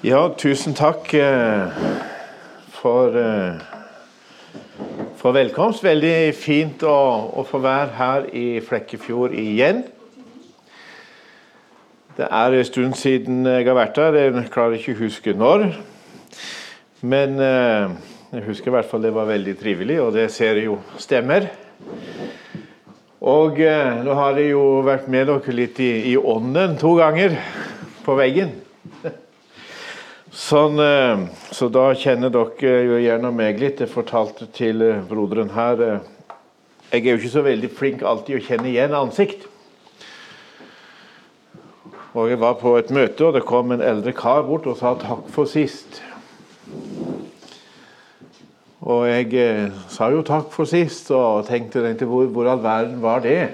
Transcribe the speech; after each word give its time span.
Ja, 0.00 0.30
tusen 0.32 0.72
takk 0.72 1.10
eh, 1.12 1.74
for, 2.72 3.12
eh, 3.20 3.58
for 5.20 5.36
velkomst. 5.36 5.82
Veldig 5.84 6.30
fint 6.32 6.80
å, 6.88 6.94
å 7.36 7.44
få 7.44 7.60
være 7.60 7.92
her 7.98 8.28
i 8.32 8.44
Flekkefjord 8.64 9.34
igjen. 9.36 9.82
Det 12.16 12.30
er 12.30 12.56
en 12.56 12.64
stund 12.64 12.96
siden 12.96 13.44
jeg 13.44 13.66
har 13.68 13.76
vært 13.76 14.00
her. 14.00 14.16
Jeg 14.16 14.46
klarer 14.54 14.78
ikke 14.78 14.94
å 14.96 15.02
huske 15.02 15.36
når. 15.36 15.66
Men 17.04 17.36
eh, 17.44 17.92
jeg 18.38 18.48
husker 18.48 18.72
i 18.72 18.76
hvert 18.78 18.88
fall 18.88 19.04
det 19.04 19.12
var 19.18 19.28
veldig 19.28 19.58
trivelig, 19.60 20.00
og 20.00 20.16
det 20.16 20.30
ser 20.32 20.62
jeg 20.62 20.70
jo 20.70 20.78
stemmer. 20.96 21.50
Og 23.20 23.60
nå 23.60 24.16
har 24.16 24.40
jeg 24.40 24.54
jo 24.54 24.64
vært 24.88 25.12
med 25.12 25.28
dere 25.28 25.60
litt 25.60 25.84
i, 25.84 25.92
i 26.14 26.16
ånden 26.16 26.80
to 26.80 26.96
ganger 26.96 27.36
på 28.08 28.16
veggen. 28.16 28.56
Sånn, 30.30 30.78
eh, 30.78 31.24
så 31.50 31.66
da 31.74 31.88
kjenner 31.98 32.30
dere 32.30 32.74
jo 32.86 32.98
gjerne 33.02 33.32
meg 33.34 33.56
litt. 33.58 33.80
Jeg 33.82 33.90
fortalte 33.90 34.46
til 34.54 34.82
eh, 34.86 35.00
broderen 35.08 35.50
her 35.56 35.80
eh, 35.82 36.04
Jeg 36.92 37.02
er 37.02 37.16
jo 37.16 37.18
ikke 37.18 37.32
så 37.32 37.42
veldig 37.42 37.70
flink 37.74 38.04
alltid 38.06 38.38
å 38.38 38.44
kjenne 38.44 38.68
igjen 38.70 38.94
ansikt. 38.94 39.48
Og 42.14 42.30
Jeg 42.30 42.38
var 42.38 42.54
på 42.62 42.76
et 42.78 42.90
møte, 42.94 43.26
og 43.26 43.34
det 43.34 43.42
kom 43.46 43.74
en 43.74 43.82
eldre 43.82 44.14
kar 44.14 44.42
bort 44.46 44.66
og 44.70 44.78
sa 44.78 44.94
'takk 44.94 45.26
for 45.34 45.50
sist'. 45.50 46.00
Og 48.82 49.06
jeg 49.06 49.72
sa 49.88 50.10
jo 50.10 50.22
'takk 50.22 50.50
for 50.50 50.64
sist', 50.64 51.10
og 51.10 51.46
tenkte, 51.46 51.82
tenkte 51.82 52.06
hvor, 52.06 52.26
hvor 52.26 52.50
all 52.50 52.62
verden 52.62 53.02
var 53.02 53.18
det? 53.18 53.50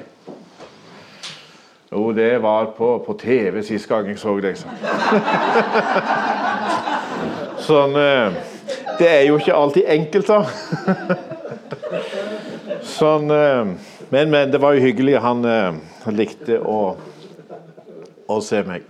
Jo, 1.93 2.13
det 2.13 2.43
var 2.43 2.73
på, 2.77 2.99
på 3.07 3.13
TV 3.21 3.63
sist 3.63 3.89
gang 3.89 4.09
jeg 4.09 4.19
så 4.19 4.41
det. 4.41 4.57
Sånn 7.67 7.97
eh, 7.99 8.35
Det 9.01 9.07
er 9.11 9.25
jo 9.27 9.39
ikke 9.41 9.55
alltid 9.57 9.89
enkelt, 9.91 10.29
da. 10.31 11.17
Sånn 12.87 13.33
eh, 13.35 13.73
Men, 14.13 14.31
men, 14.31 14.53
det 14.53 14.61
var 14.63 14.77
jo 14.77 14.85
hyggelig. 14.85 15.17
Han, 15.25 15.43
han 15.43 15.81
eh, 15.81 16.15
likte 16.15 16.61
å, 16.63 16.95
å 18.31 18.37
se 18.45 18.61
meg. 18.67 18.87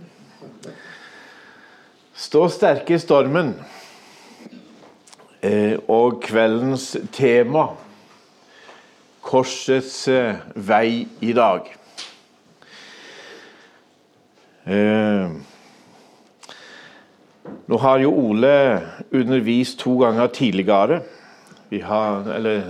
Stå 2.17 2.47
sterke 2.53 2.97
i 2.97 3.01
stormen. 3.01 3.55
Og 5.93 6.17
kveldens 6.25 6.89
tema 7.15 7.69
Korsets 9.23 10.01
vei 10.57 11.07
i 11.23 11.35
dag. 11.37 11.69
Nå 17.67 17.79
har 17.83 17.99
jo 17.99 18.13
Ole 18.15 18.81
undervist 19.11 19.79
to 19.83 19.97
ganger 19.99 20.27
tidligere. 20.27 21.01
Vi 21.69 21.81
har 21.81 22.29
Eller 22.35 22.63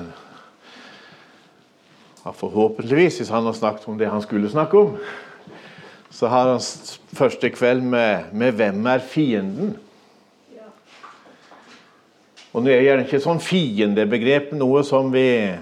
forhåpentligvis, 2.34 3.18
hvis 3.18 3.28
han 3.30 3.44
har 3.44 3.52
snakket 3.52 3.88
om 3.88 3.98
det 3.98 4.08
han 4.10 4.22
skulle 4.22 4.50
snakke 4.50 4.78
om. 4.78 4.96
Så 6.10 6.26
har 6.26 6.48
han 6.48 6.60
første 7.14 7.50
kveld 7.50 7.82
med, 7.82 8.32
med 8.32 8.52
'Hvem 8.52 8.86
er 8.86 8.98
fienden?' 8.98 9.76
Og 12.56 12.62
Nå 12.62 12.70
er 12.70 12.80
gjerne 12.80 13.04
ikke 13.04 13.20
sånn 13.20 13.40
fiendebegrep 13.40 14.52
noe 14.56 14.80
som 14.82 15.10
vi 15.12 15.52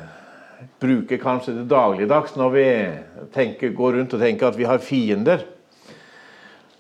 bruker 0.79 1.19
kanskje 1.19 1.57
til 1.57 1.67
dagligdags 1.67 2.37
når 2.37 2.51
vi 2.55 2.67
tenker, 3.35 3.73
går 3.75 3.97
rundt 3.97 4.15
og 4.15 4.21
tenker 4.21 4.47
at 4.47 4.59
vi 4.59 4.69
har 4.69 4.79
fiender. 4.79 5.43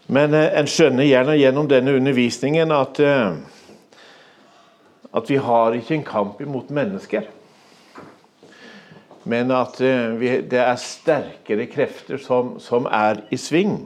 Men 0.06 0.34
eh, 0.34 0.50
en 0.58 0.68
skjønner 0.68 1.06
gjerne 1.08 1.36
gjennom 1.38 1.68
denne 1.70 1.94
undervisningen 1.96 2.72
at, 2.74 3.00
eh, 3.00 3.32
at 5.16 5.30
vi 5.30 5.38
har 5.40 5.76
ikke 5.76 5.94
en 5.98 6.06
kamp 6.06 6.42
imot 6.44 6.72
mennesker. 6.74 7.30
Men 9.24 9.52
at 9.56 9.80
eh, 9.80 10.12
vi, 10.20 10.34
det 10.50 10.60
er 10.60 10.80
sterkere 10.80 11.68
krefter 11.72 12.20
som, 12.20 12.58
som, 12.60 12.88
er 12.90 13.24
i 13.32 13.40
sving. 13.40 13.78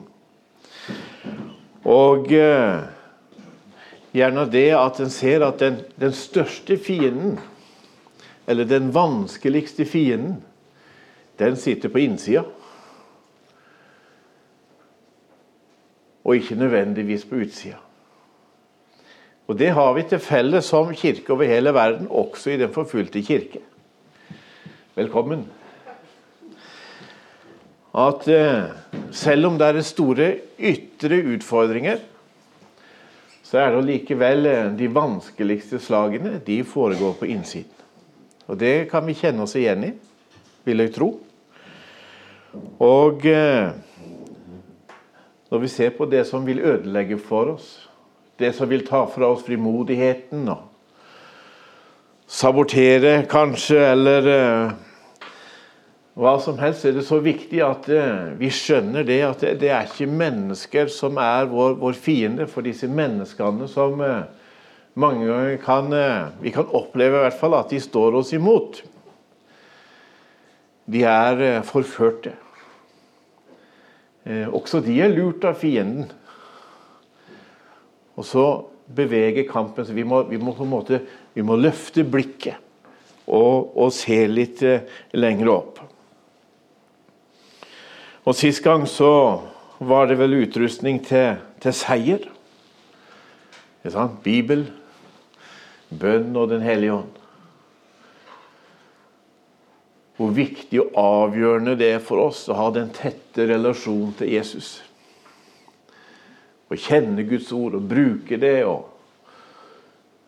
Og 1.87 2.27
gjerne 4.11 4.43
det 4.51 4.67
at 4.75 4.99
en 4.99 5.13
ser 5.13 5.45
at 5.47 5.61
den, 5.63 5.79
den 6.01 6.11
største 6.13 6.75
fienden, 6.77 7.39
eller 8.49 8.67
den 8.67 8.91
vanskeligste 8.93 9.85
fienden, 9.87 10.41
den 11.39 11.55
sitter 11.55 11.89
på 11.89 12.01
innsida. 12.03 12.43
Og 16.29 16.35
ikke 16.37 16.55
nødvendigvis 16.55 17.25
på 17.25 17.39
utsida. 17.41 17.79
Og 19.49 19.57
Det 19.57 19.71
har 19.73 19.93
vi 19.93 20.03
til 20.05 20.19
felles 20.21 20.65
som 20.65 20.91
kirke 20.93 21.33
over 21.33 21.43
hele 21.49 21.73
verden, 21.73 22.07
også 22.09 22.51
i 22.51 22.57
den 22.57 22.69
forfulgte 22.69 23.23
kirke. 23.25 23.63
Velkommen. 24.95 25.47
At 27.97 28.27
eh, 28.27 28.69
selv 29.11 29.49
om 29.49 29.57
det 29.57 29.67
er 29.67 29.81
store 29.81 30.29
ytre 30.59 31.17
utfordringer, 31.33 31.97
så 33.43 33.57
er 33.63 33.73
det 33.73 33.87
likevel 33.87 34.45
eh, 34.45 34.71
de 34.77 34.93
vanskeligste 34.93 35.81
slagene 35.81 36.37
de 36.45 36.61
foregår 36.63 37.17
på 37.17 37.25
innsiden. 37.25 37.73
Og 38.47 38.59
Det 38.59 38.89
kan 38.91 39.07
vi 39.07 39.17
kjenne 39.17 39.41
oss 39.41 39.57
igjen 39.57 39.83
i, 39.83 39.93
vil 40.65 40.85
jeg 40.85 40.93
tro. 40.93 41.09
Og 42.85 43.25
eh, 43.25 43.73
når 45.49 45.63
vi 45.63 45.67
ser 45.71 45.93
på 45.97 46.05
det 46.09 46.25
som 46.29 46.45
vil 46.45 46.61
ødelegge 46.61 47.17
for 47.21 47.55
oss, 47.55 47.69
det 48.39 48.53
som 48.55 48.69
vil 48.69 48.85
ta 48.87 49.03
fra 49.09 49.31
oss 49.33 49.43
frimodigheten 49.47 50.47
og 50.51 50.69
sabotere, 52.29 53.23
kanskje, 53.29 53.79
eller 53.91 54.27
uh, 54.29 54.73
hva 56.19 56.35
som 56.43 56.59
helst, 56.61 56.85
er 56.85 56.93
det 56.99 57.05
så 57.07 57.17
viktig 57.25 57.63
at 57.65 57.89
uh, 57.89 58.35
vi 58.39 58.51
skjønner 58.53 59.07
det 59.07 59.19
at 59.25 59.41
det, 59.41 59.55
det, 59.63 59.71
er 59.73 59.89
ikke 59.89 60.07
mennesker 60.11 60.91
som 60.93 61.17
er 61.21 61.49
vår, 61.49 61.79
vår 61.81 61.97
fiende. 61.97 62.45
For 62.47 62.65
disse 62.65 62.87
menneskene 62.87 63.67
som 63.71 63.97
uh, 64.05 64.29
mange 64.99 65.25
ganger 65.25 65.57
kan 65.63 65.93
Vi 66.41 66.51
kan 66.51 66.67
oppleve 66.75 67.17
i 67.17 67.25
hvert 67.25 67.39
fall 67.39 67.55
at 67.57 67.73
de 67.73 67.79
står 67.81 68.19
oss 68.19 68.33
imot. 68.35 68.83
De 70.89 71.03
er 71.05 71.61
forførte. 71.63 72.33
Eh, 74.29 74.45
også 74.53 74.83
de 74.85 74.99
er 75.01 75.09
lurt 75.09 75.45
av 75.47 75.57
fienden. 75.57 76.09
Og 78.19 78.27
så 78.27 78.45
beveger 78.85 79.47
kampen 79.49 79.85
så 79.85 79.95
vi 79.95 80.05
må, 80.05 80.21
vi 80.29 80.37
må 80.41 80.53
på 80.57 80.65
en 80.65 80.73
måte 80.73 80.99
vi 81.35 81.45
må 81.45 81.57
løfte 81.59 82.03
blikket 82.03 82.57
og, 83.29 83.69
og 83.77 83.93
se 83.93 84.23
litt 84.29 84.61
eh, 84.65 84.85
lenger 85.17 85.53
opp. 85.53 85.79
Og 88.27 88.35
Sist 88.37 88.61
gang 88.61 88.85
så 88.89 89.11
var 89.79 90.09
det 90.09 90.19
vel 90.19 90.41
utrustning 90.43 90.99
til, 91.05 91.39
til 91.63 91.73
seier. 91.73 92.27
Bibel, 94.21 94.67
bønn 95.89 96.35
og 96.37 96.51
Den 96.51 96.61
hellige 96.61 96.99
ånd 96.99 97.15
hvor 100.19 100.33
viktig 100.35 100.81
og 100.81 100.97
avgjørende 100.99 101.77
det 101.79 101.93
er 101.95 102.01
for 102.03 102.25
oss 102.25 102.41
å 102.51 102.57
ha 102.57 102.65
den 102.75 102.89
tette 102.91 103.45
relasjonen 103.47 104.11
til 104.19 104.33
Jesus. 104.33 104.73
Å 106.67 106.75
kjenne 106.75 107.23
Guds 107.23 107.53
ord 107.55 107.77
og 107.79 107.85
bruke 107.87 108.35
det 108.41 108.57
og 108.67 108.89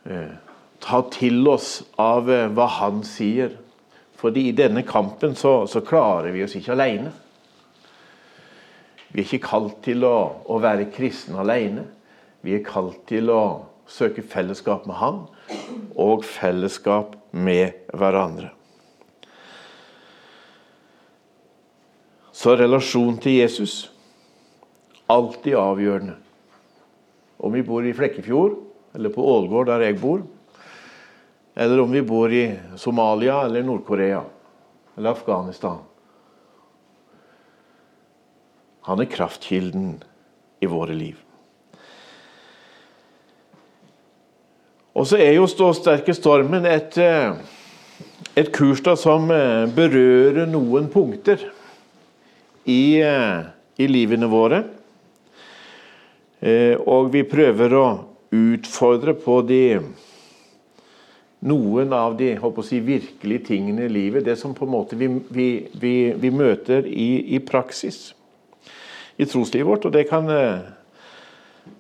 eh, 0.07 0.31
ta 0.79 1.01
til 1.11 1.43
oss 1.51 1.81
av 1.99 2.31
eh, 2.31 2.47
hva 2.55 2.69
Han 2.79 3.01
sier. 3.03 3.57
Fordi 4.21 4.45
i 4.47 4.55
denne 4.55 4.85
kampen 4.87 5.35
så, 5.35 5.65
så, 5.67 5.83
klarer 5.83 6.31
vi 6.31 6.45
oss 6.45 6.55
ikke 6.55 6.71
alene. 6.77 7.11
Vi 9.11 9.19
er 9.19 9.27
ikke 9.27 9.49
kalt 9.49 9.81
til 9.83 10.07
å, 10.07 10.15
å 10.47 10.61
være 10.63 10.87
kristne 10.95 11.43
alene. 11.43 11.83
Vi 12.47 12.55
er 12.55 12.63
kalt 12.63 13.03
til 13.11 13.27
å 13.33 13.43
søke 13.91 14.23
fellesskap 14.23 14.87
med 14.87 15.01
Han 15.03 15.21
og 15.99 16.23
fellesskap 16.23 17.19
med 17.35 17.91
hverandre. 17.91 18.53
Så 22.41 22.55
relasjonen 22.57 23.19
til 23.21 23.35
Jesus 23.37 23.91
alltid 25.11 25.53
avgjørende. 25.59 26.15
Om 27.37 27.53
vi 27.53 27.61
bor 27.65 27.85
i 27.85 27.93
Flekkefjord, 27.93 28.55
eller 28.97 29.13
på 29.13 29.25
Ålgård, 29.29 29.67
der 29.69 29.83
jeg 29.85 29.99
bor, 30.01 30.23
eller 31.53 31.83
om 31.83 31.93
vi 31.93 32.01
bor 32.01 32.33
i 32.33 32.47
Somalia 32.81 33.43
eller 33.45 33.65
Nord-Korea 33.67 34.23
eller 34.97 35.13
Afghanistan. 35.13 35.83
Han 38.89 39.03
er 39.03 39.11
kraftkilden 39.11 39.93
i 40.61 40.69
våre 40.69 40.97
liv. 40.97 41.21
Og 44.97 45.05
så 45.07 45.21
er 45.21 45.35
jo 45.37 45.47
Stå 45.47 45.71
sterke 45.77 46.13
stormen 46.17 46.65
et, 46.65 46.97
eh, 46.97 47.37
et 48.35 48.49
kurs 48.51 48.81
da 48.81 48.97
som 48.97 49.29
eh, 49.31 49.69
berører 49.69 50.49
noen 50.49 50.89
punkter 50.89 51.51
i, 52.65 53.01
eh, 53.01 53.41
i 53.77 53.87
livene 53.87 54.29
våre. 54.29 54.63
Eh, 56.39 56.77
og 56.89 57.11
vi 57.13 57.23
prøver 57.27 57.75
å, 57.77 57.89
utfordre 58.31 59.11
på 59.19 59.41
de 59.43 59.63
noen 61.43 61.93
av 61.93 62.13
de 62.15 62.29
si, 62.63 62.79
virkelige 62.79 63.45
tingene 63.49 63.85
i 63.85 63.91
livet. 63.91 64.23
Det 64.23 64.37
som 64.39 64.53
på 64.55 64.63
en 64.65 64.71
måte 64.71 64.95
vi, 64.95 65.09
vi, 65.27 65.47
vi, 65.73 66.13
vi 66.15 66.31
møter 66.31 66.87
i, 66.87 67.35
i, 67.35 67.39
praksis 67.43 68.13
i 69.17 69.27
troslivet 69.27 69.67
vårt. 69.67 69.89
Og 69.89 69.91
det 69.91 70.05
kan 70.07 70.29
eh, 70.31 70.63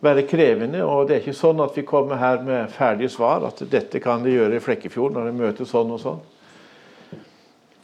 være 0.03 0.25
krevende. 0.27 0.83
og 0.83 1.07
Det 1.07 1.15
er 1.15 1.23
ikke 1.23 1.39
sånn 1.39 1.63
at 1.63 1.77
vi 1.77 1.87
kommer 1.87 2.19
her 2.19 2.43
med 2.43 2.73
ferdige 2.75 3.13
svar. 3.15 3.47
At 3.47 3.63
dette 3.71 4.03
kan 4.03 4.25
de 4.25 4.35
gjøre 4.35 4.59
i 4.59 4.65
Flekkefjord 4.65 5.15
når 5.15 5.31
de 5.31 5.37
møter 5.39 5.69
sånn 5.69 5.95
og 5.95 6.03
sånn. 6.03 6.21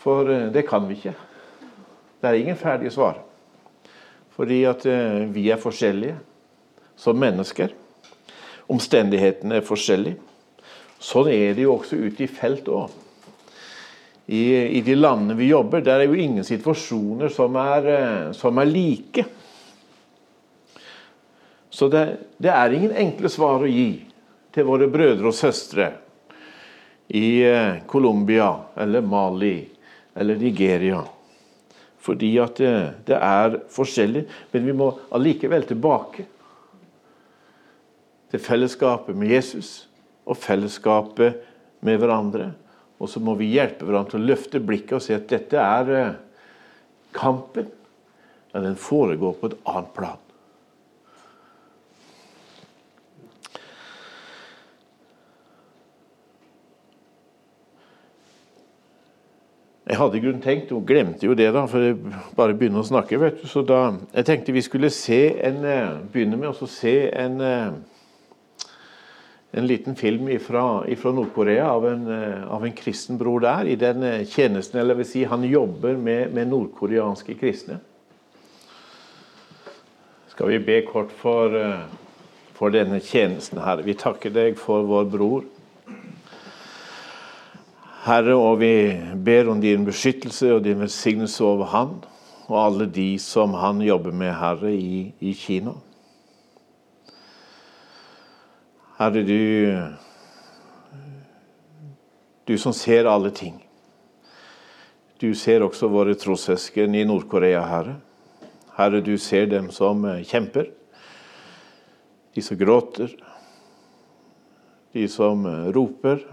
For 0.04 0.28
det 0.52 0.68
kan 0.68 0.86
vi 0.92 1.00
ikke. 1.00 1.16
Det 2.22 2.30
er 2.30 2.40
ingen 2.40 2.58
ferdige 2.58 2.94
svar. 2.94 3.20
Fordi 4.38 4.62
at 4.70 4.86
eh, 4.86 5.26
vi 5.34 5.50
er 5.50 5.62
forskjellige 5.62 6.18
som 6.98 7.18
mennesker. 7.20 7.74
Omstendighetene 8.70 9.60
er 9.60 9.66
forskjellige. 9.66 10.18
Sånn 10.98 11.30
er 11.30 11.54
det 11.54 11.68
jo 11.68 11.76
også 11.78 12.00
ute 12.02 12.26
i 12.26 12.30
felt 12.32 12.70
òg. 12.74 12.90
I, 14.28 14.42
I, 14.76 14.82
de 14.84 14.96
landene 14.98 15.38
vi 15.40 15.48
jobber, 15.48 15.80
der 15.86 16.02
er 16.02 16.10
jo 16.10 16.18
ingen 16.20 16.44
situasjoner 16.44 17.32
som 17.32 17.56
er, 17.62 17.86
eh, 17.94 18.32
som 18.36 18.58
er 18.60 18.68
like. 18.68 19.24
Så 21.70 21.88
det, 21.94 22.04
det, 22.42 22.52
er 22.52 22.76
ingen 22.76 22.92
enkle 22.92 23.32
svar 23.32 23.64
å 23.64 23.70
gi 23.70 24.02
til 24.52 24.68
våre 24.68 24.90
brødre 24.92 25.30
og 25.30 25.38
søstre 25.38 25.92
i 27.14 27.40
eh, 27.46 27.80
Colombia 27.88 28.50
eller 28.76 29.06
Mali 29.06 29.56
eller 30.18 30.42
Nigeria. 30.42 31.06
Fordi 32.08 32.30
at 32.40 32.60
det, 32.62 32.74
det 33.10 33.18
er 33.20 33.60
forskjellig. 33.74 34.24
Men 34.54 34.68
vi 34.68 34.76
må 34.80 34.94
allikevel 35.16 35.68
tilbake 35.68 36.24
til 38.32 38.44
fellesskapet 38.44 39.16
med 39.16 39.32
Jesus 39.36 39.72
og 40.28 40.40
fellesskapet 40.40 41.42
med 41.86 42.00
hverandre. 42.02 42.52
Og 42.98 43.12
så 43.12 43.22
må 43.24 43.36
vi 43.40 43.52
hjelpe 43.54 43.86
hverandre 43.88 44.16
til 44.16 44.24
å 44.24 44.30
løfte 44.32 44.64
blikket 44.64 44.98
og 44.98 45.04
se 45.06 45.16
at 45.18 45.28
dette 45.30 45.60
er 45.62 45.92
eh, 45.96 46.16
kampen. 47.16 47.70
Ja, 48.54 48.64
den 48.64 48.80
foregår 48.80 49.36
på 49.38 49.52
et 49.52 49.60
annet 49.68 49.92
plan. 49.96 50.27
Jeg 59.88 60.02
hadde 60.02 60.18
i 60.18 60.20
grunnen 60.20 60.44
tenkt, 60.44 60.72
og 60.76 60.84
glemte 60.84 61.24
jo 61.24 61.36
det 61.38 61.48
da, 61.56 61.62
for 61.72 61.80
jeg 61.80 61.96
bare 62.36 62.56
begynner 62.60 62.82
å 62.82 62.88
snakke. 62.88 63.20
vet 63.22 63.38
du, 63.40 63.48
så 63.48 63.62
da, 63.64 63.94
Jeg 64.14 64.26
tenkte 64.26 64.52
vi 64.52 64.62
skulle 64.62 64.90
se 64.90 65.40
en, 65.40 65.64
eh, 65.64 66.02
begynne 66.12 66.36
med 66.36 66.50
å 66.50 66.68
se 66.68 67.10
en 67.10 67.42
eh, 67.42 67.72
en 69.54 69.68
liten 69.68 69.96
film 69.96 70.28
fra 70.40 70.84
Nord-Korea 71.12 71.72
av, 71.72 71.86
eh, 71.88 72.54
av, 72.54 72.66
en 72.66 72.74
kristen 72.74 73.18
bror 73.18 73.40
der. 73.40 73.66
I 73.66 73.76
den 73.76 74.26
tjenesten, 74.26 74.80
eller 74.80 74.96
vil 74.96 75.06
si 75.06 75.24
han 75.24 75.44
jobber 75.44 75.96
med, 75.96 76.34
med 76.34 76.48
nordkoreanske 76.48 77.34
kristne. 77.40 77.80
Skal 80.28 80.48
vi 80.48 80.60
be 80.60 80.82
kort 80.82 81.12
for, 81.12 81.50
for 82.54 82.70
denne 82.70 83.00
tjenesten, 83.00 83.58
her. 83.60 83.82
Vi 83.82 83.94
takker 83.94 84.30
deg 84.30 84.58
for 84.58 84.84
vår 84.84 85.06
bror. 85.06 85.44
Herre, 88.08 88.38
og 88.40 88.62
vi 88.62 88.72
ber 89.20 89.50
om 89.52 89.60
din 89.60 89.84
beskyttelse 89.84 90.54
og 90.56 90.62
din 90.64 90.80
velsignelse 90.80 91.44
over 91.44 91.68
han 91.74 91.90
og 92.48 92.56
alle 92.62 92.86
de 92.88 93.18
som 93.20 93.58
han 93.60 93.82
jobber 93.84 94.16
med, 94.16 94.32
Herre, 94.32 94.72
i, 94.72 95.10
i 95.20 95.34
Kina. 95.36 95.74
Herre, 98.98 99.26
du, 99.28 99.42
du 102.48 102.56
som 102.56 102.72
ser 102.74 103.10
alle 103.12 103.34
ting. 103.36 103.60
Du 105.20 105.34
ser 105.36 105.66
også 105.66 105.92
våre 105.92 106.16
trossøsken 106.16 106.96
i 106.96 107.04
Nord-Korea, 107.10 107.66
Herre. 107.68 107.98
Herre, 108.78 109.04
du 109.04 109.18
ser 109.20 109.52
dem 109.52 109.68
som 109.74 110.06
eh, 110.08 110.24
kjemper, 110.24 110.72
de 112.38 112.46
som 112.46 112.60
gråter, 112.60 113.12
de 114.96 115.08
som 115.12 115.44
eh, 115.50 115.70
roper, 115.76 116.24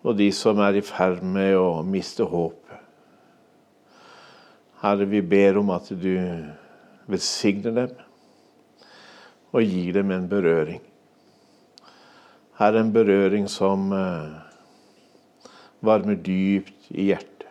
og 0.00 0.16
de 0.16 0.30
som 0.32 0.60
er 0.64 0.78
i 0.80 0.84
ferd 0.84 1.22
med 1.22 1.56
å 1.58 1.82
miste 1.86 2.24
håpet. 2.24 2.56
Herre, 4.80 5.04
vi 5.04 5.20
ber 5.20 5.58
om 5.60 5.72
at 5.74 5.90
du 5.92 6.14
velsigner 7.10 7.74
dem 7.82 7.98
og 9.50 9.66
gir 9.66 9.96
dem 9.98 10.12
en 10.14 10.28
berøring 10.30 10.80
Herre, 12.60 12.82
en 12.82 12.90
berøring 12.92 13.46
som 13.48 13.86
eh, 13.96 14.32
varmer 15.80 16.18
dypt 16.20 16.90
i 16.92 17.06
hjertet. 17.08 17.46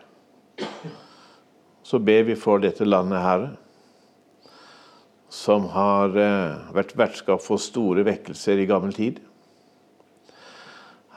Så 1.81 1.97
ber 2.05 2.27
vi 2.27 2.35
for 2.37 2.61
dette 2.61 2.85
landet, 2.85 3.17
Herre, 3.23 3.47
som 5.33 5.65
har 5.73 6.13
eh, 6.13 6.69
vært 6.77 6.93
vertskap 6.99 7.41
for 7.41 7.57
store 7.57 8.05
vekkelser 8.05 8.61
i 8.61 8.67
gammel 8.69 8.93
tid. 8.93 9.17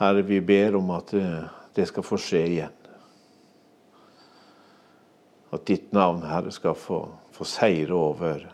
Herre, 0.03 0.23
vi 0.27 0.41
ber 0.43 0.77
om 0.77 0.91
at 0.97 1.15
eh, 1.15 1.45
det 1.77 1.87
skal 1.89 2.07
få 2.07 2.19
skje 2.19 2.43
igjen. 2.57 2.79
At 5.53 5.67
ditt 5.69 5.93
navn, 5.95 6.25
Herre, 6.27 6.51
skal 6.51 6.75
få, 6.75 7.05
få 7.33 7.47
seire 7.47 7.95
over 7.95 8.47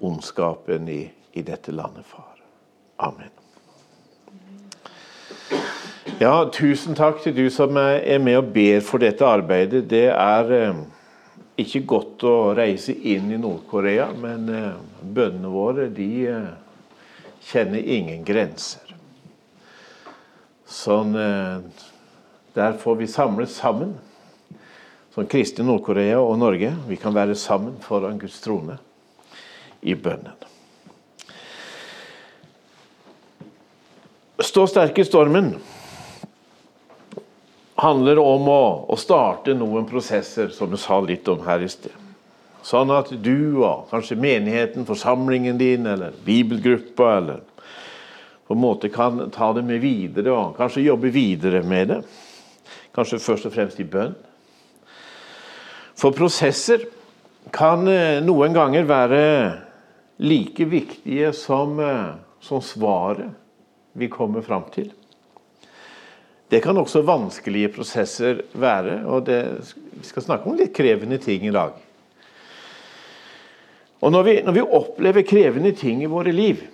ondskapen 0.00 0.88
i, 0.88 1.02
i 1.32 1.42
dette 1.42 1.72
landet, 1.74 2.06
far. 2.06 2.38
Amen. 3.00 3.32
Ja, 6.20 6.44
tusen 6.52 6.94
takk 6.96 7.22
til 7.24 7.32
du 7.36 7.46
som 7.52 7.76
er 7.80 8.18
med 8.20 8.38
og 8.38 8.50
ber 8.52 8.82
for 8.84 9.00
dette 9.00 9.24
arbeidet. 9.24 9.86
Det 9.88 10.06
er 10.12 10.52
eh, 10.56 10.82
ikke 11.64 11.84
godt 11.88 12.24
å 12.28 12.34
reise 12.56 12.92
inn 12.92 13.32
i 13.32 13.40
Nord-Korea, 13.40 14.10
men 14.20 14.46
eh, 14.52 14.76
bønnene 15.00 15.52
våre 15.52 15.88
de 15.96 16.10
eh, 16.28 16.52
kjenner 17.50 17.82
ingen 17.96 18.24
grenser. 18.28 18.89
Sånn 20.70 21.16
Der 22.54 22.76
får 22.78 22.96
vi 23.00 23.06
samles 23.10 23.56
sammen 23.58 23.96
som 25.14 25.26
kristne 25.26 25.66
Nord-Korea 25.66 26.20
og 26.22 26.38
Norge. 26.38 26.70
Vi 26.88 26.96
kan 26.96 27.14
være 27.14 27.34
sammen 27.38 27.76
foran 27.82 28.18
Guds 28.18 28.38
trone 28.44 28.78
i 29.80 29.94
bønnen. 29.94 30.36
Stå 34.40 34.64
sterk 34.70 34.98
i 34.98 35.04
stormen 35.04 35.52
handler 37.80 38.18
om 38.20 38.48
å, 38.48 38.62
å, 38.92 38.96
starte 39.00 39.54
noen 39.56 39.86
prosesser, 39.88 40.50
som 40.52 40.72
jeg 40.72 40.82
sa 40.82 40.98
litt 41.04 41.28
om 41.32 41.42
her 41.46 41.64
i 41.64 41.68
sted. 41.70 41.96
Sånn 42.64 42.92
at 42.92 43.08
du 43.24 43.62
og 43.64 43.88
kanskje 43.92 44.18
menigheten, 44.20 44.84
forsamlingen 44.88 45.56
din 45.60 45.88
eller 45.88 46.16
bibelgruppa 46.26 47.14
eller 47.16 47.44
på 48.50 48.54
en 48.54 48.60
måte 48.60 48.88
kan 48.88 49.30
ta 49.30 49.52
det 49.54 49.62
med 49.62 49.78
videre 49.78 50.32
og 50.34 50.56
kanskje 50.56 50.82
jobbe 50.82 51.12
videre 51.14 51.60
med 51.62 51.86
det. 51.86 51.98
Kanskje 52.90 53.20
først 53.22 53.44
og 53.46 53.52
fremst 53.54 53.78
i 53.78 53.84
bønn. 53.86 54.16
For 55.94 56.10
prosesser 56.10 56.82
kan 57.54 57.86
eh, 57.86 58.18
noen 58.26 58.56
ganger 58.56 58.88
være 58.88 59.20
like 60.26 60.66
viktige 60.66 61.30
som, 61.30 61.78
eh, 61.78 62.08
som 62.42 62.58
svaret 62.58 63.30
vi 63.94 64.10
kommer 64.10 64.42
fram 64.42 64.66
til. 64.74 64.90
Det 66.50 66.58
kan 66.64 66.82
også 66.82 67.04
vanskelige 67.06 67.70
prosesser 67.78 68.42
være, 68.58 69.04
og 69.06 69.30
det, 69.30 69.38
vi 69.94 70.10
skal 70.10 70.26
snakke 70.26 70.50
om 70.50 70.58
litt 70.58 70.74
krevende 70.74 71.22
ting 71.22 71.46
i 71.46 71.54
dag. 71.54 71.78
Og 74.02 74.10
når 74.10 74.26
vi, 74.26 74.36
når 74.42 74.58
vi 74.58 74.68
opplever 74.82 75.28
krevende 75.36 75.70
ting 75.78 76.02
i 76.02 76.10
våre 76.10 76.34
liv, 76.34 76.66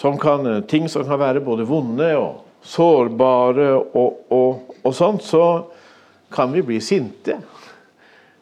som 0.00 0.18
kan, 0.18 0.62
ting 0.62 0.88
som 0.88 1.04
kan 1.04 1.20
være 1.20 1.42
både 1.44 1.66
vonde 1.68 2.08
og 2.16 2.64
sårbare 2.64 3.66
og, 3.76 4.22
og, 4.32 4.76
og 4.80 4.94
sånt, 4.96 5.24
så 5.24 5.44
kan 6.32 6.54
vi 6.54 6.62
bli 6.64 6.78
sinte. 6.80 7.36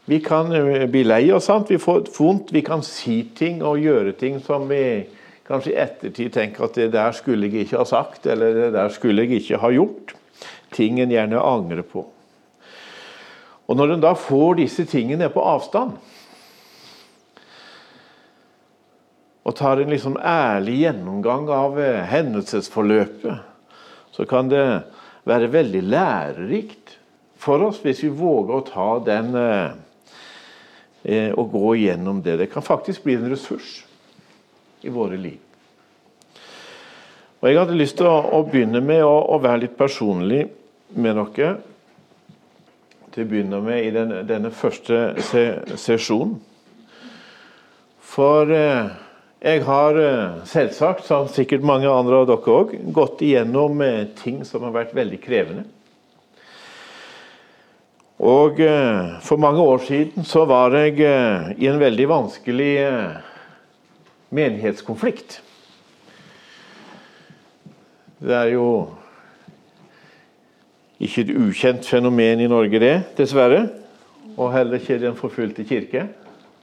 Vi 0.06 0.20
kan 0.22 0.52
eh, 0.54 0.84
bli 0.90 1.02
lei 1.02 1.24
oss, 1.34 1.50
vi 1.66 1.80
får 1.82 2.06
vondt, 2.14 2.52
vi 2.54 2.62
kan 2.62 2.84
si 2.86 3.24
ting 3.34 3.58
og 3.66 3.82
gjøre 3.82 4.14
ting 4.20 4.38
som 4.44 4.68
vi 4.70 5.08
kanskje 5.48 5.72
i 5.72 5.80
ettertid 5.82 6.30
tenker 6.36 6.68
at 6.68 6.78
det 6.78 6.92
der 6.94 7.16
skulle 7.16 7.50
jeg 7.50 7.66
ikke 7.66 7.80
ha 7.80 7.88
sagt, 7.88 8.28
eller 8.30 8.54
det 8.54 8.70
der 8.76 8.94
skulle 8.94 9.26
jeg 9.26 9.42
ikke 9.42 9.58
ha 9.58 9.72
gjort. 9.74 10.14
Ting 10.76 11.00
en 11.02 11.10
gjerne 11.10 11.42
angrer 11.42 11.82
på. 11.82 12.04
Og 13.66 13.76
når 13.76 13.96
en 13.96 14.06
da 14.06 14.14
får 14.14 14.60
disse 14.60 14.86
tingene 14.88 15.26
på 15.32 15.42
avstand, 15.42 15.98
og 19.48 19.56
tar 19.56 19.80
en 19.80 19.88
liksom 19.88 20.18
ærlig 20.20 20.82
gjennomgang 20.82 21.48
av 21.48 21.78
eh, 21.80 22.02
hendelsesforløpet, 22.10 23.38
så 24.12 24.26
kan 24.28 24.50
det 24.52 24.64
være 25.28 25.48
veldig 25.52 25.80
lærerikt 25.88 26.98
for 27.40 27.64
oss 27.64 27.80
hvis 27.80 28.02
vi 28.04 28.10
våger 28.12 28.58
å 28.58 28.66
ta 28.66 28.88
den, 29.06 29.32
eh, 29.40 29.70
eh, 31.04 31.32
gå 31.32 31.74
igjennom 31.78 32.20
det. 32.22 32.36
Det 32.42 32.50
kan 32.52 32.66
faktisk 32.66 33.06
bli 33.06 33.16
en 33.16 33.30
ressurs 33.30 33.86
i 34.84 34.92
våre 34.92 35.16
liv. 35.16 35.38
Og 37.40 37.48
Jeg 37.48 37.58
hadde 37.58 37.78
lyst 37.78 37.96
til 37.96 38.10
å, 38.10 38.18
å 38.34 38.44
begynne 38.44 38.82
med 38.84 39.00
å, 39.06 39.16
å, 39.32 39.40
være 39.40 39.64
litt 39.64 39.76
personlig 39.78 40.44
med 40.92 41.16
dere. 41.16 41.56
Til 43.14 43.24
å 43.24 43.28
begynne 43.30 43.64
med 43.64 43.84
i 43.86 43.90
den, 43.94 44.16
denne 44.28 44.50
første 44.50 45.22
se, 45.22 45.44
sesjonen. 45.78 46.40
For 48.02 48.50
eh, 48.52 48.90
jeg 49.38 49.62
har 49.62 49.94
eh, 50.02 50.38
selvsagt, 50.50 51.04
som 51.06 51.28
sikkert 51.30 51.66
mange 51.66 51.86
andre 51.86 52.22
av 52.22 52.26
dere 52.26 52.54
òg, 52.54 52.72
gått 52.94 53.20
igjennom 53.22 53.78
eh, 53.86 54.08
ting 54.18 54.40
som 54.46 54.64
har 54.66 54.74
vært 54.74 54.96
veldig 54.98 55.20
krevende. 55.22 55.64
Og 58.18 58.58
eh, 58.58 59.14
for 59.22 59.38
mange 59.38 59.62
år 59.62 59.84
siden 59.86 60.26
så 60.26 60.42
var 60.50 60.74
jeg 60.74 60.98
i 61.54 61.70
en 61.70 61.78
veldig 61.78 62.08
vanskelig 62.10 62.72
menighetskonflikt. 64.34 65.38
Det 68.18 68.34
er 68.34 68.56
jo 68.56 68.68
ikke 70.98 71.28
et 71.28 71.36
ukjent 71.38 71.86
fenomen 71.86 72.42
i 72.42 72.50
Norge, 72.50 72.82
det, 72.82 72.94
dessverre. 73.20 73.68
Og 74.34 74.50
heller 74.50 74.82
ikke 74.82 74.98
den 74.98 75.14
forfulgte 75.18 75.62
kirke. 75.66 76.08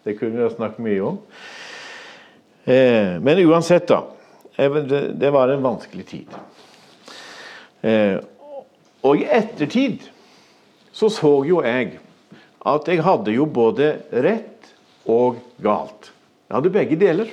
Det 0.03 0.20
kunne 0.20 0.36
vi 0.36 0.44
ha 0.44 0.51
snakket 0.51 0.84
mye 0.84 1.13
om. 1.15 1.22
Eh, 2.65 3.19
men 3.22 3.39
uansett, 3.45 3.88
da. 3.88 4.03
Det 5.13 5.29
var 5.29 5.50
en 5.50 5.62
vanskelig 5.62 6.05
tid. 6.10 6.38
Eh, 7.81 8.17
og 9.05 9.22
i 9.22 9.27
ettertid 9.29 10.07
så 10.95 11.12
så 11.13 11.34
jo 11.45 11.62
jeg 11.62 12.00
at 12.65 12.88
jeg 12.89 13.03
hadde 13.05 13.36
jo 13.36 13.45
både 13.45 13.91
rett 14.25 14.72
og 15.05 15.38
galt. 15.62 16.10
Jeg 16.48 16.57
hadde 16.57 16.74
begge 16.74 16.98
deler. 16.98 17.29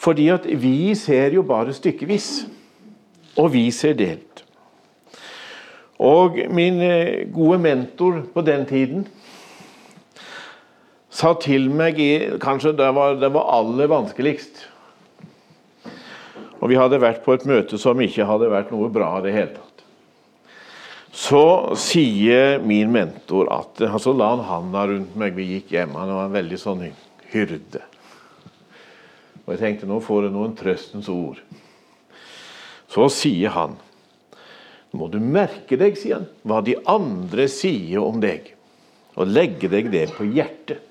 Fordi 0.00 0.26
at 0.32 0.48
vi 0.58 0.94
ser 0.98 1.36
jo 1.36 1.44
bare 1.46 1.76
stykkevis. 1.76 2.48
Og 3.38 3.52
vi 3.52 3.68
ser 3.70 3.94
delt. 3.94 4.42
Og 6.00 6.40
min 6.50 6.80
eh, 6.82 7.28
gode 7.30 7.60
mentor 7.62 8.22
på 8.34 8.42
den 8.42 8.66
tiden 8.66 9.06
sa 11.20 11.34
til 11.40 11.68
meg 11.72 11.98
i 12.00 12.12
Kanskje 12.40 12.72
det 12.76 12.90
var, 12.96 13.18
det 13.20 13.30
var 13.34 13.50
aller 13.58 13.90
vanskeligst. 13.90 14.66
Og 16.60 16.68
vi 16.68 16.78
hadde 16.80 17.00
vært 17.00 17.22
på 17.24 17.34
et 17.36 17.46
møte 17.48 17.80
som 17.80 18.00
ikke 18.00 18.28
hadde 18.28 18.50
vært 18.52 18.72
noe 18.72 18.90
bra 18.92 19.14
i 19.18 19.26
det 19.26 19.34
hele 19.36 19.52
tatt. 19.56 19.66
Så 21.16 21.44
sier 21.80 22.60
min 22.62 22.92
mentor 22.92 23.48
at 23.52 23.80
Så 24.00 24.12
la 24.14 24.28
han 24.34 24.44
handa 24.46 24.86
rundt 24.86 25.16
meg. 25.18 25.34
Vi 25.34 25.48
gikk 25.56 25.72
hjem. 25.74 25.96
Han 25.98 26.12
var 26.14 26.28
en 26.28 26.36
veldig 26.36 26.58
sånn 26.60 26.84
hyrde. 27.32 27.82
Og 29.44 29.54
jeg 29.54 29.62
tenkte 29.64 29.88
nå 29.90 29.98
får 30.04 30.28
du 30.28 30.34
noen 30.36 30.54
trøstens 30.58 31.08
ord. 31.10 31.40
Så 32.90 33.08
sier 33.12 33.56
han 33.56 33.78
må 34.90 35.06
du 35.06 35.20
merke 35.22 35.76
deg, 35.78 35.94
sier 35.98 36.18
han, 36.18 36.30
hva 36.42 36.58
de 36.66 36.74
andre 36.90 37.46
sier 37.50 38.02
om 38.02 38.18
deg, 38.22 38.48
og 39.14 39.30
legge 39.30 39.70
deg 39.70 39.90
det 39.92 40.08
på 40.16 40.26
hjertet. 40.26 40.89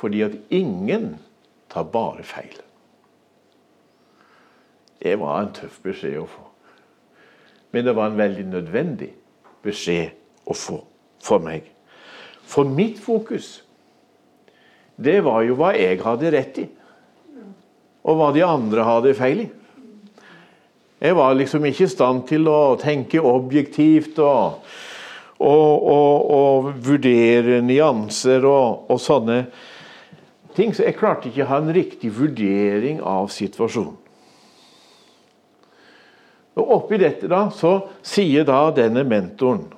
Fordi 0.00 0.22
at 0.24 0.36
ingen 0.50 1.18
tar 1.68 1.84
bare 1.92 2.22
feil. 2.24 2.56
Det 5.02 5.16
var 5.20 5.42
en 5.42 5.52
tøff 5.56 5.80
beskjed 5.84 6.16
å 6.20 6.28
få. 6.28 6.46
Men 7.70 7.84
det 7.86 7.94
var 7.96 8.10
en 8.10 8.18
veldig 8.18 8.46
nødvendig 8.48 9.10
beskjed 9.64 10.16
å 10.48 10.56
få 10.56 10.80
for 11.20 11.44
meg. 11.44 11.68
For 12.48 12.64
mitt 12.64 12.98
fokus, 13.00 13.60
det 14.96 15.20
var 15.24 15.44
jo 15.46 15.56
hva 15.60 15.74
jeg 15.76 16.00
hadde 16.02 16.32
rett 16.34 16.60
i 16.64 16.66
og 18.00 18.16
hva 18.16 18.30
de 18.32 18.40
andre 18.44 18.84
hadde 18.84 19.16
feil 19.16 19.42
i. 19.44 19.48
Jeg 21.00 21.16
var 21.16 21.36
liksom 21.36 21.64
ikke 21.68 21.84
i 21.84 21.92
stand 21.92 22.24
til 22.28 22.48
å 22.48 22.76
tenke 22.80 23.20
objektivt 23.24 24.18
og, 24.24 24.64
og, 25.36 25.74
og, 25.92 26.30
og 26.36 26.70
vurdere 26.88 27.60
nyanser 27.64 28.44
og, 28.48 28.96
sånne 29.00 29.42
ting. 29.44 29.68
Så 30.54 30.84
jeg 30.84 30.96
klarte 30.98 31.30
ikke 31.30 31.44
å 31.46 31.50
ha 31.52 31.58
en 31.62 31.72
riktig 31.72 32.10
vurdering 32.12 32.98
av 33.06 33.30
situasjonen. 33.32 33.96
Og 36.58 36.72
Oppi 36.74 36.98
dette 37.00 37.30
da, 37.30 37.46
så 37.54 37.86
sier 38.04 38.44
da 38.44 38.66
denne 38.74 39.04
mentoren 39.06 39.68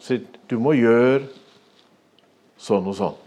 du 0.50 0.57
må 0.59 0.73
gjøre 0.75 1.29
sånn 2.59 2.88
og 2.88 2.97
sånn. 2.99 3.21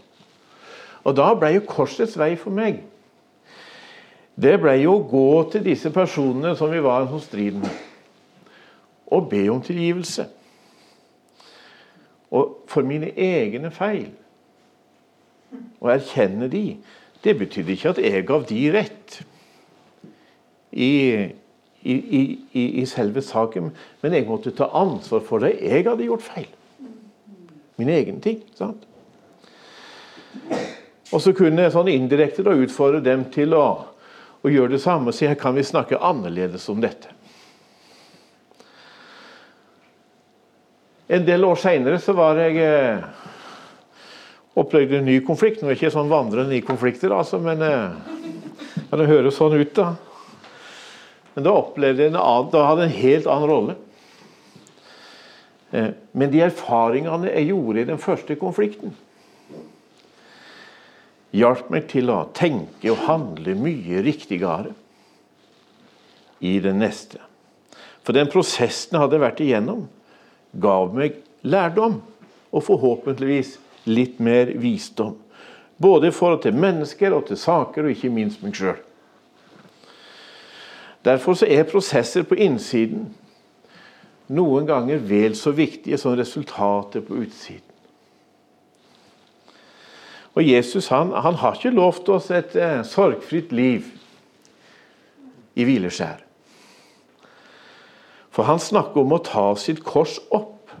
Og 1.06 1.14
Da 1.16 1.30
ble 1.38 1.54
jo 1.54 1.64
korsets 1.70 2.18
vei 2.18 2.34
for 2.36 2.52
meg 2.52 2.82
det 4.36 4.58
ble 4.60 4.74
jo 4.82 4.98
å 4.98 5.04
gå 5.08 5.28
til 5.54 5.64
disse 5.64 5.88
personene 5.92 6.52
som 6.58 6.68
vi 6.68 6.82
var 6.84 7.06
hos 7.08 7.24
striden 7.24 7.62
med, 7.64 7.76
og 9.08 9.30
be 9.30 9.46
om 9.48 9.62
tilgivelse. 9.64 10.26
Og 12.36 12.66
for 12.68 12.84
mine 12.84 13.14
egne 13.16 13.70
feil. 13.72 14.10
Og 15.80 15.88
erkjenne 15.94 16.50
de, 16.52 16.76
det 17.24 17.38
betydde 17.38 17.74
ikke 17.74 17.94
at 17.94 18.02
jeg 18.02 18.26
gav 18.28 18.44
de 18.48 18.60
rett 18.74 19.16
i, 20.72 20.92
i, 21.82 21.94
i, 21.94 22.64
i 22.82 22.84
selve 22.88 23.22
saken, 23.24 23.72
men 24.02 24.16
jeg 24.16 24.28
måtte 24.28 24.54
ta 24.56 24.68
ansvar 24.76 25.24
for 25.26 25.42
det 25.44 25.56
jeg 25.62 25.86
hadde 25.88 26.06
gjort 26.06 26.26
feil. 26.26 26.48
Mine 27.76 27.96
egne 27.96 28.20
ting. 28.24 28.40
sant? 28.56 28.86
Og 31.12 31.20
så 31.22 31.32
kunne 31.36 31.62
jeg 31.64 31.74
sånn 31.74 31.90
indirekte 31.92 32.44
da 32.46 32.56
utfordre 32.56 33.02
dem 33.04 33.28
til 33.32 33.54
å 33.56 33.66
å 34.46 34.52
gjøre 34.52 34.76
det 34.76 34.82
samme, 34.82 35.10
og 35.10 35.16
si 35.16 35.26
her 35.26 35.38
kan 35.38 35.56
vi 35.56 35.64
snakke 35.66 35.98
annerledes 35.98 36.68
om 36.70 36.80
dette. 36.82 37.10
En 41.10 41.26
del 41.26 41.46
år 41.46 41.58
seinere 41.58 41.98
så 42.02 42.14
var 42.18 42.38
jeg 42.40 42.58
eh, 42.62 43.02
opplevde 44.56 45.00
en 45.00 45.08
ny 45.08 45.20
konflikt. 45.24 45.60
Nå 45.60 45.68
er 45.68 45.74
det 45.74 45.80
ikke 45.80 45.94
sånn 45.94 46.12
vandrende 46.12 46.56
i 46.56 46.64
konflikter, 46.64 47.12
altså, 47.12 47.40
men 47.42 47.60
ja, 47.62 48.96
det 48.96 49.08
høres 49.10 49.36
sånn 49.38 49.56
ut, 49.58 49.74
da. 49.76 49.92
Men 51.36 51.44
da 51.44 51.52
opplevde 51.52 52.06
jeg 52.06 52.14
en 52.14 52.22
annen, 52.22 52.48
da 52.48 52.62
hadde 52.64 52.86
jeg 52.86 52.92
en 52.92 53.02
helt 53.02 53.26
annen 53.28 53.50
rolle. 53.50 53.74
Eh, 55.76 55.90
men 56.16 56.32
de 56.32 56.40
erfaringene 56.46 57.28
jeg 57.28 57.50
gjorde 57.50 57.82
i 57.82 57.90
den 57.90 58.00
første 58.00 58.38
konflikten, 58.40 58.94
hjalp 61.36 61.68
meg 61.74 61.90
til 61.90 62.08
å 62.08 62.22
tenke 62.36 62.88
og 62.94 63.04
handle 63.04 63.56
mye 63.60 64.00
riktigere 64.06 64.72
i 66.40 66.56
det 66.64 66.72
neste. 66.78 67.20
For 68.06 68.16
den 68.16 68.30
prosessen 68.32 68.96
jeg 68.96 69.02
hadde 69.02 69.20
vært 69.20 69.42
igjennom, 69.44 69.84
gav 70.56 70.94
meg 70.96 71.18
lærdom 71.44 71.98
og 72.48 72.64
forhåpentligvis 72.64 73.58
litt 73.86 74.20
mer 74.20 74.52
visdom. 74.60 75.16
Både 75.76 76.08
i 76.08 76.14
forhold 76.14 76.42
til 76.42 76.56
mennesker 76.56 77.14
og 77.14 77.26
til 77.28 77.38
saker, 77.38 77.84
og 77.84 77.92
ikke 77.92 78.10
minst 78.10 78.42
meg 78.42 78.56
sjøl. 78.56 78.78
Derfor 81.06 81.38
er 81.46 81.68
prosesser 81.68 82.24
på 82.26 82.34
innsiden 82.34 83.06
noen 84.26 84.66
ganger 84.66 84.98
vel 85.06 85.36
så 85.38 85.52
viktige 85.54 85.98
som 85.98 86.16
resultater 86.18 87.04
på 87.06 87.20
utsiden. 87.22 87.62
Og 90.36 90.44
Jesus 90.44 90.88
han, 90.92 91.14
han 91.14 91.38
har 91.40 91.54
ikke 91.56 91.72
lovt 91.72 92.08
oss 92.12 92.28
et 92.34 92.56
eh, 92.60 92.82
sorgfritt 92.84 93.54
liv 93.56 93.86
i 95.56 95.64
hvileskjær. 95.64 96.20
For 98.34 98.44
han 98.44 98.60
snakker 98.60 99.00
om 99.00 99.14
å 99.16 99.22
ta 99.24 99.46
sitt 99.56 99.80
kors 99.86 100.18
opp 100.28 100.74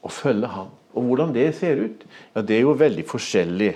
og 0.00 0.12
følge 0.12 0.48
ham. 0.48 0.70
Og 0.94 1.08
hvordan 1.08 1.34
det 1.34 1.48
ser 1.58 1.82
ut, 1.82 2.04
ja, 2.34 2.42
det 2.42 2.56
er 2.56 2.64
jo 2.64 2.76
veldig 2.78 3.04
forskjellig 3.08 3.72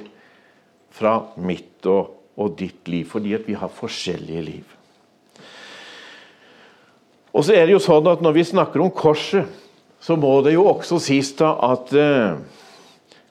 fra 0.95 1.19
mitt 1.43 1.87
og, 1.91 2.15
og 2.39 2.55
ditt 2.59 2.89
liv, 2.89 3.07
fordi 3.11 3.35
at 3.37 3.47
vi 3.49 3.57
har 3.59 3.73
forskjellige 3.75 4.45
liv. 4.47 4.77
Og 7.35 7.45
så 7.45 7.55
er 7.55 7.67
det 7.67 7.75
jo 7.77 7.83
sånn 7.83 8.07
at 8.11 8.23
Når 8.25 8.35
vi 8.35 8.45
snakker 8.49 8.83
om 8.83 8.91
korset, 8.91 9.47
så 10.01 10.17
må 10.17 10.31
det 10.47 10.55
jo 10.55 10.65
også 10.71 11.01
sies 11.03 11.35
da 11.39 11.53
at 11.69 11.93
eh, 11.95 12.39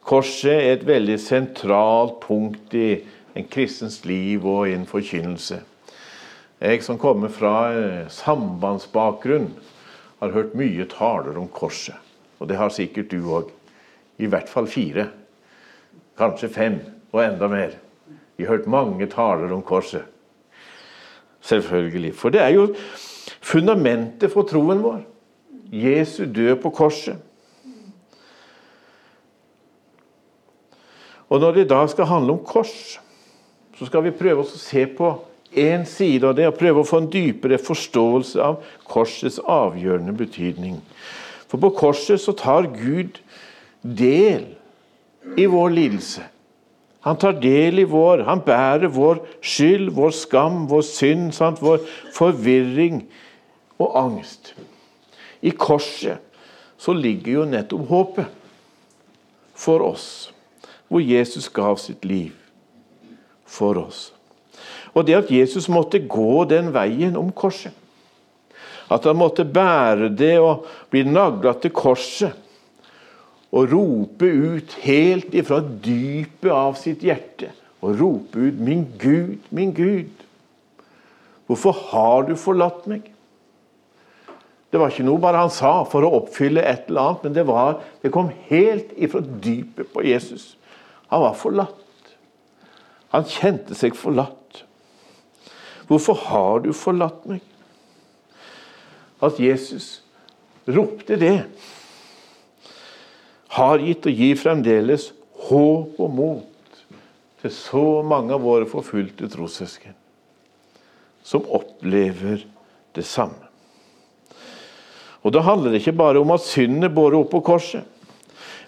Korset 0.07 0.53
er 0.53 0.69
et 0.77 0.85
veldig 0.87 1.17
sentralt 1.19 2.21
punkt 2.23 2.71
i 2.79 3.01
en 3.35 3.47
kristens 3.51 4.05
liv 4.07 4.45
og 4.47 4.69
i 4.69 4.75
en 4.77 4.85
forkynnelse. 4.87 5.57
Jeg 6.63 6.83
som 6.85 6.95
kommer 6.97 7.27
fra 7.27 8.07
sambandsbakgrunn, 8.07 9.49
har 10.21 10.31
hørt 10.31 10.55
mye 10.57 10.87
taler 10.89 11.35
om 11.37 11.49
korset. 11.51 11.99
Og 12.39 12.47
det 12.47 12.57
har 12.57 12.71
sikkert 12.73 13.11
du 13.11 13.19
òg. 13.35 13.51
I 14.17 14.29
hvert 14.29 14.49
fall 14.49 14.67
fire. 14.67 15.09
Kanskje 16.17 16.49
fem, 16.49 16.79
og 17.11 17.23
enda 17.23 17.47
mer. 17.47 17.77
Vi 18.37 18.45
har 18.45 18.57
hørt 18.57 18.67
mange 18.67 19.05
taler 19.09 19.53
om 19.53 19.61
korset. 19.61 20.05
Selvfølgelig. 21.41 22.15
For 22.15 22.29
det 22.29 22.41
er 22.41 22.49
jo 22.55 22.67
fundamentet 23.41 24.31
for 24.33 24.47
troen 24.49 24.83
vår. 24.83 25.01
Jesu 25.71 26.25
død 26.25 26.55
på 26.61 26.69
korset. 26.69 27.17
Og 31.29 31.39
når 31.39 31.51
det 31.51 31.69
da 31.69 31.81
skal 31.87 32.07
handle 32.07 32.37
om 32.37 32.43
kors, 32.45 32.99
så 33.77 33.85
skal 33.85 34.03
vi 34.05 34.15
prøve 34.15 34.45
å 34.45 34.47
se 34.47 34.85
på 34.87 35.11
én 35.57 35.83
side 35.85 36.27
av 36.27 36.35
det 36.37 36.47
og 36.47 36.57
prøve 36.59 36.81
å 36.81 36.87
få 36.87 37.01
en 37.03 37.09
dypere 37.11 37.59
forståelse 37.59 38.41
av 38.43 38.61
korsets 38.87 39.39
avgjørende 39.43 40.15
betydning. 40.17 40.79
For 41.47 41.59
på 41.59 41.71
korset 41.75 42.21
så 42.23 42.33
tar 42.35 42.69
Gud 42.73 43.19
del 43.95 44.45
i 45.37 45.45
vår 45.45 45.69
lidelse. 45.69 46.23
Han 47.07 47.17
tar 47.17 47.37
del 47.39 47.79
i 47.79 47.85
vår, 47.87 48.25
han 48.27 48.41
bærer 48.43 48.91
vår 48.91 49.21
skyld, 49.39 49.91
vår 49.95 50.11
skam, 50.11 50.65
vår 50.67 50.83
synd, 50.83 51.29
sant? 51.37 51.61
vår 51.63 51.79
forvirring 52.15 53.05
og 53.79 53.93
angst. 54.01 54.51
I 55.39 55.53
korset 55.55 56.19
så 56.77 56.93
ligger 56.93 57.31
jo 57.31 57.45
nettopp 57.47 57.87
håpet 57.89 58.33
for 59.57 59.85
oss, 59.85 60.33
hvor 60.89 61.01
Jesus 61.01 61.47
gav 61.53 61.79
sitt 61.81 62.03
liv 62.05 62.35
for 63.47 63.79
oss. 63.79 64.11
Og 64.93 65.05
det 65.07 65.15
at 65.15 65.31
Jesus 65.31 65.69
måtte 65.69 66.01
gå 66.09 66.43
den 66.49 66.73
veien 66.75 67.15
om 67.17 67.29
korset, 67.31 67.71
at 68.89 69.05
han 69.05 69.17
måtte 69.19 69.45
bære 69.45 70.09
det 70.15 70.35
og 70.41 70.67
bli 70.91 71.03
nagla 71.07 71.53
til 71.61 71.73
korset 71.75 72.46
og 73.51 73.71
rope 73.71 74.27
ut 74.27 74.73
helt 74.83 75.35
ifra 75.37 75.61
dypet 75.61 76.51
av 76.51 76.75
sitt 76.79 77.05
hjerte 77.05 77.53
og 77.81 77.99
rope 77.99 78.39
ut 78.39 78.59
'Min 78.59 78.87
Gud, 78.99 79.37
min 79.49 79.73
Gud, 79.73 80.25
hvorfor 81.45 81.71
har 81.91 82.27
du 82.27 82.35
forlatt 82.35 82.87
meg?' 82.87 83.13
Det 84.71 84.79
var 84.79 84.91
ikke 84.91 85.05
noe 85.07 85.21
bare 85.21 85.39
han 85.39 85.53
sa 85.53 85.83
for 85.87 86.03
å 86.03 86.11
oppfylle 86.19 86.59
et 86.59 86.89
eller 86.89 87.01
annet, 87.01 87.23
men 87.23 87.35
det, 87.37 87.45
var, 87.47 87.77
det 88.03 88.11
kom 88.11 88.31
helt 88.49 88.91
ifra 88.97 89.21
dypet 89.23 89.87
på 89.93 90.03
Jesus. 90.03 90.57
Han 91.07 91.23
var 91.23 91.37
forlatt. 91.39 92.11
Han 93.15 93.23
kjente 93.23 93.77
seg 93.79 93.95
forlatt. 93.95 94.65
Hvorfor 95.87 96.19
har 96.27 96.59
du 96.65 96.73
forlatt 96.75 97.23
meg? 97.31 97.39
At 99.23 99.39
Jesus 99.39 100.01
ropte 100.67 101.15
det, 101.15 101.47
har 103.55 103.79
gitt 103.79 104.07
og 104.09 104.19
gir 104.19 104.39
fremdeles 104.39 105.11
håp 105.47 105.99
og 106.01 106.11
mot 106.11 106.81
til 107.41 107.53
så 107.53 107.85
mange 108.05 108.33
av 108.35 108.43
våre 108.43 108.67
forfulgte 108.69 109.29
trossøsken 109.31 109.95
som 111.27 111.43
opplever 111.51 112.45
det 112.95 113.03
samme. 113.05 113.43
Og 115.21 115.33
Da 115.33 115.41
handler 115.43 115.71
det 115.71 115.81
ikke 115.81 115.97
bare 115.97 116.19
om 116.19 116.31
at 116.31 116.45
synden 116.45 116.87
er 116.87 116.93
båret 116.93 117.19
opp 117.19 117.33
på 117.33 117.43
korset, 117.43 117.83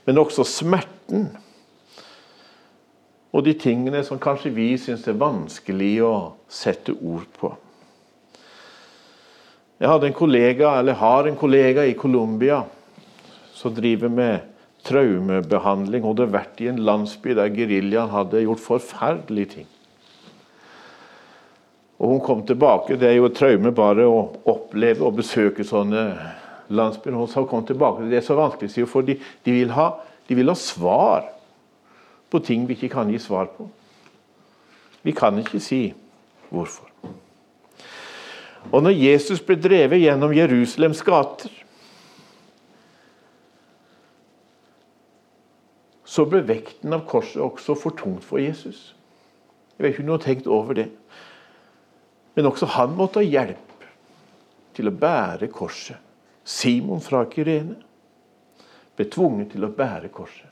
men 0.05 0.17
også 0.19 0.43
smerten 0.43 1.29
og 3.31 3.45
de 3.45 3.53
tingene 3.53 4.01
som 4.03 4.19
kanskje 4.19 4.51
vi 4.51 4.73
syns 4.81 5.05
er 5.07 5.17
vanskelig 5.19 5.93
å 6.03 6.13
sette 6.49 6.95
ord 6.97 7.27
på. 7.39 7.51
Jeg 9.79 9.87
hadde 9.87 10.09
en 10.09 10.17
kollega, 10.17 10.73
eller 10.79 10.97
har 10.99 11.29
en 11.29 11.37
kollega 11.39 11.85
i 11.87 11.95
Colombia 11.95 12.63
som 13.55 13.71
driver 13.75 14.11
med 14.11 14.58
traumebehandling. 14.87 16.03
Hun 16.03 16.15
hadde 16.15 16.31
vært 16.33 16.61
i 16.63 16.69
en 16.71 16.81
landsby 16.85 17.35
der 17.37 17.51
geriljaen 17.53 18.13
hadde 18.13 18.43
gjort 18.45 18.63
forferdelige 18.63 19.53
ting. 19.57 19.69
Og 21.99 22.13
Hun 22.13 22.21
kom 22.23 22.45
tilbake. 22.47 22.95
Det 22.95 23.09
er 23.09 23.17
jo 23.17 23.27
et 23.27 23.35
traume 23.35 23.73
bare 23.75 24.05
å 24.07 24.21
oppleve 24.47 25.03
og 25.03 25.17
besøke 25.19 25.65
sånne 25.67 26.05
landsbyer. 26.71 27.17
Hun 27.17 27.27
sa 27.27 27.43
kom 27.43 27.65
tilbake. 27.67 28.07
Det 28.07 28.21
er 28.21 28.25
så 28.25 28.37
vanskelig, 28.39 28.87
for 28.87 29.03
de, 29.03 29.17
de, 29.43 29.51
vil 29.51 29.73
ha, 29.75 29.91
de 30.29 30.37
vil 30.39 30.51
ha 30.51 30.55
svar 30.55 31.27
på 32.29 32.39
ting 32.45 32.67
vi 32.69 32.77
ikke 32.77 32.93
kan 32.93 33.11
gi 33.11 33.19
svar 33.19 33.49
på. 33.51 33.67
Vi 35.03 35.11
kan 35.15 35.37
ikke 35.41 35.59
si 35.63 35.89
hvorfor. 36.49 36.87
Og 38.69 38.83
når 38.83 38.95
Jesus 38.95 39.41
ble 39.43 39.55
drevet 39.59 40.01
gjennom 40.01 40.33
Jerusalems 40.35 41.01
gater, 41.05 41.51
så 46.09 46.25
ble 46.25 46.41
vekten 46.41 46.93
av 46.95 47.03
korset 47.09 47.41
også 47.43 47.75
for 47.77 47.93
tungt 47.97 48.25
for 48.25 48.41
Jesus. 48.41 48.95
Jeg 49.77 49.83
vet 49.83 49.93
ikke 49.93 50.03
om 50.03 50.09
du 50.09 50.15
har 50.15 50.23
tenkt 50.23 50.47
over 50.49 50.77
det. 50.79 50.87
Men 52.33 52.49
også 52.49 52.69
han 52.73 52.95
måtte 52.97 53.21
ha 53.21 53.27
hjelp 53.27 53.85
til 54.77 54.89
å 54.89 54.95
bære 54.95 55.51
korset. 55.53 55.99
Simon 56.49 57.03
fra 57.03 57.21
Kyrene 57.29 57.77
ble 58.97 59.05
tvunget 59.11 59.53
til 59.53 59.67
å 59.67 59.71
bære 59.75 60.09
korset. 60.11 60.47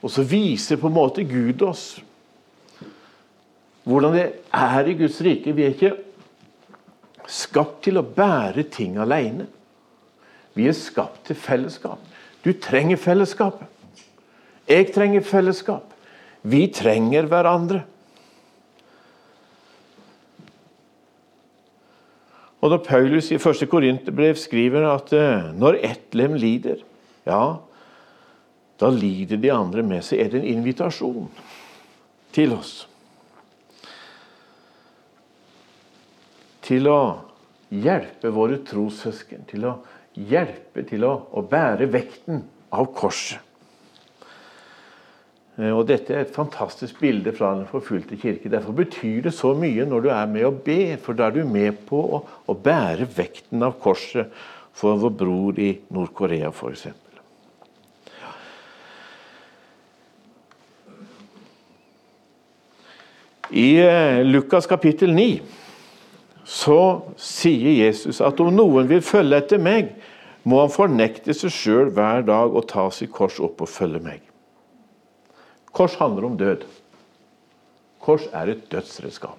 Og 0.00 0.12
så 0.12 0.24
viser 0.28 0.80
på 0.80 0.90
en 0.90 0.96
måte 0.96 1.24
Gud 1.28 1.64
oss 1.64 1.86
hvordan 3.88 4.12
det 4.14 4.26
er 4.52 4.92
i 4.92 4.96
Guds 4.98 5.18
rike. 5.24 5.56
Vi 5.56 5.64
er 5.64 5.72
ikke 5.72 5.94
skapt 7.30 7.84
til 7.86 7.96
å 8.00 8.04
bære 8.04 8.68
ting 8.72 9.00
alene. 9.00 9.48
Vi 10.52 10.68
er 10.68 10.76
skapt 10.76 11.24
til 11.30 11.38
fellesskap. 11.40 12.09
Du 12.44 12.52
trenger 12.52 12.96
fellesskapet. 12.96 13.66
Jeg 14.70 14.92
trenger 14.94 15.24
fellesskap. 15.26 15.94
Vi 16.42 16.66
trenger 16.72 17.28
hverandre. 17.28 17.82
Og 22.60 22.70
Når 22.70 22.82
Paulus 22.84 23.30
i 23.32 23.38
1. 23.40 23.64
Korinterbrev 23.72 24.36
skriver 24.36 24.84
at 24.90 25.12
eh, 25.16 25.48
når 25.56 25.80
ett 25.80 26.14
lem 26.14 26.34
lider, 26.36 26.82
ja, 27.26 27.56
da 28.80 28.90
lider 28.92 29.40
de 29.40 29.52
andre 29.52 29.82
med 29.84 30.04
seg. 30.04 30.20
Er 30.20 30.32
det 30.32 30.42
en 30.42 30.50
invitasjon 30.58 31.28
til 32.36 32.52
oss? 32.56 32.74
Til 36.64 36.88
å 36.88 37.00
hjelpe 37.72 38.32
våre 38.34 38.60
trossøsken, 38.66 39.46
til 39.48 39.64
å 39.68 39.78
til 40.14 41.06
å, 41.06 41.12
å 41.32 41.42
bære 41.46 41.86
vekten 41.92 42.42
av 42.74 42.90
korset. 42.94 43.40
Eh, 45.60 45.70
og 45.70 45.86
Dette 45.90 46.14
er 46.14 46.24
et 46.24 46.34
fantastisk 46.34 47.00
bilde 47.02 47.32
fra 47.36 47.52
den 47.58 47.68
forfulgte 47.70 48.18
kirke. 48.20 48.50
Derfor 48.52 48.76
betyr 48.76 49.26
det 49.28 49.34
så 49.36 49.52
mye 49.54 49.86
når 49.88 50.06
du 50.06 50.08
er 50.14 50.30
med 50.30 50.46
å 50.46 50.54
be, 50.54 50.96
for 51.02 51.18
da 51.18 51.28
er 51.28 51.40
du 51.40 51.44
med 51.44 51.84
på 51.88 52.00
å, 52.00 52.24
å 52.46 52.54
bære 52.56 53.08
vekten 53.16 53.62
av 53.66 53.78
korset 53.82 54.32
for 54.72 54.98
vår 55.00 55.14
bror 55.20 55.60
i 55.60 55.74
Nord-Korea 55.92 56.52
f.eks. 56.54 56.88
I 63.50 63.70
eh, 63.82 64.20
Lukas 64.22 64.68
kapittel 64.70 65.10
9 65.10 65.59
så 66.50 66.80
sier 67.20 67.76
Jesus 67.78 68.18
at 68.26 68.40
om 68.42 68.50
noen 68.50 68.88
vil 68.90 69.04
følge 69.06 69.38
etter 69.38 69.60
meg, 69.62 69.92
må 70.42 70.58
han 70.64 70.72
fornekte 70.72 71.34
seg 71.36 71.52
sjøl 71.54 71.92
hver 71.94 72.24
dag 72.26 72.56
og 72.56 72.66
ta 72.70 72.88
sitt 72.94 73.12
kors 73.14 73.36
opp 73.44 73.60
og 73.62 73.70
følge 73.70 74.00
meg. 74.02 74.24
Kors 75.70 75.94
handler 76.00 76.26
om 76.26 76.38
død. 76.40 76.64
Kors 78.02 78.26
er 78.34 78.50
et 78.50 78.64
dødsredskap. 78.72 79.38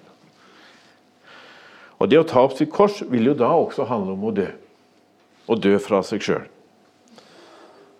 Og 2.00 2.08
Det 2.08 2.18
å 2.18 2.26
ta 2.26 2.40
opp 2.46 2.56
sitt 2.56 2.72
kors 2.72 3.02
vil 3.10 3.28
jo 3.28 3.36
da 3.38 3.52
også 3.52 3.84
handle 3.86 4.16
om 4.16 4.24
å 4.30 4.32
dø. 4.34 4.48
Å 5.46 5.58
dø 5.58 5.76
fra 5.82 6.00
seg 6.06 6.24
sjøl. 6.24 6.48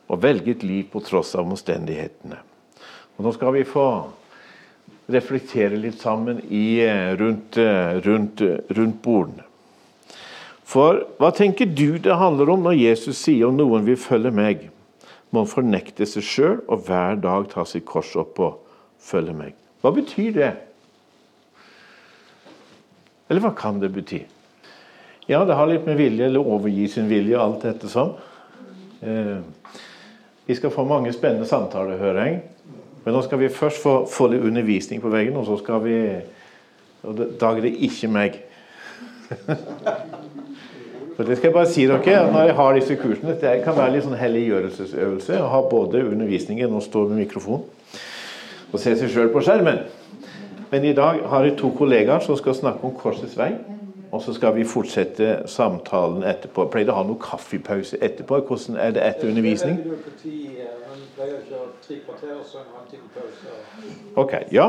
Å 0.09 0.19
velge 0.19 0.57
et 0.57 0.65
liv 0.67 0.89
på 0.91 1.03
tross 1.05 1.35
av 1.37 1.47
omstendighetene. 1.53 2.41
Og 3.19 3.27
Nå 3.27 3.35
skal 3.37 3.55
vi 3.59 3.69
få 3.69 3.87
reflektere 5.13 5.79
litt 5.79 6.01
sammen 6.01 6.41
i, 6.49 6.81
eh, 6.81 7.15
rundt, 7.17 7.57
eh, 7.59 8.01
rundt, 8.05 8.41
eh, 8.41 8.59
rundt 8.69 9.03
bordene. 9.03 9.45
For 10.65 11.05
hva 11.19 11.31
tenker 11.37 11.67
du 11.67 11.99
det 11.99 12.17
handler 12.17 12.51
om 12.51 12.63
når 12.63 12.79
Jesus 12.81 13.19
sier 13.19 13.49
om 13.49 13.57
noen 13.57 13.85
vil 13.85 13.97
følge 13.97 14.33
meg, 14.33 14.71
må 15.33 15.45
fornekte 15.49 16.07
seg 16.09 16.23
sjøl 16.23 16.61
og 16.69 16.87
hver 16.87 17.21
dag 17.21 17.49
ta 17.53 17.65
sitt 17.65 17.85
kors 17.89 18.15
opp 18.17 18.41
og 18.41 18.59
følge 19.01 19.35
meg. 19.37 19.55
Hva 19.83 19.93
betyr 19.95 20.33
det? 20.37 20.53
Eller 23.29 23.41
hva 23.41 23.55
kan 23.57 23.81
det 23.81 23.93
bety? 23.95 24.23
Ja, 25.31 25.45
det 25.45 25.57
har 25.57 25.69
litt 25.71 25.87
med 25.87 25.97
vilje 25.97 26.27
eller 26.27 26.45
overgi 26.45 26.89
sin 26.91 27.09
vilje, 27.09 27.37
og 27.39 27.45
alt 27.45 27.67
dette 27.69 27.89
sånn. 27.89 28.13
Eh, 29.03 29.39
vi 30.47 30.57
skal 30.59 30.73
få 30.75 30.85
mange 30.89 31.13
spennende 31.15 31.47
samtaler, 31.49 32.01
hører 32.01 32.27
jeg. 32.27 32.41
Men 33.05 33.17
nå 33.17 33.23
skal 33.27 33.41
vi 33.41 33.51
først 33.51 33.83
få, 33.83 33.95
få 34.11 34.29
litt 34.31 34.45
undervisning 34.47 35.03
på 35.03 35.11
veggen, 35.11 35.37
og 35.37 35.47
så 35.49 35.59
skal 35.59 35.83
vi 35.85 35.99
og 37.03 37.19
Da 37.41 37.49
er 37.51 37.65
det 37.65 37.73
ikke 37.83 38.09
meg. 38.09 38.37
For 41.17 41.27
det 41.27 41.37
skal 41.37 41.49
jeg 41.49 41.55
bare 41.55 41.71
si 41.71 41.87
dere, 41.87 42.33
Når 42.33 42.47
jeg 42.47 42.55
har 42.55 42.75
disse 42.77 42.97
kursene 42.97 43.35
Det 43.41 43.53
kan 43.65 43.77
være 43.77 43.95
litt 43.95 44.05
sånn 44.07 44.19
helliggjørelsesøvelse 44.21 45.41
å 45.43 45.51
ha 45.53 45.61
både 45.71 46.05
undervisningen 46.09 46.73
og 46.73 46.85
stå 46.85 47.07
med 47.09 47.25
mikrofon 47.25 47.65
og 48.73 48.81
se 48.81 48.95
seg 48.97 49.11
sjøl 49.13 49.29
på 49.29 49.43
skjermen. 49.45 49.83
Men 50.71 50.85
i 50.89 50.95
dag 50.97 51.19
har 51.29 51.45
jeg 51.45 51.59
to 51.59 51.69
kollegaer 51.77 52.23
som 52.25 52.39
skal 52.39 52.55
snakke 52.57 52.87
om 52.89 52.95
Korsets 52.97 53.35
vei. 53.37 53.51
Og 54.13 54.23
så 54.23 54.35
skal 54.37 54.55
vi 54.57 54.65
fortsette 54.69 55.43
samtalen 55.49 56.23
etterpå. 56.29 56.67
Jeg 56.67 56.73
pleide 56.75 56.93
å 56.93 56.99
ha 56.99 57.05
noen 57.09 57.21
kaffepause 57.21 57.97
etterpå. 57.97 58.43
Hvordan 58.45 58.77
er 58.77 58.91
det 58.93 59.05
etter 59.07 59.31
undervisning? 59.33 59.79
Pleier 61.17 61.39
Ok, 64.17 64.35
ja. 64.53 64.67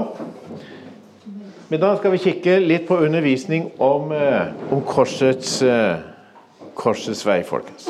Men 1.69 1.79
da 1.79 1.91
skal 1.97 2.11
vi 2.15 2.21
kikke 2.23 2.55
litt 2.63 2.87
på 2.87 2.95
undervisning 3.03 3.71
om, 3.83 4.11
eh, 4.11 4.53
om 4.71 4.81
korsets, 4.87 5.61
eh, 5.61 5.99
korsets 6.75 7.25
vei, 7.25 7.41
folkens. 7.43 7.89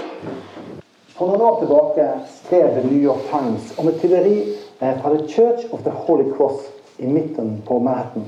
For 1.13 1.27
noen 1.27 1.41
år 1.41 1.59
tilbake 1.59 2.07
skrev 2.33 2.73
The 2.73 2.87
New 2.87 3.01
York 3.01 3.29
Times 3.29 3.73
om 3.77 3.87
et 3.87 4.01
tyveri 4.01 4.55
eh, 4.81 5.01
fra 5.01 5.13
The 5.17 5.27
Church 5.27 5.69
of 5.71 5.83
the 5.83 5.91
Holy 5.91 6.31
Cross 6.33 6.65
i 6.99 7.05
midten 7.05 7.61
på 7.67 7.79
Manhattan. 7.79 8.25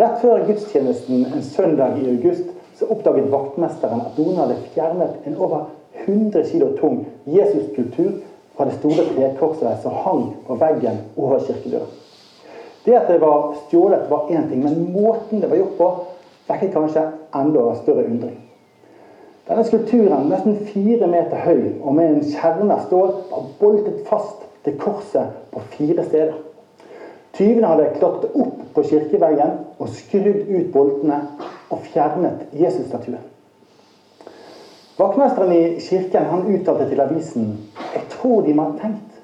Rett 0.00 0.22
før 0.22 0.46
gudstjenesten 0.48 1.26
en 1.28 1.42
søndag 1.44 1.98
i 2.00 2.06
august 2.08 2.48
så 2.78 2.86
oppdaget 2.88 3.26
vaktmesteren 3.28 4.00
at 4.00 4.16
noen 4.16 4.38
hadde 4.40 4.56
fjernet 4.72 5.26
en 5.28 5.36
over 5.36 5.66
100 6.06 6.46
kg 6.48 6.70
tung 6.78 7.02
Jesus-kultur 7.28 8.14
fra 8.56 8.64
det 8.64 8.78
store 8.78 9.04
trekorset 9.10 9.82
som 9.82 9.98
hang 10.06 10.22
på 10.46 10.56
veggen 10.62 11.02
over 11.20 11.44
kirkedøren. 11.44 11.92
Det 12.86 12.96
at 12.96 13.12
det 13.12 13.20
var 13.20 13.52
stjålet, 13.66 14.08
var 14.08 14.30
én 14.32 14.48
ting, 14.48 14.64
men 14.64 14.88
måten 14.94 15.42
det 15.42 15.50
var 15.50 15.60
gjort 15.60 15.76
på, 15.76 15.88
vekket 16.48 16.72
kanskje 16.72 17.02
enda 17.36 17.66
større 17.82 18.06
undring. 18.08 18.38
Denne 19.50 19.64
skulpturen, 19.68 20.30
nesten 20.30 20.62
fire 20.70 21.10
meter 21.10 21.44
høy 21.44 21.74
og 21.82 21.92
med 21.98 22.14
en 22.14 22.24
kjerne 22.24 22.72
av 22.72 22.86
stål, 22.86 23.18
var 23.28 23.50
boltet 23.60 24.00
fast 24.08 24.48
til 24.64 24.80
korset 24.80 25.36
på 25.52 25.60
fire 25.76 26.08
steder. 26.08 26.38
Tyvene 27.36 27.66
hadde 27.70 27.90
klatret 27.98 28.34
opp 28.34 28.62
på 28.74 28.84
kirkeveggen 28.90 29.58
og 29.78 29.92
skrudd 29.94 30.48
ut 30.50 30.72
boltene 30.74 31.20
og 31.70 31.84
fjernet 31.92 32.48
Jesus-statuen. 32.56 33.22
Vaktmesteren 35.00 35.52
i 35.54 35.62
kirken 35.80 36.26
han 36.28 36.48
uttalte 36.50 36.90
til 36.90 37.00
avisen 37.00 37.52
jeg 37.94 38.02
tror 38.10 38.42
de 38.42 38.52
har 38.58 38.74
tenkt. 38.82 39.22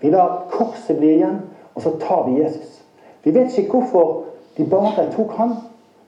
Vi 0.00 0.10
lar 0.10 0.46
korset 0.50 0.98
bli 0.98 1.14
igjen, 1.18 1.40
og 1.74 1.82
så 1.82 1.90
tar 2.00 2.24
vi 2.28 2.40
Jesus. 2.40 2.80
Vi 3.22 3.34
vet 3.34 3.58
ikke 3.58 3.70
hvorfor 3.78 4.24
de 4.56 4.64
bare 4.64 5.08
tok 5.14 5.34
han, 5.38 5.54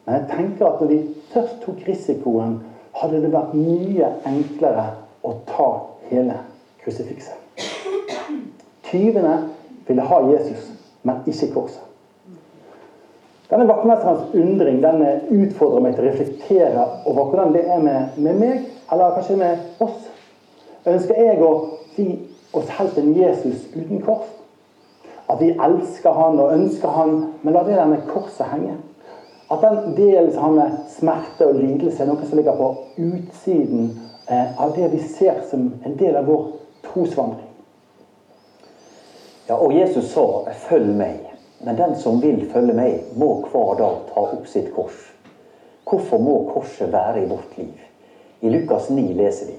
men 0.06 0.14
jeg 0.14 0.28
tenker 0.30 0.66
at 0.66 0.80
når 0.80 0.88
de 0.88 1.00
først 1.32 1.60
tok 1.64 1.82
risikoen, 1.88 2.60
hadde 2.96 3.22
det 3.22 3.32
vært 3.32 3.54
mye 3.54 4.08
enklere 4.26 4.86
å 5.22 5.34
ta 5.46 5.68
hele 6.10 6.38
krusifikset. 6.82 7.36
Tyvene 8.90 9.36
ville 9.86 10.06
ha 10.06 10.20
Jesus, 10.32 10.70
men 11.02 11.22
ikke 11.26 11.52
korset. 11.54 11.86
Denne 13.50 13.66
vaktmesterens 13.66 14.34
undring 14.34 14.78
den 14.82 15.00
utfordrer 15.34 15.82
meg 15.82 15.96
til 15.96 16.04
å 16.04 16.10
reflektere 16.12 16.84
over 17.10 17.32
hvordan 17.32 17.54
det 17.56 17.64
er 17.66 17.80
med, 17.82 18.18
med 18.22 18.36
meg 18.38 18.68
eller 18.92 19.16
kanskje 19.16 19.38
med 19.40 19.82
oss. 19.82 20.04
Ønsker 20.86 21.18
jeg 21.18 21.40
å 21.42 21.50
gi 21.96 22.06
oss 22.54 22.70
helt 22.78 23.00
en 23.00 23.10
Jesus 23.18 23.66
uten 23.74 24.04
kors? 24.06 24.28
At 25.30 25.42
vi 25.42 25.50
elsker 25.50 26.14
han 26.14 26.38
og 26.42 26.54
ønsker 26.54 26.94
han, 26.94 27.18
men 27.42 27.54
la 27.54 27.64
det 27.66 27.74
der 27.78 27.90
med 27.90 28.06
korset 28.10 28.46
henge. 28.50 28.78
At 29.50 29.62
den 29.66 29.96
delen 29.98 30.30
som 30.32 30.42
har 30.42 30.56
med 30.56 30.78
smerte 30.94 31.50
og 31.50 31.58
lidelse, 31.58 32.02
er 32.02 32.10
noe 32.10 32.26
som 32.26 32.38
ligger 32.38 32.58
på 32.58 32.70
utsiden 33.02 33.92
eh, 34.30 34.54
av 34.62 34.76
det 34.78 34.92
vi 34.94 35.02
ser 35.02 35.42
som 35.50 35.72
en 35.86 35.96
del 35.98 36.18
av 36.18 36.30
vår 36.30 36.52
trosvandring. 36.86 37.49
Ja, 39.50 39.56
og 39.56 39.72
Jesus 39.74 40.12
sa 40.12 40.44
'følg 40.52 40.96
meg'. 40.96 41.30
Men 41.60 41.76
den 41.76 41.96
som 41.96 42.22
vil 42.22 42.50
følge 42.52 42.74
meg, 42.74 43.00
må 43.16 43.46
hver 43.50 43.74
dag 43.78 43.96
ta 44.14 44.20
opp 44.20 44.46
sitt 44.46 44.74
kors. 44.74 45.12
Hvorfor 45.84 46.18
må 46.18 46.50
korset 46.54 46.92
være 46.92 47.22
i 47.22 47.28
vårt 47.28 47.58
liv? 47.58 47.80
I 48.40 48.48
Lukas 48.48 48.90
9 48.90 49.12
leser 49.12 49.46
vi 49.46 49.56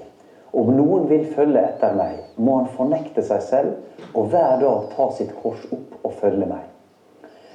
om 0.52 0.70
noen 0.76 1.08
vil 1.08 1.26
følge 1.34 1.60
etter 1.60 1.92
meg, 1.94 2.14
må 2.36 2.56
han 2.56 2.72
fornekte 2.76 3.22
seg 3.22 3.42
selv 3.42 4.14
og 4.14 4.26
hver 4.32 4.60
dag 4.60 4.88
ta 4.96 5.10
sitt 5.12 5.34
kors 5.42 5.60
opp 5.72 6.04
og 6.04 6.12
følge 6.12 6.46
meg. 6.46 6.64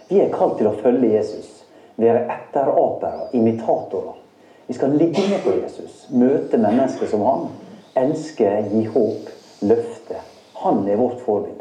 Vi 0.09 0.19
er 0.19 0.29
kalt 0.29 0.57
til 0.57 0.67
å 0.67 0.77
følge 0.77 1.13
Jesus, 1.15 1.65
være 1.95 2.27
etterapere, 2.37 3.31
imitatorer. 3.33 4.17
Vi 4.67 4.73
skal 4.73 4.89
ligge 4.89 5.25
med 5.29 5.41
på 5.41 5.57
Jesus, 5.57 6.05
møte 6.09 6.57
mennesker 6.57 7.09
som 7.09 7.25
han, 7.25 7.47
elske, 7.95 8.69
gi 8.69 8.85
håp, 8.85 9.33
løfte. 9.61 10.21
Han 10.61 10.85
er 10.87 11.01
vårt 11.01 11.21
forbilde. 11.25 11.56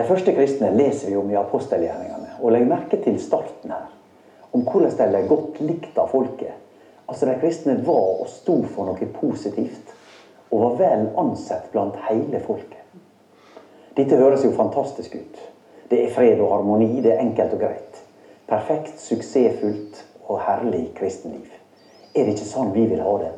De 0.00 0.06
første 0.08 0.32
kristne 0.32 0.70
leser 0.72 1.10
vi 1.10 1.16
om 1.20 1.28
i 1.28 1.36
apostelgjerningene, 1.36 2.38
og 2.40 2.54
legg 2.54 2.64
merke 2.64 2.96
til 3.04 3.18
starten 3.20 3.72
her. 3.74 3.90
Om 4.56 4.62
hvordan 4.64 4.94
de 4.96 5.08
ble 5.12 5.18
godt 5.28 5.58
likt 5.60 5.98
av 6.00 6.08
folket 6.08 6.56
Altså 7.10 7.26
De 7.26 7.34
kristne 7.42 7.74
var 7.84 8.22
og 8.22 8.28
sto 8.30 8.54
for 8.70 8.86
noe 8.86 9.08
positivt, 9.12 9.90
og 10.50 10.62
var 10.62 10.76
vel 10.78 11.02
ansett 11.18 11.66
blant 11.72 11.98
hele 12.06 12.38
folket. 12.46 12.78
Dette 13.98 14.16
høres 14.16 14.44
jo 14.46 14.52
fantastisk 14.54 15.16
ut. 15.18 15.40
Det 15.90 15.98
er 16.04 16.14
fred 16.14 16.38
og 16.38 16.52
harmoni, 16.54 17.02
det 17.02 17.16
er 17.16 17.24
enkelt 17.24 17.58
og 17.58 17.64
greit. 17.64 17.98
Perfekt, 18.48 18.94
suksessfullt 19.02 20.00
og 20.28 20.40
herlig 20.46 20.86
kristenliv. 20.96 21.50
Er 22.14 22.24
det 22.24 22.38
ikke 22.38 22.48
sånn 22.52 22.72
vi 22.72 22.86
vil 22.94 23.02
ha 23.02 23.16
det? 23.24 23.34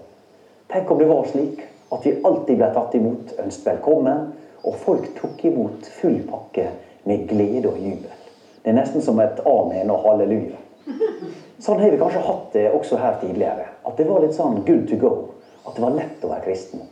Tenk 0.70 0.92
om 0.92 1.00
det 1.00 1.08
var 1.10 1.26
slik 1.32 1.64
at 1.90 2.06
vi 2.06 2.14
alltid 2.22 2.60
ble 2.60 2.70
tatt 2.76 2.94
imot, 3.00 3.34
ønsket 3.40 3.72
velkommen, 3.72 4.30
og 4.62 4.76
folk 4.84 5.08
tok 5.18 5.44
imot 5.44 5.86
full 6.00 6.20
pakke 6.28 6.68
med 7.04 7.26
glede 7.28 7.68
og 7.68 7.78
jubel. 7.78 8.10
Det 8.62 8.70
er 8.70 8.78
nesten 8.78 9.02
som 9.02 9.18
et 9.20 9.40
amen 9.48 9.90
og 9.90 10.04
halleluja. 10.06 10.60
Sånn 11.62 11.80
har 11.82 11.90
vi 11.90 11.98
kanskje 11.98 12.24
hatt 12.26 12.54
det 12.54 12.68
også 12.74 12.98
her 12.98 13.18
tidligere. 13.20 13.66
At 13.86 13.98
det 13.98 14.06
var 14.08 14.22
litt 14.22 14.34
sånn 14.34 14.62
good 14.66 14.86
to 14.90 14.98
go. 14.98 15.12
At 15.66 15.76
det 15.76 15.84
var 15.84 15.96
lett 15.96 16.24
å 16.24 16.30
være 16.30 16.46
kristen. 16.46 16.86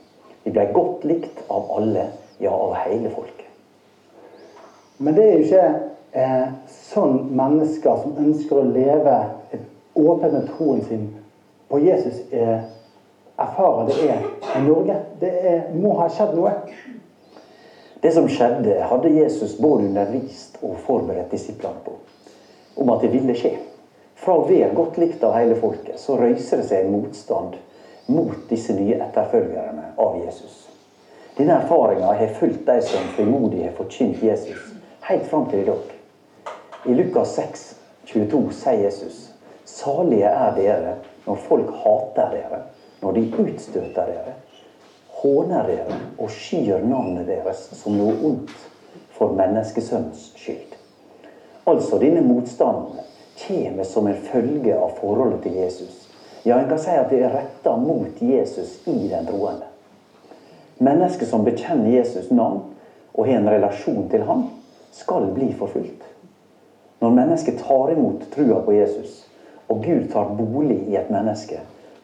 Vi 0.45 0.53
ble 0.55 0.67
godt 0.75 1.07
likt 1.07 1.43
av 1.51 1.71
alle, 1.77 2.07
ja, 2.43 2.53
av 2.55 2.75
hele 2.85 3.11
folket. 3.15 3.47
Men 4.99 5.17
det 5.17 5.25
er 5.25 5.33
jo 5.35 5.47
ikke 5.47 5.65
eh, 6.13 6.47
sånn 6.91 7.17
mennesker 7.37 8.03
som 8.03 8.19
ønsker 8.21 8.61
å 8.61 8.69
leve 8.69 9.17
åpent 9.95 10.37
med 10.37 10.51
troen 10.53 10.83
sin 10.87 11.09
på 11.71 11.79
Jesus, 11.79 12.21
eh, 12.33 12.61
erfarer 13.39 13.87
det 13.87 13.99
er 14.11 14.25
i 14.59 14.63
Norge. 14.67 14.97
Det 15.21 15.31
er, 15.31 15.61
må 15.75 15.95
ha 16.01 16.09
skjedd 16.11 16.35
noe. 16.37 16.53
Det 18.01 18.13
som 18.13 18.29
skjedde, 18.29 18.79
hadde 18.83 19.09
Jesus 19.09 19.59
både 19.59 19.85
undervist 19.91 20.57
og 20.63 20.79
forberedt 20.87 21.33
disiplene 21.35 21.83
på. 21.85 21.99
Om 22.81 22.93
at 22.95 23.05
det 23.05 23.13
ville 23.13 23.37
skje. 23.37 23.59
Fra 24.21 24.37
å 24.37 24.47
være 24.49 24.73
godt 24.77 24.97
likt 25.01 25.25
av 25.25 25.37
hele 25.37 25.57
folket, 25.61 26.01
så 26.01 26.17
røyser 26.21 26.61
det 26.61 26.69
seg 26.69 26.85
en 26.85 26.95
motstand 26.95 27.57
mot 28.11 28.37
disse 28.49 28.75
nye 28.77 28.99
etterfølgerne 29.05 29.93
av 30.01 30.17
Jesus. 30.21 30.67
Denne 31.37 31.61
erfaringa 31.61 32.13
har 32.17 32.35
fulgt 32.37 32.67
de 32.67 32.81
som 32.85 33.13
frimodig 33.17 33.63
har 33.65 33.77
forkynt 33.77 34.23
Jesus, 34.25 34.61
helt 35.09 35.29
fram 35.29 35.47
til 35.51 35.63
i 35.63 35.69
dag. 35.69 35.93
I 36.89 36.97
Lukas 36.97 37.37
6, 37.37 37.65
22 38.09 38.43
sier 38.57 38.85
Jesus 38.87 39.27
Salige 39.69 40.29
er 40.29 40.55
dere 40.57 40.95
når 41.27 41.43
folk 41.47 41.69
hater 41.85 42.33
dere, 42.35 42.63
når 43.01 43.17
de 43.17 43.27
utstøter 43.45 44.09
dere, 44.09 44.35
håner 45.21 45.67
dere 45.69 46.01
og 46.19 46.31
skyr 46.33 46.83
navnet 46.85 47.29
deres 47.29 47.67
som 47.77 47.97
noe 47.99 48.17
ondt 48.25 48.53
for 49.17 49.37
menneskesønns 49.37 50.31
skyld. 50.41 50.77
Altså 51.69 51.99
denne 52.01 52.23
motstanden 52.25 53.03
kommer 53.41 53.85
som 53.85 54.09
en 54.09 54.23
følge 54.31 54.77
av 54.77 54.97
forholdet 55.01 55.43
til 55.45 55.59
Jesus. 55.61 56.07
Ja, 56.45 56.57
en 56.57 56.69
kan 56.69 56.81
si 56.81 56.93
at 56.97 57.11
det 57.13 57.21
er 57.25 57.35
retta 57.37 57.75
mot 57.77 58.23
Jesus 58.25 58.79
i 58.89 59.11
den 59.11 59.29
troende. 59.29 59.69
Mennesker 60.81 61.29
som 61.29 61.45
bekjenner 61.45 61.93
Jesus 61.93 62.31
navn 62.33 62.63
og 63.13 63.27
har 63.27 63.43
en 63.43 63.51
relasjon 63.53 64.07
til 64.09 64.25
ham, 64.25 64.47
skal 64.93 65.29
bli 65.37 65.53
forfulgt. 65.59 66.07
Når 67.01 67.13
mennesket 67.17 67.61
tar 67.61 67.93
imot 67.93 68.25
trua 68.33 68.63
på 68.65 68.73
Jesus, 68.73 69.27
og 69.69 69.85
Gud 69.85 70.09
tar 70.13 70.33
bolig 70.35 70.81
i 70.89 70.97
et 70.97 71.13
menneske, 71.13 71.61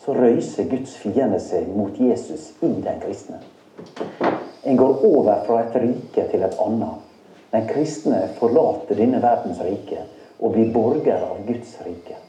så 0.06 0.14
røyser 0.14 0.68
Guds 0.70 0.92
fiende 1.02 1.40
seg 1.42 1.66
mot 1.74 1.96
Jesus 1.98 2.52
i 2.62 2.68
den 2.70 3.00
kristne. 3.02 3.40
En 4.62 4.76
går 4.78 5.02
over 5.06 5.40
fra 5.48 5.64
et 5.64 5.74
rike 5.82 6.28
til 6.30 6.44
et 6.46 6.54
annet. 6.62 7.02
Den 7.50 7.66
kristne 7.66 8.20
forlater 8.38 8.94
denne 9.00 9.18
verdens 9.22 9.58
rike 9.66 10.04
og 10.38 10.54
blir 10.54 10.70
borger 10.70 11.26
av 11.26 11.42
Guds 11.48 11.74
rike. 11.82 12.20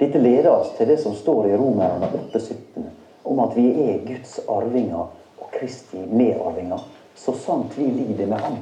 Dette 0.00 0.24
leder 0.24 0.50
oss 0.54 0.72
til 0.78 0.88
det 0.88 0.96
som 1.04 1.12
står 1.16 1.50
i 1.50 1.60
Romerne 1.60 2.08
8,17 2.32 2.88
om 3.28 3.44
at 3.44 3.56
vi 3.58 3.68
er 3.90 4.02
Guds 4.08 4.38
arvinger 4.48 5.06
og 5.36 5.46
Kristi 5.52 6.00
medarvinger. 6.00 6.80
Så 7.16 7.36
sant 7.44 7.76
vi 7.76 7.90
lider 7.92 8.28
med 8.28 8.40
Ham, 8.40 8.60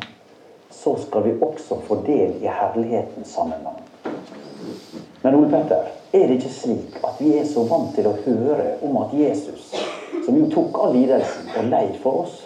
så 0.70 0.97
skal 1.07 1.27
vi 1.27 1.38
også 1.42 1.79
få 1.87 2.03
del 2.07 2.40
i 2.42 2.51
herligheten 2.51 3.25
sammen 3.25 3.62
med 3.62 3.79
Ham. 3.79 4.16
Men 5.23 5.35
Ole 5.35 5.51
Petter, 5.51 5.90
er 6.14 6.27
det 6.27 6.38
ikke 6.38 6.55
slik 6.55 6.98
at 7.03 7.18
vi 7.18 7.33
er 7.38 7.46
så 7.48 7.64
vant 7.66 7.94
til 7.96 8.07
å 8.07 8.16
høre 8.24 8.77
om 8.87 8.98
at 9.03 9.14
Jesus, 9.18 9.72
som 10.24 10.37
jo 10.38 10.46
tok 10.53 10.79
all 10.85 10.94
lidelsen 10.94 11.50
og 11.59 11.70
leid 11.72 11.96
for 12.03 12.24
oss, 12.24 12.37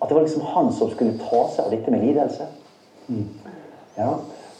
at 0.00 0.08
det 0.08 0.16
var 0.16 0.24
liksom 0.24 0.46
han 0.54 0.72
som 0.72 0.90
skulle 0.92 1.18
ta 1.20 1.42
seg 1.52 1.66
av 1.66 1.74
dette 1.74 1.92
med 1.92 2.04
lidelse? 2.04 2.46
Mm. 3.08 3.26
Ja, 3.98 4.08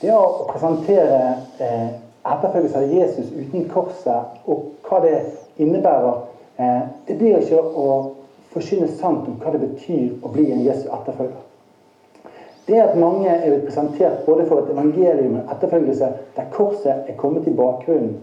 det 0.00 0.12
å 0.12 0.44
presentere 0.50 1.22
eh, 1.62 1.88
etterfølgelse 2.24 2.83
av 2.83 2.92
Jesus 2.92 3.33
uten 3.33 3.64
korset, 3.72 4.37
og 4.44 4.74
hva 4.85 5.00
det 5.04 5.16
innebærer, 5.57 6.20
eh, 6.61 6.85
det 7.09 7.18
blir 7.20 7.40
ikke 7.40 7.61
å 7.61 7.88
forsyne 8.52 8.88
sant 9.00 9.26
om 9.28 9.40
hva 9.40 9.57
det 9.57 9.64
betyr 9.64 10.20
å 10.20 10.33
bli 10.33 10.50
en 10.52 10.64
Jesu 10.64 10.87
etterfølger. 10.92 11.40
Det 12.66 12.81
at 12.81 12.96
mange 12.96 13.29
er 13.29 13.50
blitt 13.50 13.66
presentert 13.66 14.24
både 14.27 14.46
for 14.48 14.62
et 14.62 14.70
evangelium 14.72 15.35
og 15.40 15.50
etterfølgelse 15.53 16.09
der 16.37 16.53
korset 16.53 17.09
er 17.09 17.16
kommet 17.16 17.46
i 17.46 17.57
bakgrunnen. 17.57 18.16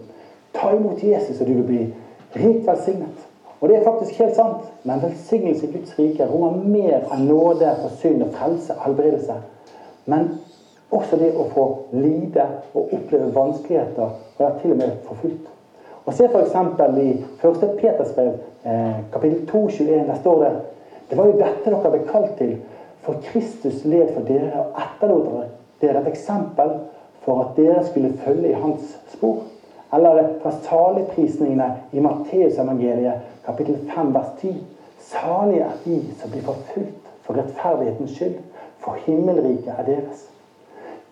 Ta 0.54 0.72
imot 0.74 1.02
Jesus, 1.02 1.40
og 1.40 1.46
du 1.46 1.52
vil 1.52 1.68
bli 1.68 1.82
rikt 2.36 2.66
velsignet. 2.66 3.28
Og 3.60 3.68
det 3.68 3.76
er 3.76 3.84
faktisk 3.84 4.18
helt 4.18 4.36
sant, 4.36 4.64
men 4.84 5.02
velsignelse 5.02 5.66
i 5.66 5.72
Guds 5.72 5.98
rike 5.98 6.26
rommer 6.26 6.64
mer 6.66 7.04
enn 7.14 7.28
nåde 7.28 7.70
for 7.78 7.94
synd 8.00 8.24
og 8.26 8.32
frelse 8.34 8.74
og 8.74 8.82
helbredelse. 8.88 9.36
Men 10.10 10.28
også 10.90 11.16
det 11.16 11.30
å 11.38 11.46
få 11.54 11.66
lide 11.94 12.48
og 12.74 12.90
oppleve 12.98 13.30
vanskeligheter 13.36 14.02
og 14.02 14.40
være 14.40 14.58
til 14.62 14.74
og 14.74 14.82
med 14.82 14.96
forfulgt. 15.06 15.46
Og 16.02 16.14
Se 16.18 16.26
f.eks. 16.26 16.56
i 16.98 17.08
1. 17.46 17.62
Peters 17.78 18.10
brev, 18.16 18.34
eh, 18.66 18.98
kapittel 19.12 19.46
2, 19.46 19.68
21. 19.68 20.06
Der 20.08 20.18
står 20.20 20.44
det 20.44 20.52
Det 21.10 21.18
var 21.18 21.26
jo 21.26 21.38
dette 21.38 21.70
dere 21.70 21.90
ble 21.90 21.98
kalt 22.08 22.36
til, 22.38 22.56
for 23.02 23.18
Kristus 23.22 23.84
led 23.84 24.14
for 24.14 24.26
dere 24.26 24.62
og 24.62 24.78
etterlot 24.78 25.48
dere 25.82 26.02
et 26.02 26.12
eksempel 26.12 26.76
for 27.24 27.42
at 27.42 27.56
dere 27.56 27.82
skulle 27.86 28.14
følge 28.24 28.50
i 28.50 28.60
hans 28.62 28.98
spor. 29.08 29.42
Eller 29.94 30.28
fra 30.42 30.52
saligprisningene 30.62 31.68
i 31.92 32.00
Matteusevangeliet 32.00 33.26
kapittel 33.46 33.78
5 33.94 34.14
vers 34.14 34.30
10. 34.40 34.54
Salige 34.98 35.60
er 35.60 35.82
de 35.84 35.98
som 36.20 36.30
blir 36.30 36.42
forfulgt 36.46 37.10
for 37.22 37.36
rettferdighetens 37.38 38.14
skyld, 38.16 38.38
for 38.78 38.96
himmelriket 39.06 39.74
er 39.78 39.84
deres. 39.86 40.28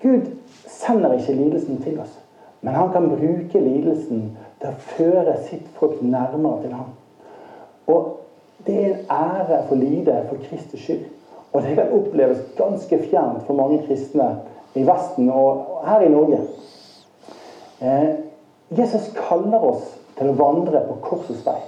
Gud 0.02 0.30
sender 0.66 1.12
ikke 1.12 1.32
lidelsen 1.32 1.82
til 1.82 2.00
oss, 2.00 2.18
men 2.60 2.74
han 2.74 2.92
kan 2.92 3.08
bruke 3.08 3.60
lidelsen 3.60 4.30
til 4.60 4.70
å 4.70 4.78
føre 4.96 5.36
sitt 5.48 5.68
folk 5.76 6.02
nærmere 6.02 6.62
til 6.62 6.74
ham. 6.74 6.94
Og 7.86 8.16
det 8.66 8.78
er 8.80 8.94
en 8.94 9.10
ære 9.10 9.62
for 9.68 9.76
lide 9.76 10.16
for 10.28 10.40
Kristus 10.48 10.80
skyld. 10.80 11.04
Og 11.52 11.62
det 11.62 11.74
kan 11.74 11.92
oppleves 11.92 12.42
ganske 12.58 12.98
fjernt 13.10 13.46
for 13.46 13.58
mange 13.58 13.80
kristne 13.86 14.28
i 14.78 14.84
Vesten 14.86 15.30
og 15.34 15.80
her 15.86 16.04
i 16.06 16.10
Norge. 16.12 16.40
Eh, 17.82 18.10
Jesus 18.78 19.10
kaller 19.16 19.64
oss 19.72 19.86
til 20.18 20.30
å 20.30 20.36
vandre 20.38 20.84
på 20.86 20.98
korsets 21.02 21.42
vei. 21.46 21.58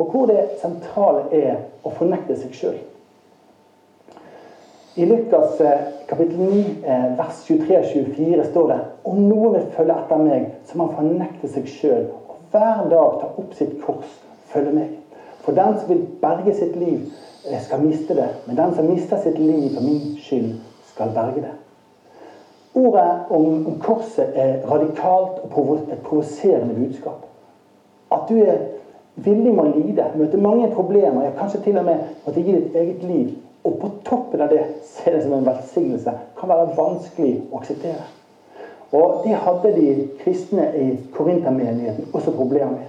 Og 0.00 0.10
hvor 0.10 0.30
det 0.30 0.56
sentrale 0.62 1.26
er 1.36 1.60
å 1.86 1.92
fornekte 1.94 2.38
seg 2.40 2.56
sjøl. 2.56 2.78
I 4.98 5.06
Lukas 5.06 5.60
eh, 5.62 5.84
kapittel 6.10 6.40
9, 6.40 6.62
eh, 6.82 7.04
vers 7.20 7.44
23-24 7.46 8.48
står 8.50 8.72
det 8.72 8.78
om 9.06 9.20
noen 9.22 9.54
vil 9.54 9.68
følge 9.76 9.94
etter 9.94 10.24
meg, 10.24 10.48
så 10.66 10.78
må 10.78 10.88
han 10.88 10.96
fornekte 10.98 11.52
seg 11.52 11.70
sjøl 11.70 12.08
og 12.10 12.40
hver 12.50 12.88
dag 12.90 13.20
ta 13.20 13.28
opp 13.38 13.54
sitt 13.54 13.76
kors, 13.84 14.16
følge 14.50 14.74
meg. 14.74 14.96
For 15.44 15.54
den 15.56 15.78
som 15.78 15.92
vil 15.92 16.02
berge 16.20 16.56
sitt 16.58 16.74
liv, 16.80 17.06
jeg 17.44 17.62
skal 17.62 17.82
miste 17.82 18.16
det. 18.16 18.28
Men 18.46 18.56
den 18.56 18.74
som 18.74 18.90
mister 18.90 19.20
sitt 19.22 19.38
liv 19.38 19.70
for 19.74 19.84
min 19.84 20.16
skyld, 20.20 20.52
skal 20.92 21.12
berge 21.14 21.44
det. 21.46 21.54
Ordet 22.74 23.10
om, 23.30 23.80
korset 23.80 24.32
er 24.34 24.60
radikalt 24.70 25.40
og 25.50 25.74
et 25.92 25.98
provoserende 26.04 26.74
budskap. 26.74 27.26
At 28.12 28.28
du 28.28 28.36
er 28.42 28.58
villig 29.14 29.54
med 29.54 29.64
å 29.64 29.78
lide, 29.78 30.06
møte 30.16 30.38
mange 30.38 30.70
problemer, 30.74 31.24
ja, 31.24 31.32
kanskje 31.38 31.62
til 31.64 31.80
og 31.80 31.88
med 31.88 32.04
at 32.26 32.36
gi 32.36 32.46
ditt 32.52 32.76
eget 32.76 33.02
liv. 33.02 33.32
Og 33.64 33.76
på 33.80 33.90
toppen 34.06 34.40
av 34.40 34.52
det 34.52 34.62
ser 34.86 35.16
det 35.16 35.24
som 35.24 35.34
en 35.36 35.46
velsignelse. 35.46 36.14
Kan 36.38 36.52
være 36.52 36.70
vanskelig 36.78 37.34
å 37.50 37.60
akseptere. 37.60 38.06
Og 38.92 39.20
det 39.24 39.36
hadde 39.38 39.74
de 39.76 39.90
kristne 40.22 40.70
i 40.74 40.86
Korintermenigheten 41.14 42.08
også 42.12 42.32
problemer 42.34 42.72
med. 42.72 42.88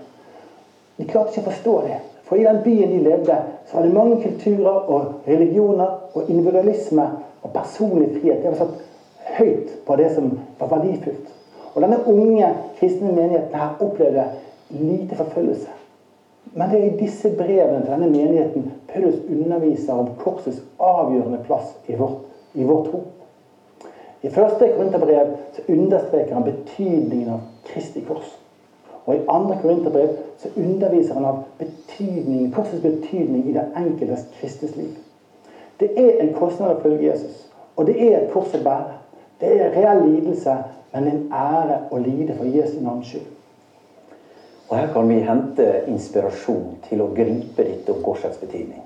De 0.98 1.06
klarte 1.10 1.36
ikke 1.36 1.44
å 1.44 1.52
forstå 1.52 1.76
det. 1.88 2.00
For 2.32 2.39
i 2.39 2.44
den 2.48 2.62
byen 2.63 2.91
de 2.91 3.00
levde, 3.04 3.38
så 3.65 3.76
var 3.78 3.84
det 3.84 3.94
mange 3.94 4.22
kulturer 4.24 4.86
og 4.88 5.28
religioner 5.28 5.98
og 6.13 6.30
individualisme 6.30 7.04
og 7.44 7.50
personlig 7.52 8.08
frihet. 8.22 8.38
Det 8.39 8.54
var 8.54 8.62
satt 8.62 8.78
høyt 9.36 9.74
på 9.84 9.98
det 10.00 10.06
som 10.15 10.30
var 10.60 10.70
verdifullt. 10.72 11.34
Og 11.74 11.84
denne 11.84 11.98
unge 12.08 12.54
kristne 12.80 13.12
menigheten 13.12 13.58
her 13.60 13.84
opplevde 13.84 14.24
lite 14.70 15.15
forfølgelse. 15.20 15.67
Men 16.54 16.72
det 16.72 16.80
er 16.80 16.86
i 16.88 17.02
disse 17.02 17.34
brevene 17.36 17.82
til 17.84 17.91
denne 17.91 18.08
menigheten 18.13 18.72
Paulus 18.88 19.20
underviser 19.28 20.00
om 20.00 20.13
korsets 20.24 20.63
avgjørende 20.80 21.44
plass 21.44 21.76
i 21.91 22.00
vår, 22.00 22.15
i 22.56 22.63
vår 22.63 22.86
tro. 22.88 23.02
I 24.24 24.32
første 24.32 24.72
Korinterbrev 24.78 25.36
understreker 25.67 26.34
han 26.39 26.48
betydningen 26.48 27.36
av 27.36 27.44
Kristi 27.67 28.08
kors. 28.08 28.38
Og 29.06 29.16
i 29.16 29.24
andre 29.30 29.58
Korinterbrev 29.62 30.10
så 30.38 30.50
underviser 30.58 31.14
han 31.14 31.26
av 31.26 31.44
betydning, 31.58 32.52
korsets 32.54 32.84
betydning 32.84 33.48
i 33.50 33.56
det 33.56 33.66
enkeltes 33.78 34.28
kristes 34.40 34.76
liv. 34.76 34.94
Det 35.80 35.90
er 35.98 36.22
en 36.22 36.34
kostnad 36.38 36.76
å 36.76 36.82
følge 36.84 37.08
Jesus, 37.10 37.48
og 37.76 37.88
det 37.90 37.98
er 37.98 38.20
et 38.20 38.32
kors 38.34 38.54
å 38.54 38.62
bære. 38.62 39.00
Det 39.42 39.50
er 39.58 39.74
reell 39.74 40.04
lidelse, 40.06 40.54
men 40.94 41.08
en 41.10 41.22
ære 41.34 41.80
å 41.90 42.02
lide 42.04 42.36
for 42.38 42.46
Jesu 42.46 42.78
navns 42.86 43.10
skyld. 43.10 43.30
Og 44.70 44.78
Her 44.78 44.94
kan 44.94 45.10
vi 45.10 45.18
hente 45.26 45.66
inspirasjon 45.92 46.78
til 46.86 47.02
å 47.04 47.10
gripe 47.16 47.66
dette 47.66 47.92
om 47.92 48.04
korsets 48.06 48.40
betydning 48.40 48.86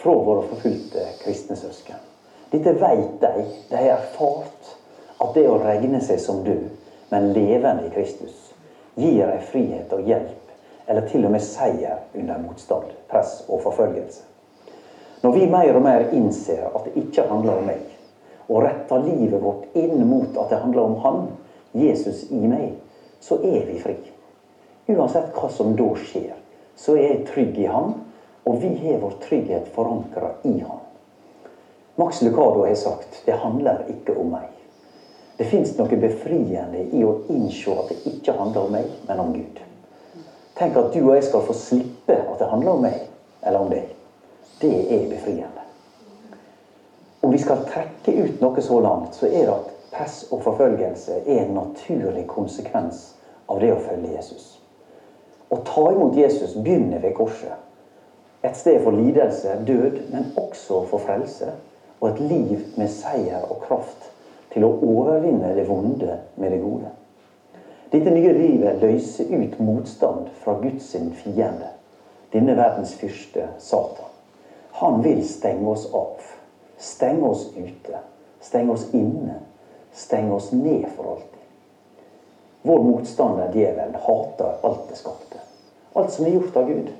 fra 0.00 0.14
våre 0.24 0.46
forfulgte 0.48 1.04
kristne 1.20 1.56
søsken. 1.56 2.00
Dette 2.50 2.72
veit 2.80 3.20
de. 3.20 3.44
De 3.70 3.76
har 3.76 3.98
erfart 3.98 4.72
at 5.20 5.34
det 5.36 5.44
å 5.46 5.60
regne 5.60 6.00
seg 6.02 6.18
som 6.22 6.40
død, 6.46 6.70
men 7.12 7.32
levende 7.36 7.86
i 7.86 7.92
Kristus, 7.94 8.49
gir 8.96 9.26
deg 9.26 9.44
frihet 9.50 9.92
og 9.94 10.06
hjelp, 10.06 10.50
eller 10.90 11.06
til 11.08 11.24
og 11.26 11.34
med 11.34 11.44
seier 11.44 12.02
under 12.14 12.40
motstand, 12.42 12.90
press 13.10 13.40
og 13.48 13.62
forfølgelse. 13.62 14.26
Når 15.22 15.32
vi 15.36 15.46
mer 15.52 15.76
og 15.76 15.82
mer 15.84 16.06
innser 16.16 16.66
at 16.70 16.86
det 16.88 16.96
ikke 17.04 17.26
handler 17.28 17.60
om 17.60 17.66
meg, 17.68 17.82
og 18.48 18.64
retter 18.64 19.04
livet 19.04 19.42
vårt 19.42 19.76
inn 19.78 20.00
mot 20.08 20.34
at 20.40 20.50
det 20.50 20.60
handler 20.62 20.82
om 20.82 20.96
Han, 21.04 21.26
Jesus 21.76 22.24
i 22.34 22.40
meg, 22.40 22.72
så 23.20 23.38
er 23.44 23.66
vi 23.68 23.78
fri. 23.78 23.96
Uansett 24.90 25.34
hva 25.36 25.50
som 25.52 25.76
da 25.78 25.90
skjer, 25.94 26.32
så 26.74 26.96
er 26.96 27.04
jeg 27.04 27.26
trygg 27.28 27.58
i 27.60 27.68
Han, 27.70 27.92
og 28.48 28.62
vi 28.62 28.72
har 28.80 29.02
vår 29.02 29.18
trygghet 29.22 29.68
forankra 29.74 30.32
i 30.48 30.56
Han. 30.64 30.80
Max 32.00 32.22
Lucado 32.22 32.64
har 32.64 32.74
sagt 32.74 33.22
det 33.26 33.36
handler 33.42 33.84
ikke 33.92 34.16
om 34.18 34.32
meg. 34.32 34.48
Det 35.40 35.46
fins 35.48 35.70
noe 35.78 35.96
befriende 35.96 36.82
i 36.92 36.98
å 37.00 37.14
innse 37.32 37.72
at 37.72 37.86
det 37.88 38.10
ikke 38.10 38.34
handler 38.36 38.66
om 38.66 38.74
meg, 38.76 38.88
men 39.08 39.20
om 39.22 39.30
Gud. 39.32 39.62
Tenk 40.58 40.76
at 40.76 40.90
du 40.92 40.98
og 41.00 41.14
jeg 41.14 41.24
skal 41.30 41.46
få 41.46 41.56
slippe 41.56 42.12
at 42.12 42.42
det 42.42 42.48
handler 42.50 42.74
om 42.74 42.84
meg 42.84 42.98
eller 43.40 43.64
om 43.64 43.70
deg. 43.72 43.86
Det 44.60 44.74
er 44.92 45.06
befriende. 45.08 45.64
Om 47.24 47.32
vi 47.32 47.40
skal 47.40 47.64
trekke 47.70 48.12
ut 48.18 48.44
noe 48.44 48.66
så 48.68 48.82
langt, 48.84 49.16
så 49.16 49.30
er 49.30 49.48
det 49.48 49.54
at 49.54 49.72
press 49.94 50.18
og 50.28 50.44
forfølgelse 50.44 51.22
er 51.22 51.46
en 51.46 51.56
naturlig 51.56 52.26
konsekvens 52.28 53.00
av 53.48 53.64
det 53.64 53.72
å 53.72 53.80
følge 53.80 54.12
Jesus. 54.18 54.52
Å 55.48 55.62
ta 55.64 55.88
imot 55.94 56.20
Jesus 56.20 56.52
begynner 56.60 57.00
ved 57.00 57.16
korset. 57.16 57.56
Et 58.44 58.60
sted 58.60 58.76
for 58.84 58.92
lidelse, 58.92 59.56
død, 59.64 60.02
men 60.12 60.34
også 60.36 60.84
for 60.92 61.00
frelse. 61.00 61.54
Og 62.04 62.10
et 62.12 62.24
liv 62.28 62.58
med 62.76 62.92
seier 62.92 63.48
og 63.48 63.64
kraft 63.64 64.10
til 64.52 64.66
å 64.66 64.72
overvinne 64.82 65.54
det 65.54 65.66
vonde 65.68 66.18
med 66.36 66.52
det 66.52 66.60
gode. 66.62 66.90
Dette 67.90 68.12
nye 68.14 68.32
livet 68.36 68.82
løser 68.82 69.30
ut 69.34 69.58
motstand 69.58 70.28
fra 70.42 70.54
Guds 70.62 70.92
fiende, 71.22 71.72
denne 72.30 72.54
verdens 72.58 72.94
fyrste, 72.98 73.48
Satan. 73.58 74.06
Han 74.78 75.02
vil 75.02 75.24
stenge 75.26 75.66
oss 75.70 75.88
av, 75.94 76.22
stenge 76.78 77.26
oss 77.26 77.48
ute, 77.56 77.98
stenge 78.40 78.72
oss 78.72 78.86
inne, 78.94 79.40
stenge 79.92 80.34
oss 80.34 80.52
ned 80.52 80.86
for 80.94 81.16
alltid. 81.16 81.40
Vår 82.62 82.82
motstander, 82.82 83.50
djevelen, 83.54 83.96
hater 84.06 84.54
alt 84.62 84.88
det 84.88 84.96
skapte. 84.96 85.42
Alt 85.92 86.12
som 86.12 86.26
er 86.26 86.36
gjort 86.36 86.56
av 86.56 86.68
Gud. 86.68 86.92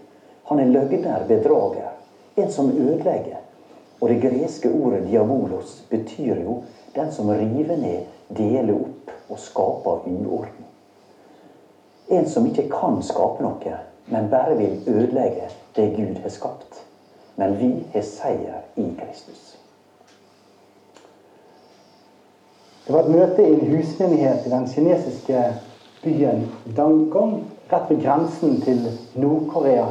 Han 0.51 0.61
er 0.61 0.73
løgner, 0.73 1.25
bedrager, 1.29 1.93
en 2.35 2.53
som 2.53 2.71
ødelegger. 2.73 3.39
Og 4.01 4.09
det 4.09 4.21
greske 4.23 4.71
ordet 4.73 5.05
'diabolos' 5.07 5.83
betyr 5.91 6.43
jo 6.43 6.63
den 6.95 7.13
som 7.13 7.31
river 7.31 7.77
ned, 7.77 8.07
deler 8.37 8.75
opp 8.75 9.13
og 9.31 9.39
skaper 9.39 10.07
uorden. 10.07 10.67
En 12.11 12.29
som 12.29 12.47
ikke 12.47 12.69
kan 12.71 12.99
skape 13.07 13.43
noe, 13.43 13.77
men 14.11 14.31
bare 14.31 14.57
vil 14.59 14.83
ødelegge 14.87 15.51
det 15.77 15.93
Gud 15.97 16.23
har 16.23 16.35
skapt. 16.35 16.83
Men 17.37 17.59
vi 17.59 17.71
har 17.93 18.03
seier 18.03 18.63
i 18.77 18.89
Kristus. 18.99 19.57
Det 22.87 22.95
var 22.95 23.07
et 23.07 23.15
møte 23.15 23.43
i 23.47 23.53
en 23.55 23.67
husmenighet 23.71 24.47
i 24.47 24.51
den 24.51 24.67
kinesiske 24.67 25.45
byen 26.03 26.49
Dangong, 26.77 27.45
rett 27.71 27.91
ved 27.91 28.03
grensen 28.03 28.61
til 28.65 28.81
Nord-Korea. 29.15 29.87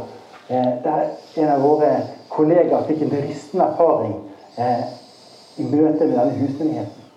Eh, 0.50 0.72
der 0.84 1.06
en 1.38 1.50
av 1.54 1.62
våre 1.64 1.94
kollegaer 2.30 2.84
fikk 2.90 3.06
en 3.06 3.14
rystende 3.14 3.70
erfaring 3.70 4.16
eh, 4.58 4.84
i 5.58 5.64
møte 5.64 6.06
med 6.06 6.18
denne 6.18 6.38
husmenigheten. 6.40 7.08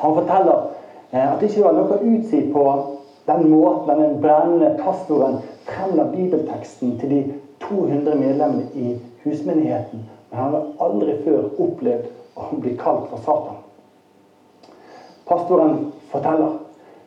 Han 0.00 0.14
forteller 0.14 0.66
eh, 1.12 1.32
at 1.32 1.40
det 1.40 1.50
ikke 1.50 1.64
var 1.64 1.76
noe 1.76 1.98
å 1.98 2.14
utsi 2.14 2.42
på 2.52 2.64
den 3.26 3.50
måten 3.50 4.00
den 4.00 4.20
brennende 4.22 4.72
pastoren 4.80 5.40
fremla 5.68 6.04
bibelteksten 6.14 6.96
til 7.00 7.10
de 7.10 7.20
200 7.68 8.16
medlemmene 8.18 8.66
i 8.74 8.96
husmenigheten. 9.24 10.06
Men 10.30 10.38
han 10.38 10.52
hadde 10.52 10.64
aldri 10.86 11.18
før 11.24 11.50
opplevd 11.58 12.08
å 12.36 12.48
bli 12.62 12.74
kalt 12.80 13.10
for 13.12 13.22
Satan. 13.26 13.60
Pastoren 15.28 15.92
forteller 16.10 16.58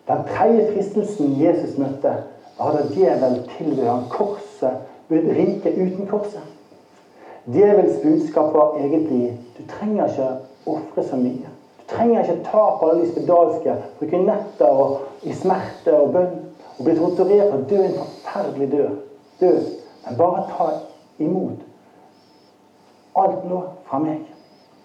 den 0.07 0.23
tredje 0.29 0.67
fristelsen 0.71 1.35
Jesus 1.39 1.77
møtte, 1.79 2.13
var 2.57 2.75
da 2.75 2.83
djevel 2.91 3.39
tilbød 3.57 3.87
ham 3.87 4.03
korset, 4.11 4.83
riket 5.09 5.77
uten 5.77 6.07
korset. 6.07 6.43
Djevelens 7.45 7.99
budskap 8.03 8.53
var 8.53 8.77
egentlig 8.79 9.33
du 9.57 9.63
trenger 9.69 10.07
ikke 10.07 10.29
ofre 10.65 11.03
så 11.03 11.15
mye. 11.15 11.51
Du 11.79 11.83
trenger 11.95 12.23
ikke 12.23 12.43
ta 12.43 12.63
på 12.79 12.89
alle 12.89 13.01
de 13.03 13.11
spedalske, 13.11 13.75
bruke 13.99 14.21
netter 14.23 14.65
og, 14.85 14.97
i 15.23 15.33
smerte 15.33 15.93
og 15.97 16.13
bønn 16.13 16.39
og 16.77 16.85
bli 16.85 16.95
torturert 16.97 17.53
og 17.53 17.69
dø 17.69 17.83
en 17.83 17.99
forferdelig 17.99 18.71
død. 18.71 18.89
død. 19.39 19.61
Men 20.05 20.17
bare 20.17 20.47
ta 20.49 20.69
imot 21.19 21.61
alt 23.15 23.45
nå 23.49 23.61
fra 23.85 23.99
meg. 24.01 24.25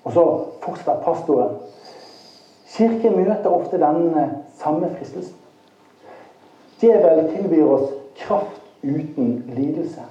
Og 0.04 0.12
så 0.12 0.24
fortsetter 0.62 1.02
pastoren. 1.04 1.56
Kirken 2.68 3.16
møter 3.16 3.50
ofte 3.50 3.80
denne 3.80 4.28
samme 4.58 4.90
fristelsen. 4.96 5.34
Djevel 6.80 7.24
tilbyr 7.32 7.64
oss 7.64 7.88
kraft 8.20 8.60
uten 8.82 9.44
lidelse. 9.56 10.04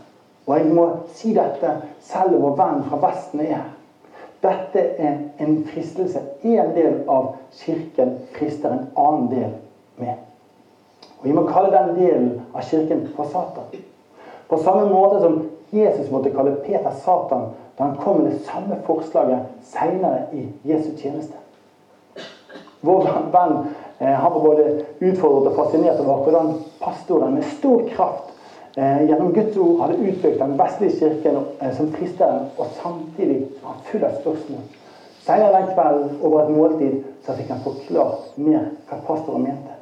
Og 0.48 0.58
jeg 0.58 0.74
må 0.74 0.88
si 1.15 1.34
dette 1.36 1.74
selv 2.04 2.36
om 2.36 2.43
vår 2.48 2.58
venn 2.60 2.84
fra 2.89 3.00
Vesten 3.08 3.43
er 3.46 3.54
her. 3.54 3.77
Dette 4.41 4.80
er 4.80 5.17
en 5.38 5.63
fristelse. 5.65 6.21
En 6.43 6.73
del 6.76 7.02
av 7.10 7.36
kirken 7.58 8.17
frister 8.38 8.71
en 8.71 8.88
annen 8.95 9.30
del 9.32 9.52
med. 9.97 10.15
Og 11.19 11.26
Vi 11.26 11.34
må 11.34 11.47
kalle 11.50 11.73
den 11.73 11.95
delen 11.97 12.30
av 12.54 12.62
kirken 12.62 13.08
for 13.15 13.30
Satan. 13.32 13.82
På 14.47 14.58
samme 14.58 14.86
måte 14.91 15.21
som 15.21 15.41
Jesus 15.69 16.12
måtte 16.12 16.32
kalle 16.32 16.56
Peter 16.63 16.93
Satan 17.04 17.50
da 17.78 17.84
han 17.84 17.97
kom 18.02 18.21
med 18.21 18.32
det 18.32 18.45
samme 18.45 18.78
forslaget 18.86 19.39
senere 19.63 20.23
i 20.34 20.47
Jesu 20.65 20.95
tjeneste. 20.97 21.38
Vår 22.82 23.10
venn 23.34 23.58
eh, 24.00 24.13
han 24.13 24.34
både 24.34 24.65
utfordret 25.00 25.52
og 25.52 25.56
fascinert 25.58 26.00
over 26.02 26.23
hvordan 26.23 26.54
pastoren 26.82 27.36
med 27.36 27.45
stor 27.58 27.84
kraft 27.89 28.34
gjennom 28.78 29.34
Guds 29.34 29.58
ord 29.58 29.80
hadde 29.82 29.98
utbygd 29.98 30.40
den 30.40 30.58
vestlige 30.60 31.00
kirken 31.00 31.38
eh, 31.62 31.72
som 31.78 31.92
kristen, 31.94 32.50
og 32.58 32.66
samtidig 32.82 33.40
var 33.63 33.80
full 33.90 34.04
av 34.06 34.20
spørsmål. 34.20 34.68
Senere 35.26 35.54
den 35.56 35.72
kvelden 35.74 36.20
over 36.22 36.44
et 36.44 36.52
måltid 36.54 37.00
så 37.26 37.34
fikk 37.36 37.50
han 37.52 37.63
forklart 37.66 38.36
mer 38.38 38.68
hva 38.88 39.00
pastoren 39.08 39.48
mente. 39.48 39.74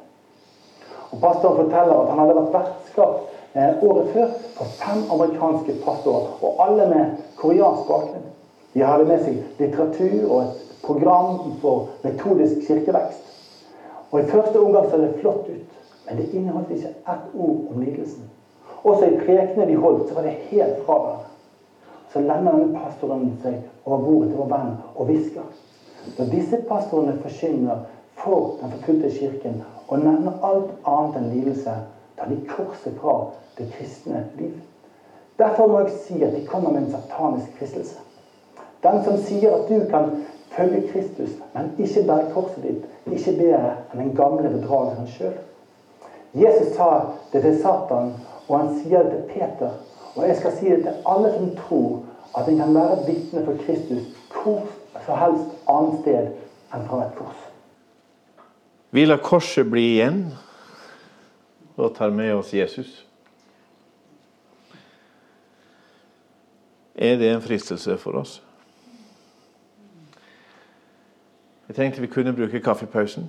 Og 1.12 1.20
Pastoren 1.20 1.60
forteller 1.60 2.00
at 2.00 2.08
han 2.10 2.22
hadde 2.22 2.38
vært 2.38 2.54
vertskap 2.54 3.18
eh, 3.54 3.84
året 3.84 4.08
før 4.14 4.32
for 4.56 4.72
fem 4.80 5.04
amerikanske 5.18 5.76
pastorer, 5.84 6.32
og 6.40 6.64
alle 6.64 6.88
med 6.94 7.20
koreansk 7.36 7.90
bakgrunn. 7.90 8.24
De 8.72 8.84
hadde 8.84 9.08
med 9.08 9.22
seg 9.26 9.60
litteratur 9.60 10.24
og 10.30 10.40
et 10.40 10.64
program 10.86 11.52
for 11.60 11.92
metodisk 12.04 12.64
kirkevekst. 12.66 13.22
Og 14.10 14.22
I 14.22 14.26
første 14.32 14.60
omgang 14.60 14.88
så 14.90 14.98
det 15.04 15.12
flott 15.20 15.44
ut, 15.52 15.78
men 16.08 16.18
det 16.18 16.30
inneholdt 16.32 16.72
ikke 16.72 16.94
ett 16.96 17.30
ord 17.34 17.70
om 17.74 17.84
lidelsen. 17.84 18.26
Også 18.84 19.06
i 19.06 19.18
prekene 19.18 19.66
de 19.66 19.76
holdt, 19.76 20.08
så 20.08 20.14
var 20.14 20.22
det 20.22 20.38
helt 20.50 20.84
fraværende. 20.86 21.32
Så 22.12 22.20
lener 22.20 22.52
denne 22.52 22.78
pastoren 22.78 23.32
seg 23.42 23.58
over 23.84 24.04
bordet 24.04 24.30
til 24.30 24.38
vår 24.40 24.50
venn 24.52 24.76
og 24.94 25.08
hvisker. 25.08 25.48
Når 26.18 26.30
disse 26.32 26.60
pastorene 26.68 27.18
forkynner 27.22 27.82
for 28.16 28.56
den 28.60 28.72
forfulgte 28.76 29.10
kirken 29.10 29.62
og 29.88 29.98
nevner 29.98 30.38
alt 30.46 30.70
annet 30.86 31.18
enn 31.20 31.28
lidelse, 31.34 31.74
tar 32.16 32.30
de 32.30 32.38
korset 32.48 32.94
fra 33.00 33.16
det 33.58 33.68
kristne 33.74 34.24
liv. 34.38 34.54
Derfor 35.38 35.66
må 35.66 35.80
jeg 35.80 35.98
si 36.06 36.22
at 36.22 36.32
de 36.32 36.46
kommer 36.46 36.70
med 36.70 36.86
en 36.86 36.94
satanisk 36.94 37.58
fristelse. 37.58 37.98
Den 38.82 39.02
som 39.04 39.18
sier 39.20 39.56
at 39.56 39.68
du 39.68 39.82
kan 39.90 40.10
følge 40.56 40.88
Kristus, 40.92 41.36
men 41.54 41.74
ikke 41.78 42.06
bære 42.06 42.30
korset 42.32 42.62
ditt, 42.64 42.86
ikke 43.12 43.36
bedre 43.40 43.74
enn 43.92 44.00
den 44.00 44.14
gamle 44.16 44.48
bedrageren 44.48 45.10
sjøl. 45.10 45.36
Jesus 46.36 46.74
sa 46.76 46.88
det 47.32 47.42
til 47.42 47.58
Satan, 47.62 48.14
og 48.48 48.58
han 48.58 48.74
sier 48.82 49.02
det 49.02 49.12
til 49.12 49.24
Peter. 49.34 49.78
Og 50.14 50.28
jeg 50.28 50.36
skal 50.36 50.54
si 50.56 50.70
det 50.70 50.82
til 50.84 51.08
alle 51.08 51.32
som 51.34 51.50
tror 51.60 52.04
at 52.36 52.48
en 52.48 52.58
kan 52.58 52.74
være 52.74 52.98
vitne 53.06 53.44
for 53.44 53.58
Kristus 53.66 54.12
hvor 54.32 54.66
som 55.06 55.18
helst 55.18 55.68
annet 55.70 56.00
sted 56.02 56.28
enn 56.74 56.86
fra 56.88 57.02
et 57.06 57.16
kors. 57.18 57.42
Vi 58.90 59.04
lar 59.04 59.20
korset 59.22 59.66
bli 59.70 59.82
igjen 59.96 60.22
og 61.76 61.94
tar 61.96 62.14
med 62.14 62.32
oss 62.34 62.54
Jesus. 62.54 63.02
Er 66.94 67.18
det 67.20 67.28
en 67.28 67.42
fristelse 67.44 67.98
for 68.00 68.16
oss? 68.22 68.38
Jeg 71.68 71.76
tenkte 71.76 72.00
vi 72.00 72.06
kunne 72.06 72.32
bruke 72.32 72.62
kaffepausen 72.62 73.28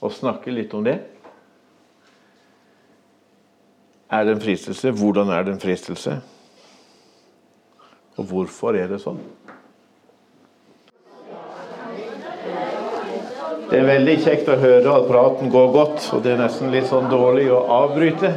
og 0.00 0.12
snakke 0.14 0.54
litt 0.54 0.74
om 0.78 0.86
det. 0.86 1.00
Er 4.10 4.24
det 4.24 4.32
en 4.32 4.40
fristelse? 4.40 4.90
Hvordan 4.90 5.28
er 5.28 5.42
det 5.42 5.52
en 5.52 5.60
fristelse? 5.60 6.20
Og 8.16 8.24
hvorfor 8.24 8.72
er 8.74 8.88
det 8.88 9.02
sånn? 9.02 9.18
Det 13.68 13.76
er 13.76 13.84
veldig 13.84 14.14
kjekt 14.24 14.48
å 14.48 14.56
høre 14.56 14.94
at 14.94 15.10
praten 15.10 15.50
går 15.52 15.66
godt, 15.74 16.06
og 16.16 16.22
det 16.24 16.32
er 16.32 16.40
nesten 16.40 16.72
litt 16.72 16.88
sånn 16.88 17.10
dårlig 17.12 17.50
å 17.52 17.60
avbryte. 17.82 18.30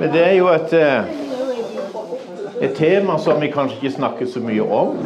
Men 0.00 0.14
det 0.14 0.22
er 0.24 0.34
jo 0.38 0.48
et, 0.48 0.72
eh, 0.72 1.04
et 2.64 2.74
tema 2.78 3.18
som 3.20 3.40
vi 3.40 3.52
kanskje 3.52 3.76
ikke 3.76 3.96
snakker 3.98 4.26
så 4.26 4.40
mye 4.40 4.64
om. 4.64 4.96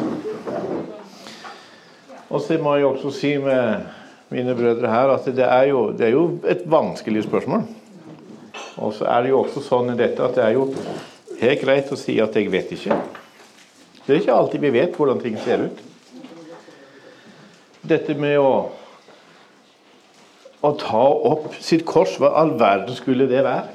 Og 2.30 2.40
så 2.40 2.58
må 2.62 2.76
jeg 2.76 2.86
også 2.86 3.10
si 3.10 3.36
med 3.38 3.82
mine 4.34 4.54
brødre 4.58 4.90
her 4.90 5.14
at 5.14 5.26
det 5.30 5.46
er 5.46 5.70
jo, 5.70 5.88
det 5.94 6.08
er 6.08 6.14
jo 6.16 6.26
et 6.50 6.62
vanskelig 6.66 7.24
spørsmål. 7.24 7.64
Og 8.76 8.94
så 8.94 9.06
er 9.06 9.22
det 9.22 9.30
jo 9.30 9.40
også 9.44 9.62
sånn 9.62 9.92
i 9.92 9.98
dette 9.98 10.22
at 10.24 10.34
det 10.36 10.44
er 10.44 10.56
jo 10.56 10.68
helt 11.40 11.62
greit 11.62 11.92
å 11.92 11.98
si 11.98 12.18
at 12.20 12.34
'jeg 12.36 12.50
vet 12.52 12.72
ikke'. 12.74 13.02
Det 14.06 14.14
er 14.14 14.20
ikke 14.20 14.34
alltid 14.34 14.60
vi 14.60 14.72
vet 14.72 14.96
hvordan 14.96 15.20
ting 15.20 15.38
ser 15.38 15.64
ut. 15.64 15.78
Dette 17.88 18.14
med 18.14 18.38
å, 18.38 18.70
å 20.62 20.72
ta 20.80 21.04
opp 21.30 21.54
sitt 21.60 21.84
kors, 21.84 22.16
hva 22.18 22.34
all 22.40 22.58
verden 22.58 22.94
skulle 22.96 23.28
det 23.28 23.44
være? 23.44 23.68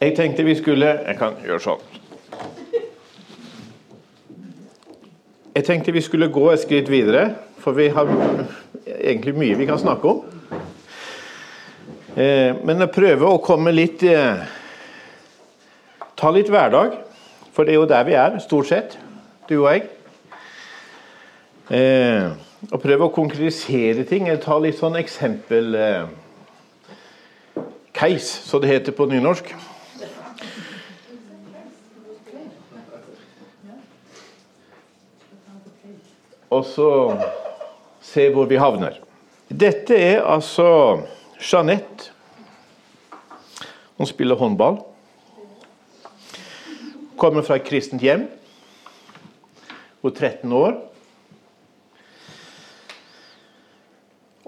Jeg 0.00 0.16
tenkte 0.16 0.44
vi 0.44 0.54
skulle 0.54 0.86
Jeg 0.86 1.16
kan 1.18 1.34
gjøre 1.44 1.60
sånn. 1.60 1.97
Jeg 5.58 5.64
tenkte 5.66 5.90
vi 5.90 6.00
skulle 6.00 6.28
gå 6.30 6.44
et 6.52 6.60
skritt 6.62 6.86
videre, 6.86 7.32
for 7.58 7.74
vi 7.74 7.88
har 7.90 8.06
egentlig 8.86 9.32
mye 9.34 9.56
vi 9.58 9.64
kan 9.66 9.78
snakke 9.80 10.06
om. 10.06 10.20
Eh, 12.14 12.52
men 12.62 12.84
jeg 12.84 12.92
prøver 12.94 13.24
å 13.26 13.40
komme 13.42 13.72
litt 13.74 14.04
eh, 14.06 14.44
Ta 16.18 16.30
litt 16.30 16.46
hverdag, 16.50 16.94
for 17.50 17.66
det 17.66 17.74
er 17.74 17.78
jo 17.80 17.88
der 17.90 18.06
vi 18.06 18.14
er, 18.18 18.38
stort 18.42 18.70
sett, 18.70 18.94
du 19.50 19.56
og 19.56 19.66
jeg. 19.72 19.82
Eh, 21.74 22.30
og 22.70 22.78
prøve 22.84 23.08
å 23.08 23.14
konkretisere 23.18 24.06
ting. 24.06 24.30
Jeg 24.30 24.44
tar 24.46 24.62
litt 24.62 24.78
sånn 24.78 24.98
eksempel 25.02 25.74
Case, 27.98 28.46
som 28.46 28.62
det 28.62 28.70
heter 28.76 28.94
på 28.94 29.10
nynorsk. 29.10 29.50
Og 36.50 36.64
så 36.64 36.90
se 38.04 38.28
hvor 38.32 38.48
vi 38.48 38.60
havner. 38.60 38.98
Dette 39.48 39.96
er 39.96 40.22
altså 40.24 41.00
Jeanette. 41.40 42.12
Hun 43.98 44.06
spiller 44.06 44.38
håndball. 44.38 44.78
Kommer 47.18 47.42
fra 47.42 47.58
et 47.58 47.66
kristent 47.66 48.02
hjem. 48.02 48.28
Hun 50.02 50.12
er 50.12 50.14
13 50.14 50.52
år. 50.52 50.76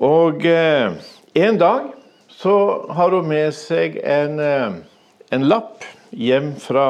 Og 0.01 0.45
eh, 0.47 0.93
en 1.35 1.59
dag 1.61 1.91
så 2.29 2.55
har 2.95 3.13
hun 3.13 3.29
med 3.29 3.51
seg 3.53 3.99
en, 4.01 4.39
eh, 4.41 4.79
en 5.35 5.49
lapp 5.51 5.85
hjem 6.17 6.55
fra 6.63 6.87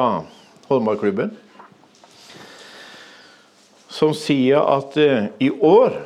håndballklubben 0.69 1.33
som 4.01 4.15
sier 4.17 4.57
at 4.65 4.95
eh, 4.97 5.29
i 5.45 5.51
år 5.53 5.99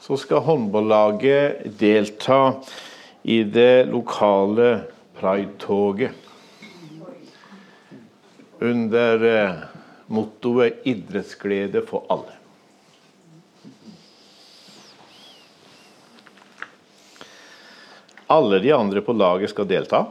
så 0.00 0.16
skal 0.16 0.40
håndballaget 0.46 1.66
delta 1.78 2.38
i 3.22 3.42
det 3.44 3.90
lokale 3.92 4.70
pridetoget 5.18 6.16
Under 8.62 9.24
eh, 9.26 9.60
mottoet 10.06 10.86
'idrettsglede 10.86 11.82
for 11.82 12.06
alle'. 12.08 12.38
Alle 18.30 18.60
de 18.62 18.70
andre 18.72 19.02
på 19.02 19.12
laget 19.12 19.50
skal 19.50 19.66
delta. 19.66 20.04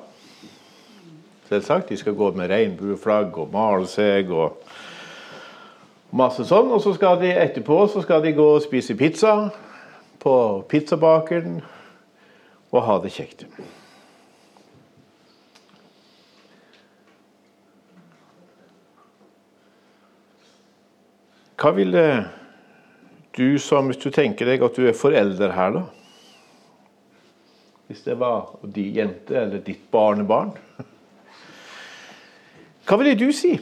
Selvsagt. 1.47 1.89
De 1.89 1.97
skal 1.97 2.13
gå 2.13 2.31
med 2.35 2.51
regnbueflagg 2.51 3.39
og 3.39 3.55
male 3.55 3.87
seg 3.87 4.29
og 4.35 4.59
Masse 6.11 6.43
sånn. 6.47 6.71
Og 6.75 6.81
så 6.83 6.93
skal 6.97 7.19
de 7.21 7.31
etterpå 7.31 7.77
så 7.91 8.03
skal 8.03 8.23
de 8.25 8.35
gå 8.35 8.47
og 8.55 8.63
spise 8.63 8.97
pizza 8.99 9.35
på 10.21 10.33
pizzabakeren 10.69 11.61
og 12.71 12.83
ha 12.87 12.97
det 13.03 13.13
kjekt. 13.15 13.45
Hva 21.61 21.71
ville 21.77 22.05
du 23.37 23.59
som 23.61 23.87
Hvis 23.87 24.01
du 24.01 24.09
tenker 24.11 24.49
deg 24.49 24.63
at 24.65 24.75
du 24.75 24.87
er 24.89 24.97
forelder 24.97 25.53
her, 25.55 25.71
da? 25.71 25.83
Hvis 27.87 28.03
det 28.03 28.17
var 28.19 28.57
de 28.63 28.83
jente 28.95 29.35
eller 29.35 29.61
ditt 29.63 29.85
barnebarn. 29.91 30.51
Hva 32.87 32.97
ville 32.99 33.15
du 33.15 33.31
si 33.35 33.53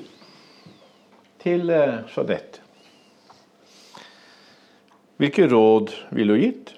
til 1.41 1.69
eh, 1.73 2.01
Jeanette? 2.11 2.65
Hvilke 5.19 5.49
råd 5.51 5.91
ville 6.15 6.35
hun 6.35 6.43
gitt? 6.43 6.73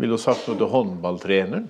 Ville 0.00 0.16
hun 0.16 0.22
sagt 0.22 0.48
noe 0.48 0.56
til 0.56 0.70
håndballtreneren? 0.72 1.66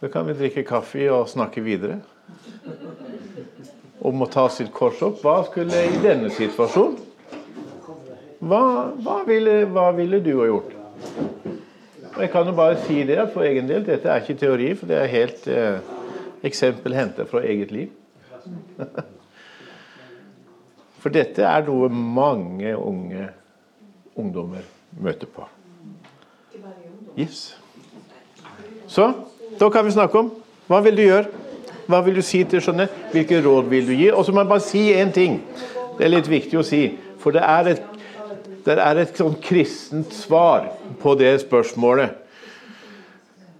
Da 0.00 0.08
kan 0.08 0.26
vi 0.26 0.34
drikke 0.38 0.64
kaffe 0.64 1.04
og 1.12 1.28
snakke 1.28 1.60
videre 1.60 2.00
om 4.00 4.24
å 4.24 4.28
ta 4.32 4.46
sitt 4.48 4.72
kors 4.72 5.02
opp. 5.04 5.20
Hva 5.20 5.42
skulle 5.46 5.82
i 5.90 5.98
denne 6.00 6.32
situasjonen? 6.32 6.96
Hva, 8.40 8.62
hva, 9.04 9.18
ville, 9.28 9.66
hva 9.68 9.90
ville 9.92 10.22
du 10.24 10.32
ha 10.38 10.46
gjort? 10.48 10.72
Og 12.20 12.24
Jeg 12.24 12.30
kan 12.30 12.46
jo 12.46 12.52
bare 12.52 12.76
si 12.84 12.98
det 13.08 13.14
at 13.16 13.30
for 13.32 13.40
egen 13.48 13.64
del, 13.68 13.80
dette 13.86 14.08
er 14.12 14.20
ikke 14.20 14.34
teori, 14.36 14.74
for 14.76 14.90
det 14.90 14.96
er 15.00 15.06
helt 15.08 15.46
eh, 15.48 15.78
eksempel 16.44 16.92
henta 16.92 17.24
fra 17.24 17.40
eget 17.48 17.70
liv. 17.72 17.88
For 21.00 21.08
dette 21.08 21.40
er 21.48 21.64
noe 21.64 21.88
mange 21.88 22.74
unge 22.76 23.30
ungdommer 24.20 24.66
møter 25.00 25.30
på. 25.32 25.46
Yes. 27.16 27.56
Så 28.84 29.06
da 29.56 29.70
kan 29.72 29.86
vi 29.86 29.94
snakke 29.96 30.20
om 30.20 30.28
hva 30.68 30.82
vil 30.84 31.00
du 31.00 31.06
gjøre? 31.06 31.24
Hva 31.88 32.02
vil 32.04 32.20
du 32.20 32.22
si 32.22 32.42
til 32.44 32.60
Jeanette? 32.60 33.08
Hvilke 33.14 33.40
råd 33.46 33.72
vil 33.72 33.88
du 33.88 33.94
gi? 33.96 34.10
Og 34.12 34.28
så 34.28 34.36
må 34.36 34.44
jeg 34.44 34.52
bare 34.52 34.66
si 34.68 34.84
én 34.92 35.16
ting. 35.16 35.40
Det 35.96 36.04
er 36.04 36.12
litt 36.18 36.28
viktig 36.28 36.60
å 36.60 36.68
si. 36.68 36.82
For 37.24 37.32
det 37.32 37.48
er 37.48 37.72
et, 37.72 37.99
det 38.64 38.76
er 38.76 38.98
et 39.00 39.16
sånn 39.16 39.36
kristent 39.42 40.12
svar 40.14 40.70
på 41.00 41.14
det 41.18 41.32
spørsmålet. 41.44 42.16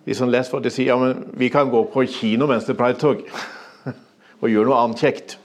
De 0.05 0.17
som 0.17 0.31
leser 0.31 0.53
for 0.53 0.65
det 0.65 0.73
sier 0.75 0.91
ja, 0.91 0.97
men 1.01 1.27
vi 1.39 1.51
kan 1.53 1.71
gå 1.71 1.85
på 1.93 2.05
kino 2.11 2.49
mens 2.51 2.67
det 2.67 2.75
er 2.75 2.81
pridetog. 2.81 3.23
og 4.41 4.49
gjøre 4.49 4.69
noe 4.69 4.81
annet 4.85 5.05
kjekt. 5.05 5.37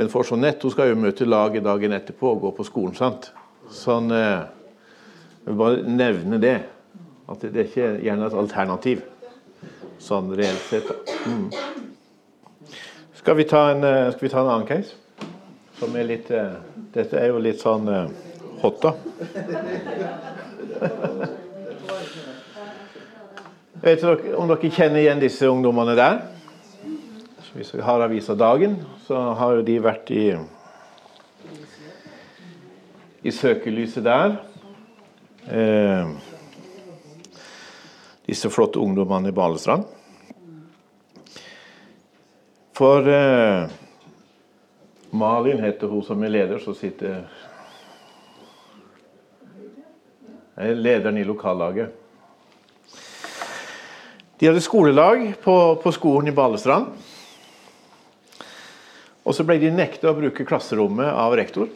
Men 0.00 0.08
for 0.12 0.26
Jeanette 0.26 0.64
hun 0.64 0.72
skal 0.72 0.92
jo 0.92 1.00
møte 1.00 1.28
laget 1.28 1.66
dagen 1.66 1.92
etterpå 1.92 2.32
og 2.32 2.44
gå 2.46 2.52
på 2.56 2.66
skolen. 2.68 2.96
sant? 2.96 3.32
Sånn, 3.72 4.10
eh, 4.10 4.48
Jeg 5.42 5.50
vil 5.50 5.58
bare 5.58 5.82
nevne 5.82 6.38
det. 6.38 6.58
At 7.28 7.40
det 7.42 7.56
er 7.56 7.64
ikke 7.66 7.88
gjerne 8.04 8.26
et 8.26 8.34
alternativ. 8.38 9.02
Sånn 9.98 10.30
reelt 10.38 10.62
sett. 10.68 10.86
Mm. 11.26 11.50
Skal, 13.18 13.36
vi 13.36 13.46
en, 13.50 13.84
eh, 13.84 14.10
skal 14.12 14.20
vi 14.20 14.28
ta 14.28 14.40
en 14.40 14.50
annen 14.50 14.66
case? 14.66 15.01
Som 15.82 15.96
er 15.98 16.06
litt 16.06 16.28
eh, 16.30 16.52
Dette 16.94 17.18
er 17.18 17.32
jo 17.32 17.40
litt 17.42 17.58
sånn 17.58 17.88
hot, 18.62 18.84
da. 18.84 18.92
Jeg 23.82 23.82
vet 23.88 24.04
ikke 24.04 24.36
om 24.38 24.46
dere 24.52 24.70
kjenner 24.70 25.00
igjen 25.02 25.22
disse 25.24 25.50
ungdommene 25.50 25.98
der. 25.98 26.20
Hvis 27.56 27.74
vi 27.74 27.82
har 27.82 28.06
avisa 28.06 28.38
Dagen, 28.38 28.78
så 29.08 29.34
har 29.40 29.58
jo 29.58 29.66
de 29.66 29.80
vært 29.82 30.14
i 30.14 30.24
i 33.26 33.34
søkelyset 33.34 34.06
der. 34.06 34.38
Eh, 35.50 36.06
disse 38.30 38.50
flotte 38.54 38.78
ungdommene 38.78 39.34
i 39.34 39.34
Balestrand. 39.34 39.90
For 42.78 43.06
eh, 43.10 43.81
Malin 45.12 45.60
heter 45.60 45.90
hun 45.92 46.04
som 46.04 46.22
er 46.24 46.32
leder, 46.32 46.58
som 46.58 46.72
sitter 46.72 47.26
er 50.56 50.74
lederen 50.78 51.18
i 51.20 51.24
lokallaget. 51.28 51.92
De 54.40 54.48
hadde 54.48 54.64
skolelag 54.64 55.26
på, 55.44 55.56
på 55.84 55.92
skolen 55.92 56.32
i 56.32 56.34
Balestrand. 56.34 56.88
Og 59.22 59.36
så 59.36 59.44
ble 59.46 59.60
de 59.60 59.70
nekta 59.70 60.10
å 60.10 60.16
bruke 60.16 60.48
klasserommet 60.48 61.12
av 61.12 61.36
rektor. 61.38 61.68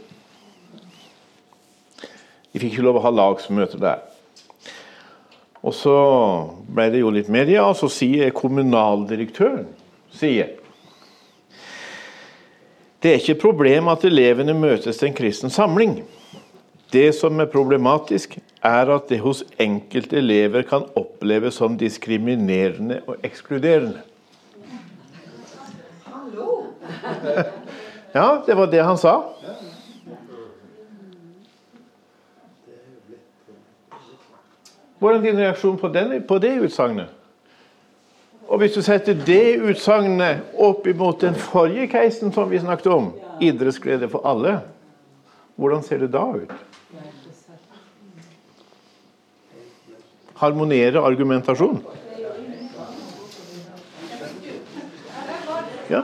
De 2.50 2.58
fikk 2.58 2.72
ikke 2.72 2.88
lov 2.88 2.98
å 2.98 3.04
ha 3.04 3.12
lagsmøte 3.12 3.78
der. 3.84 4.00
Og 5.60 5.76
så 5.76 5.96
ble 6.72 6.88
det 6.94 7.04
jo 7.04 7.12
litt 7.12 7.28
media, 7.28 7.68
og 7.68 7.76
så 7.76 7.92
sier 7.92 8.32
kommunaldirektøren 8.32 9.68
sier 10.16 10.56
Det 13.06 13.12
er 13.12 13.20
ikke 13.20 13.34
et 13.36 13.38
problem 13.38 13.86
at 13.92 14.02
elevene 14.02 14.54
møtes 14.58 14.96
til 14.98 15.06
en 15.06 15.12
kristen 15.14 15.52
samling. 15.54 15.92
Det 16.90 17.12
som 17.14 17.38
er 17.38 17.46
problematisk, 17.46 18.32
er 18.66 18.90
at 18.90 19.04
det 19.06 19.20
hos 19.22 19.44
enkelte 19.62 20.16
elever 20.18 20.64
kan 20.66 20.88
oppleves 20.98 21.54
som 21.54 21.76
diskriminerende 21.78 22.98
og 23.06 23.22
ekskluderende. 23.22 24.02
Ja, 28.16 28.40
det 28.46 28.56
var 28.56 28.70
det 28.72 28.82
han 28.82 28.96
sa. 28.96 29.14
Hvordan 34.98 35.20
er 35.20 35.30
din 35.30 35.38
reaksjon 35.44 35.78
på, 35.78 35.88
den, 35.92 36.22
på 36.24 36.38
det 36.40 36.54
utsagnet? 36.64 37.15
Og 38.46 38.58
hvis 38.62 38.76
du 38.76 38.82
setter 38.84 39.16
det 39.26 39.58
utsagnet 39.58 40.54
opp 40.62 40.86
imot 40.86 41.20
den 41.24 41.34
forrige 41.34 41.88
casen 41.90 42.32
som 42.32 42.50
vi 42.50 42.62
snakket 42.62 42.92
om, 42.94 43.10
idrettsglede 43.42 44.08
for 44.08 44.26
alle, 44.28 44.60
hvordan 45.58 45.82
ser 45.82 46.04
det 46.04 46.12
da 46.14 46.22
ut? 46.36 46.52
Harmonere 50.36 51.02
argumentasjon? 51.02 51.80
Ja. 55.90 56.02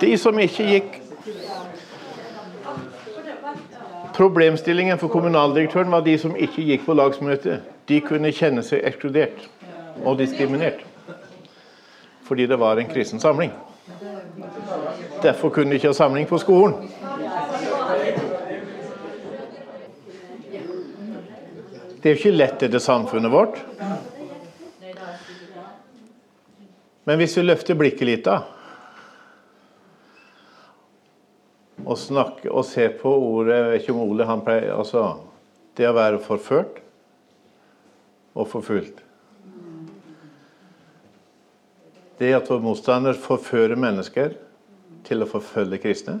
De 0.00 0.16
som 0.18 0.38
ikke 0.38 0.66
gikk 0.66 0.99
Problemstillingen 4.14 4.98
for 4.98 5.08
kommunaldirektøren 5.08 5.90
var 5.92 6.04
de 6.04 6.18
som 6.18 6.36
ikke 6.36 6.64
gikk 6.66 6.86
på 6.86 6.94
lagsmøte. 6.94 7.60
De 7.88 8.00
kunne 8.04 8.32
kjenne 8.34 8.62
seg 8.66 8.84
ekskludert 8.84 9.48
og 10.04 10.18
diskriminert 10.20 10.86
fordi 12.30 12.44
det 12.46 12.60
var 12.62 12.78
en 12.78 12.86
kristen 12.86 13.18
samling. 13.18 13.50
Derfor 15.22 15.50
kunne 15.50 15.72
de 15.72 15.80
ikke 15.80 15.88
ha 15.90 15.96
samling 15.98 16.28
på 16.30 16.38
skolen. 16.38 16.76
Det 21.98 22.06
er 22.06 22.14
jo 22.14 22.20
ikke 22.20 22.36
lett, 22.36 22.60
dette 22.62 22.78
samfunnet 22.80 23.32
vårt. 23.34 23.58
Men 27.04 27.18
hvis 27.18 27.34
vi 27.36 27.42
løfter 27.42 27.74
blikket 27.74 28.06
litt, 28.06 28.24
da 28.30 28.59
og 31.90 31.98
snakke 31.98 32.50
og 32.50 32.64
se 32.68 32.86
på 33.00 33.10
ordet 33.10 33.56
Jeg 33.56 33.68
vet 33.70 33.82
ikke 33.82 33.94
om 33.96 34.02
Ole 34.04 34.26
han 34.28 34.42
pleier 34.46 34.76
Altså 34.76 35.04
det 35.78 35.88
å 35.88 35.96
være 35.96 36.18
forført 36.22 36.80
og 38.36 38.46
forfulgt. 38.50 39.00
Det 42.20 42.30
at 42.36 42.50
vår 42.50 42.60
motstander 42.62 43.16
forfører 43.18 43.78
mennesker 43.80 44.34
til 45.06 45.24
å 45.24 45.28
forfølge 45.30 45.80
kristne. 45.82 46.18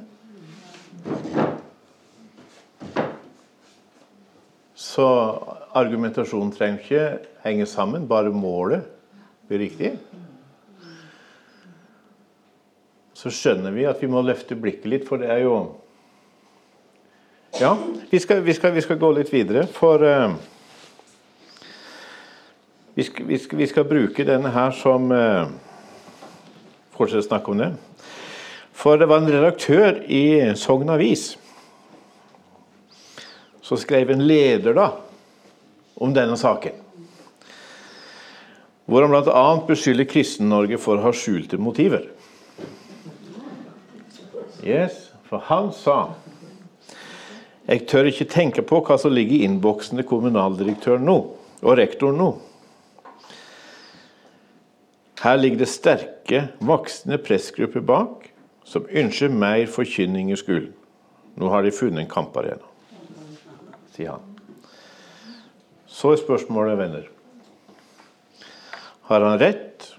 Så 4.80 5.06
argumentasjonen 5.76 6.54
trenger 6.56 6.80
ikke 6.80 7.04
henge 7.44 7.68
sammen, 7.68 8.08
bare 8.10 8.32
målet 8.32 8.88
blir 9.50 9.62
riktig. 9.66 9.92
Så 13.20 13.28
skjønner 13.34 13.74
vi 13.74 13.84
at 13.84 14.00
vi 14.00 14.08
må 14.08 14.22
løfte 14.24 14.56
blikket 14.56 14.88
litt, 14.88 15.08
for 15.08 15.20
det 15.20 15.28
er 15.28 15.42
jo 15.44 15.56
Ja, 17.60 17.74
vi 18.08 18.18
skal, 18.22 18.40
vi 18.46 18.54
skal, 18.56 18.72
vi 18.72 18.80
skal 18.80 18.96
gå 19.00 19.10
litt 19.12 19.32
videre, 19.32 19.66
for 19.68 20.00
uh, 20.00 20.36
vi, 22.94 23.04
skal, 23.04 23.26
vi, 23.58 23.66
skal, 23.68 23.88
bruke 23.90 24.24
denne 24.24 24.52
her 24.54 24.72
som 24.72 25.10
uh, 25.12 25.50
Fortsett 26.94 27.24
å 27.24 27.26
snakke 27.26 27.52
om 27.52 27.60
det. 27.60 27.70
For 28.76 29.00
det 29.00 29.08
var 29.10 29.20
en 29.20 29.32
redaktør 29.32 29.98
i 30.06 30.54
Sogn 30.56 30.92
Avis 30.92 31.34
som 33.64 33.78
skrev 33.80 34.10
en 34.10 34.24
leder 34.26 34.74
da, 34.76 34.86
om 36.00 36.14
denne 36.16 36.38
saken. 36.40 36.78
Hvor 38.90 39.04
han 39.04 39.12
bl.a. 39.12 39.44
beskylder 39.68 40.08
Kristen-Norge 40.08 40.80
for 40.82 40.98
å 40.98 41.04
ha 41.04 41.12
skjulte 41.14 41.60
motiver. 41.60 42.08
Yes, 44.64 45.08
for 45.28 45.42
han 45.48 45.72
sa 45.72 46.02
jeg 47.70 47.84
tør 47.86 48.08
ikke 48.10 48.26
tenke 48.26 48.62
på 48.66 48.80
hva 48.82 48.96
som 48.98 49.12
ligger 49.14 49.36
i 49.36 49.44
innboksen 49.46 50.00
til 50.00 50.06
kommunaldirektøren 50.10 51.04
nå, 51.06 51.16
og 51.62 51.76
rektoren 51.78 52.16
nå. 52.18 52.30
Her 55.20 55.36
ligger 55.38 55.60
det 55.60 55.68
sterke, 55.70 56.40
voksne 56.64 57.20
pressgrupper 57.22 57.84
bak, 57.86 58.26
som 58.66 58.88
ønsker 58.88 59.30
mer 59.30 59.68
forkynning 59.70 60.32
i 60.32 60.38
skolen. 60.40 60.72
Nå 61.38 61.52
har 61.52 61.62
de 61.62 61.70
funnet 61.70 62.02
en 62.02 62.10
kamparena, 62.10 62.66
sier 63.94 64.16
han. 64.16 64.26
Så 65.86 66.14
er 66.16 66.22
spørsmålet, 66.24 66.78
venner. 66.80 67.06
Har 69.10 69.26
han 69.28 69.38
rett? 69.38 69.92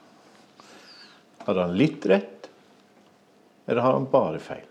Har 1.45 1.63
han 1.63 1.77
litt 1.79 2.03
rett? 2.09 2.30
Eller 3.71 3.81
har 3.81 3.93
han 3.95 4.07
bare 4.11 4.39
feil? 4.43 4.65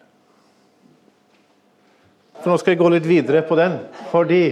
For 2.41 2.53
Nå 2.53 2.59
skal 2.61 2.75
jeg 2.75 2.81
gå 2.83 2.91
litt 2.93 3.07
videre 3.09 3.41
på 3.49 3.57
den. 3.57 3.79
Fordi 4.13 4.43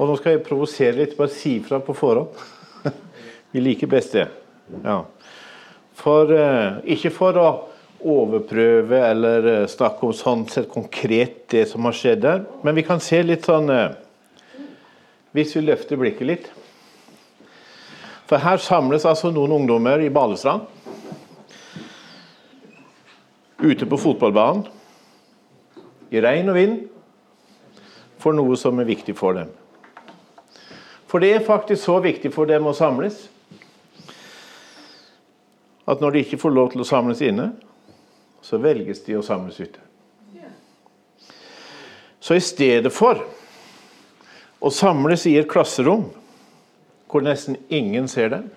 Og 0.00 0.08
nå 0.08 0.14
skal 0.16 0.36
jeg 0.36 0.44
provosere 0.46 0.94
litt. 0.96 1.16
Bare 1.18 1.32
si 1.34 1.58
fra 1.60 1.80
på 1.84 1.92
forhånd. 1.92 2.38
Vi 3.52 3.60
liker 3.60 3.90
best 3.90 4.14
det. 4.14 4.28
Ja. 4.84 5.02
For, 5.98 6.30
eh, 6.32 6.78
ikke 6.94 7.10
for 7.12 7.36
å 7.36 7.48
overprøve 8.00 9.02
eller 9.10 9.48
eh, 9.50 9.66
snakke 9.68 10.06
om 10.06 10.14
sånn 10.16 10.46
sett 10.48 10.70
konkret 10.70 11.42
det 11.52 11.66
som 11.68 11.84
har 11.84 11.98
skjedd 11.98 12.22
der, 12.24 12.46
men 12.64 12.78
vi 12.78 12.86
kan 12.86 13.02
se 13.04 13.18
litt 13.26 13.44
sånn 13.44 13.68
eh, 13.74 13.90
Hvis 15.36 15.52
vi 15.58 15.66
løfter 15.66 16.00
blikket 16.00 16.26
litt. 16.26 16.46
For 18.30 18.40
her 18.40 18.62
samles 18.62 19.04
altså 19.06 19.30
noen 19.34 19.52
ungdommer 19.60 20.00
i 20.02 20.08
Balestrand. 20.10 20.64
Ute 23.60 23.86
på 23.86 23.98
fotballbanen 24.00 24.64
i 26.10 26.20
regn 26.20 26.48
og 26.48 26.56
vind 26.56 26.78
for 28.20 28.36
noe 28.36 28.56
som 28.58 28.78
er 28.80 28.88
viktig 28.88 29.14
for 29.18 29.36
dem. 29.36 29.50
For 31.10 31.22
det 31.22 31.34
er 31.34 31.44
faktisk 31.44 31.84
så 31.84 31.98
viktig 32.02 32.32
for 32.32 32.48
dem 32.48 32.66
å 32.70 32.76
samles 32.76 33.26
at 35.90 36.00
når 36.00 36.14
de 36.14 36.22
ikke 36.24 36.38
får 36.40 36.54
lov 36.54 36.70
til 36.72 36.84
å 36.84 36.86
samles 36.86 37.20
inne, 37.26 37.50
så 38.40 38.60
velges 38.62 39.02
de 39.04 39.16
å 39.18 39.24
samles 39.26 39.58
ute. 39.60 39.80
Så 42.20 42.36
i 42.36 42.44
stedet 42.44 42.92
for 42.94 43.24
å 44.60 44.70
samles 44.70 45.24
i 45.26 45.34
et 45.40 45.48
klasserom 45.50 46.06
hvor 47.10 47.24
nesten 47.26 47.56
ingen 47.72 48.06
ser 48.08 48.30
dem 48.30 48.48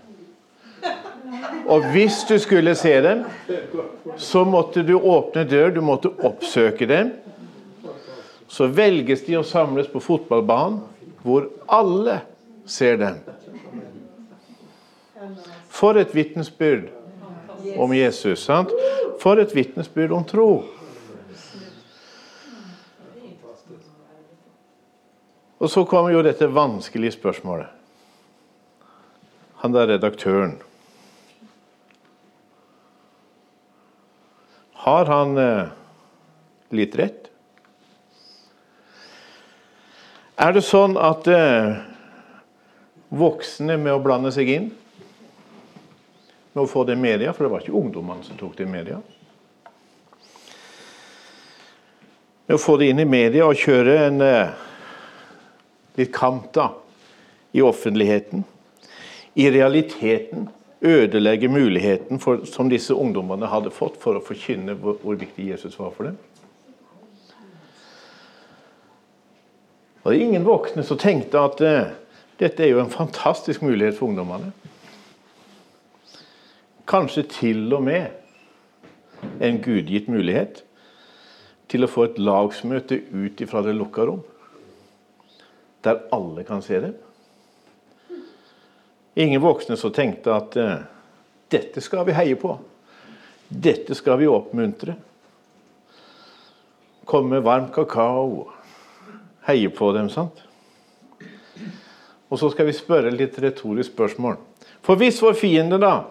Og 1.68 1.92
hvis 1.92 2.24
du 2.28 2.38
skulle 2.40 2.76
se 2.76 2.94
dem, 3.02 3.24
så 4.18 4.44
måtte 4.44 4.84
du 4.84 4.98
åpne 5.00 5.46
dør, 5.48 5.70
du 5.76 5.82
måtte 5.82 6.12
oppsøke 6.24 6.88
dem 6.90 7.14
så 8.54 8.68
velges 8.70 9.24
de 9.26 9.38
å 9.40 9.46
samles 9.46 9.88
på 9.90 10.02
fotballbanen, 10.04 10.84
hvor 11.24 11.48
alle 11.72 12.20
ser 12.70 13.00
dem. 13.02 13.16
For 15.74 15.98
et 15.98 16.14
vitnesbyrd 16.14 16.90
om 17.82 17.96
Jesus. 17.96 18.44
sant? 18.44 18.70
For 19.22 19.42
et 19.42 19.56
vitnesbyrd 19.56 20.14
om 20.14 20.26
tro. 20.28 20.50
Og 25.64 25.72
så 25.72 25.86
kommer 25.88 26.12
jo 26.14 26.22
dette 26.22 26.52
vanskelige 26.52 27.16
spørsmålet. 27.16 27.72
Han 29.64 29.74
der 29.74 29.96
redaktøren. 29.96 30.58
Har 34.84 35.06
han 35.06 35.38
eh, 35.38 35.68
litt 36.76 36.96
rett? 37.00 37.30
Er 40.36 40.52
det 40.52 40.64
sånn 40.68 40.98
at 41.00 41.28
eh, 41.32 41.78
voksne 43.16 43.78
med 43.80 43.94
å 43.96 44.02
blande 44.04 44.34
seg 44.36 44.50
inn 44.52 44.66
med 46.52 46.66
å 46.66 46.68
få 46.68 46.84
det 46.84 46.98
i 46.98 47.00
media, 47.00 47.32
for 47.32 47.46
det 47.46 47.52
var 47.54 47.64
ikke 47.64 47.78
ungdommene 47.80 48.28
som 48.28 48.36
tok 48.38 48.58
det 48.58 48.66
i 48.68 48.74
media 48.74 48.98
Med 52.44 52.58
å 52.58 52.60
få 52.60 52.76
det 52.82 52.90
inn 52.92 53.00
i 53.00 53.08
media 53.08 53.48
og 53.48 53.56
kjøre 53.64 53.96
en 54.10 54.20
eh, 54.26 54.66
litt 55.96 56.12
kamp 56.12 56.52
da, 56.60 56.74
i 57.56 57.64
offentligheten. 57.64 58.44
I 59.40 59.48
realiteten 59.48 60.50
ødelegge 60.84 61.48
muligheten 61.48 62.20
for, 62.20 62.44
som 62.46 62.70
disse 62.70 62.96
ungdommene 62.96 63.48
hadde 63.48 63.72
fått 63.72 63.96
for 64.02 64.20
å 64.20 64.24
forkynne 64.24 64.76
hvor, 64.80 64.98
hvor 65.04 65.16
viktig 65.20 65.48
Jesus 65.54 65.78
var 65.80 65.94
for 65.96 66.10
dem. 66.10 66.18
Og 70.04 70.12
det 70.12 70.18
er 70.18 70.26
ingen 70.26 70.46
voksne 70.48 70.84
som 70.84 71.00
tenkte 71.00 71.40
at 71.40 71.64
uh, 71.64 71.94
dette 72.40 72.66
er 72.66 72.74
jo 72.74 72.82
en 72.84 72.92
fantastisk 72.92 73.64
mulighet 73.64 73.96
for 73.96 74.12
ungdommene. 74.12 74.52
Kanskje 76.90 77.24
til 77.32 77.72
og 77.72 77.86
med 77.86 79.40
en 79.40 79.62
gudgitt 79.64 80.10
mulighet 80.12 80.66
til 81.72 81.86
å 81.86 81.90
få 81.90 82.10
et 82.10 82.20
lagsmøte 82.20 83.00
ut 83.16 83.40
fra 83.48 83.64
det 83.64 83.78
lukka 83.78 84.04
rom. 84.10 84.20
Der 85.88 86.04
alle 86.16 86.44
kan 86.48 86.62
se 86.62 86.82
dem. 86.84 87.00
Ingen 89.14 89.42
voksne 89.42 89.78
som 89.78 89.94
tenkte 89.94 90.34
at 90.34 90.56
eh, 90.58 90.86
dette 91.54 91.82
skal 91.86 92.06
vi 92.08 92.16
heie 92.18 92.38
på. 92.40 92.56
Dette 93.48 93.96
skal 93.96 94.18
vi 94.18 94.30
oppmuntre. 94.30 94.96
Komme 97.06 97.36
med 97.36 97.46
varm 97.46 97.70
kakao 97.74 98.48
Heie 99.44 99.70
på 99.70 99.92
dem. 99.92 100.10
sant? 100.10 100.40
Og 102.32 102.40
så 102.40 102.50
skal 102.50 102.66
vi 102.66 102.74
spørre 102.74 103.12
litt 103.12 103.36
retorisk 103.44 103.92
spørsmål. 103.92 104.38
For 104.82 104.96
hvis 104.98 105.20
vår 105.22 105.36
fiende, 105.38 105.78
da, 105.78 106.08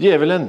djevelen, 0.00 0.48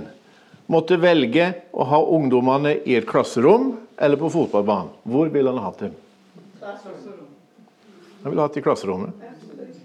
måtte 0.71 0.97
velge 1.01 1.49
å 1.75 1.85
ha 1.91 1.99
ungdommene 2.15 2.77
i 2.87 2.95
et 2.95 3.07
klasserom 3.09 3.73
eller 3.99 4.17
på 4.21 4.31
fotballbanen, 4.31 4.95
hvor 5.03 5.29
ville 5.33 5.51
han 5.51 5.61
hatt 5.65 5.83
dem? 5.83 5.93
Han 8.23 8.31
ville 8.31 8.47
hatt 8.47 8.57
i 8.57 8.63
klasserommet. 8.63 9.27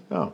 Ja. 0.09 0.29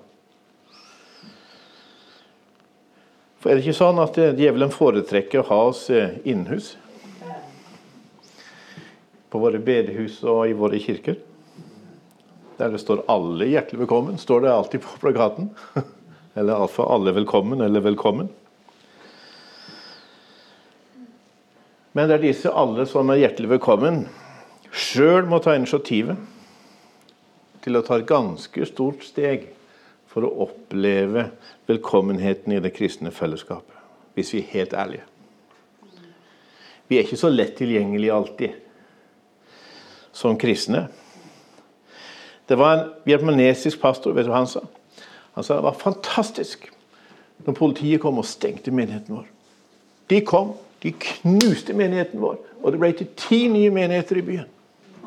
For 3.41 3.49
Er 3.49 3.57
det 3.57 3.65
ikke 3.65 3.73
sånn 3.73 3.99
at 3.99 4.15
djevelen 4.37 4.69
foretrekker 4.69 5.41
å 5.41 5.47
ha 5.49 5.59
oss 5.71 5.87
innhus? 5.89 6.21
innenhus? 6.29 6.77
På 9.33 9.39
våre 9.41 9.57
bedehus 9.57 10.19
og 10.23 10.45
i 10.45 10.53
våre 10.53 10.77
kirker? 10.79 11.17
der 12.61 12.69
det 12.69 12.79
står 12.79 13.03
'alle 13.07 13.45
hjertelig 13.45 13.79
velkommen', 13.79 14.17
står 14.17 14.41
det 14.41 14.53
alltid 14.53 14.81
på 14.81 14.99
plakaten. 15.01 15.49
Eller 16.35 16.53
iallfall 16.53 16.91
'alle 16.91 17.11
velkommen' 17.11 17.63
eller 17.65 17.81
'velkommen'. 17.81 18.29
Men 21.93 22.07
det 22.07 22.15
er 22.15 22.21
disse 22.21 22.49
alle 22.49 22.85
som 22.85 23.09
er 23.09 23.15
hjertelig 23.15 23.49
velkommen, 23.49 24.07
sjøl 24.71 25.25
må 25.25 25.41
ta 25.41 25.55
initiativet 25.55 26.17
til 27.61 27.75
å 27.75 27.81
ta 27.81 27.97
et 27.97 28.05
ganske 28.05 28.65
stort 28.65 29.03
steg 29.03 29.49
for 30.11 30.27
å 30.27 30.31
oppleve 30.43 31.29
velkommenheten 31.69 32.51
i 32.55 32.59
det 32.63 32.73
kristne 32.75 33.13
fellesskapet, 33.15 33.75
hvis 34.15 34.33
vi 34.35 34.41
er 34.41 34.51
helt 34.55 34.73
ærlige. 34.75 35.05
Vi 36.91 36.97
er 36.97 37.05
ikke 37.05 37.19
så 37.21 37.29
lett 37.31 37.55
tilgjengelige 37.55 38.15
alltid 38.15 38.57
som 40.11 40.35
kristne. 40.39 40.89
Det 42.47 42.57
var 42.59 42.73
en 42.73 42.89
vietnamesisk 43.07 43.79
pastor. 43.79 44.11
vet 44.11 44.25
du 44.27 44.31
hva 44.33 44.41
Han 44.43 44.47
sa 44.47 44.59
Han 45.33 45.43
sa 45.43 45.55
det 45.55 45.63
var 45.63 45.77
fantastisk 45.79 46.67
når 47.45 47.53
politiet 47.53 48.01
kom 48.01 48.17
og 48.19 48.25
stengte 48.25 48.71
menigheten 48.71 49.15
vår. 49.15 49.29
De 50.09 50.19
kom, 50.21 50.51
de 50.83 50.91
knuste 50.91 51.73
menigheten 51.73 52.19
vår, 52.19 52.35
og 52.61 52.71
det 52.71 52.79
ble 52.79 52.91
til 52.91 53.07
ti 53.15 53.47
nye 53.47 53.71
menigheter 53.71 54.19
i 54.19 54.25
byen. 54.27 54.49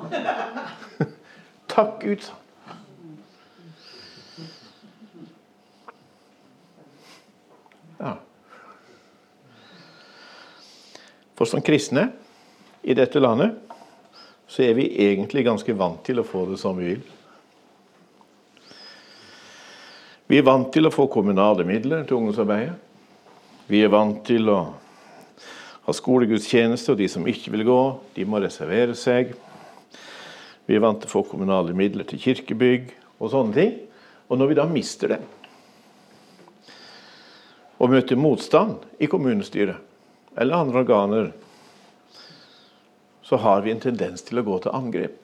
Takk 1.75 2.01
Gud, 2.01 2.25
sa 2.25 2.44
For 11.45 11.51
som 11.51 11.61
kristne 11.61 12.07
i 12.81 12.95
dette 12.97 13.21
landet 13.21 13.59
så 14.49 14.63
er 14.65 14.79
vi 14.79 14.87
egentlig 15.05 15.43
ganske 15.45 15.75
vant 15.77 16.01
til 16.07 16.23
å 16.23 16.25
få 16.25 16.47
det 16.49 16.57
som 16.57 16.79
vi 16.81 16.87
vil. 16.95 17.03
Vi 20.25 20.41
er 20.41 20.47
vant 20.49 20.71
til 20.73 20.89
å 20.89 20.95
få 20.95 21.05
kommunale 21.13 21.69
midler 21.69 22.09
til 22.09 22.17
ungdomsarbeidet. 22.17 22.79
Vi 23.69 23.85
er 23.85 23.93
vant 23.93 24.25
til 24.25 24.49
å 24.49 24.59
ha 25.85 25.99
skolegudstjeneste, 26.01 26.97
og 26.97 27.05
de 27.05 27.13
som 27.13 27.29
ikke 27.29 27.53
vil 27.59 27.69
gå, 27.69 27.79
de 28.17 28.25
må 28.25 28.41
reservere 28.41 28.97
seg. 28.97 29.37
Vi 30.65 30.81
er 30.81 30.85
vant 30.89 31.05
til 31.05 31.13
å 31.13 31.17
få 31.19 31.27
kommunale 31.29 31.77
midler 31.77 32.09
til 32.09 32.25
kirkebygg 32.25 32.89
og 33.19 33.35
sånne 33.37 33.61
ting. 33.61 33.81
Og 34.33 34.41
når 34.41 34.55
vi 34.55 34.63
da 34.65 34.71
mister 34.73 35.19
det, 35.19 35.25
og 37.77 37.91
møter 37.93 38.17
motstand 38.17 38.95
i 38.97 39.13
kommunestyret 39.13 39.93
eller 40.37 40.55
andre 40.57 40.79
organer, 40.79 41.33
så 43.23 43.37
har 43.37 43.63
vi 43.63 43.73
en 43.73 43.81
tendens 43.81 44.23
til 44.23 44.41
å 44.41 44.45
gå 44.47 44.59
til 44.65 44.75
angrep. 44.75 45.21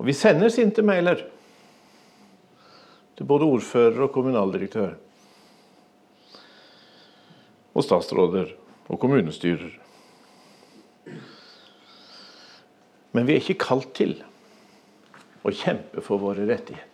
Og 0.00 0.06
vi 0.08 0.16
sender 0.16 0.48
sinte 0.48 0.82
mailer 0.86 1.26
til 3.18 3.28
både 3.28 3.48
ordfører 3.52 4.06
og 4.06 4.14
kommunaldirektør. 4.14 4.94
Og 7.76 7.84
statsråder 7.84 8.54
og 8.88 9.00
kommunestyrer. 9.02 9.74
Men 13.12 13.26
vi 13.26 13.36
er 13.36 13.42
ikke 13.42 13.60
kalt 13.66 13.92
til 13.98 14.16
å 15.44 15.52
kjempe 15.52 16.00
for 16.04 16.22
våre 16.22 16.46
rettigheter. 16.48 16.89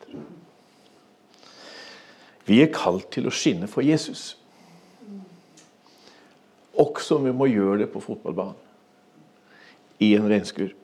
Vi 2.47 2.61
er 2.62 2.70
kalt 2.74 3.09
til 3.14 3.26
å 3.26 3.34
skinne 3.34 3.66
for 3.70 3.82
Jesus. 3.82 4.36
Også 6.78 7.16
om 7.16 7.26
vi 7.26 7.34
må 7.34 7.49
gjøre 7.51 7.82
det 7.82 7.90
på 7.90 8.03
fotballbanen. 8.05 8.59
I 9.99 10.12
en 10.18 10.28
regnskur. 10.28 10.74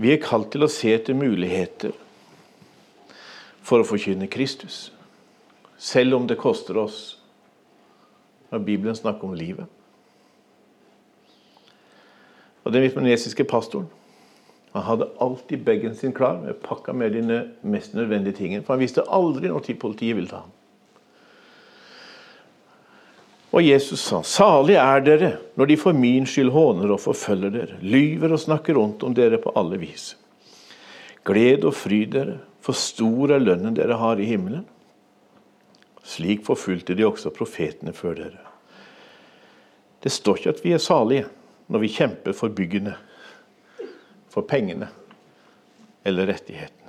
Vi 0.00 0.10
er 0.10 0.22
kalt 0.22 0.50
til 0.50 0.64
å 0.64 0.70
se 0.72 0.90
etter 0.94 1.14
muligheter 1.14 1.92
for 3.64 3.80
å 3.80 3.86
forkynne 3.86 4.26
Kristus. 4.32 4.88
Selv 5.78 6.16
om 6.16 6.26
det 6.26 6.40
koster 6.40 6.80
oss 6.80 7.02
når 8.50 8.64
Bibelen 8.64 8.96
snakker 8.96 9.28
om 9.28 9.36
livet. 9.36 9.68
Og 12.64 12.72
Den 12.72 12.82
vietnamesiske 12.82 13.44
pastoren 13.44 13.90
han 14.74 14.82
hadde 14.82 15.06
alltid 15.22 15.62
bagen 15.64 15.94
sin 15.94 16.12
klar 16.12 16.40
med 16.42 16.62
pakka 16.62 16.92
med 16.92 17.12
de 17.12 17.40
mest 17.60 17.94
nødvendige 17.94 18.34
tingene. 18.34 18.64
For 18.66 18.74
han 18.74 18.82
visste 18.82 19.04
aldri 19.06 19.48
når 19.48 19.68
politiet 19.78 20.16
ville 20.16 20.28
ta 20.28 20.42
ham. 20.42 20.50
Og 23.54 23.62
Jesus 23.62 24.00
sa, 24.00 24.22
'Salig 24.22 24.74
er 24.74 25.00
dere 25.00 25.36
når 25.54 25.66
de 25.66 25.76
for 25.76 25.92
min 25.92 26.26
skyld 26.26 26.50
håner 26.50 26.90
og 26.90 27.00
forfølger 27.00 27.50
dere, 27.50 27.78
lyver 27.80 28.32
og 28.32 28.40
snakker 28.40 28.74
rundt 28.74 29.02
om 29.02 29.14
dere 29.14 29.38
på 29.38 29.52
alle 29.54 29.78
vis.' 29.78 30.16
Gled 31.24 31.64
og 31.64 31.74
fry 31.74 32.02
dere, 32.10 32.40
for 32.60 32.72
stor 32.72 33.30
er 33.30 33.38
lønnen 33.38 33.76
dere 33.76 33.96
har 33.96 34.18
i 34.18 34.26
himmelen. 34.26 34.66
Slik 36.02 36.44
forfulgte 36.44 36.94
de 36.94 37.06
også 37.06 37.30
profetene 37.30 37.92
før 37.92 38.14
dere. 38.14 38.42
Det 40.02 40.12
står 40.12 40.36
ikke 40.36 40.50
at 40.50 40.64
vi 40.64 40.72
er 40.72 40.82
salige 40.82 41.24
når 41.68 41.78
vi 41.78 41.88
kjemper 41.88 42.32
for 42.32 42.48
byggene, 42.48 42.96
for 44.34 44.46
pengene 44.50 44.88
eller 46.04 46.26
rettighetene. 46.32 46.80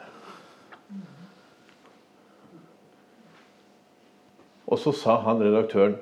Og 4.66 4.82
så 4.82 4.92
sa 4.98 5.20
han 5.28 5.44
redaktøren 5.46 6.00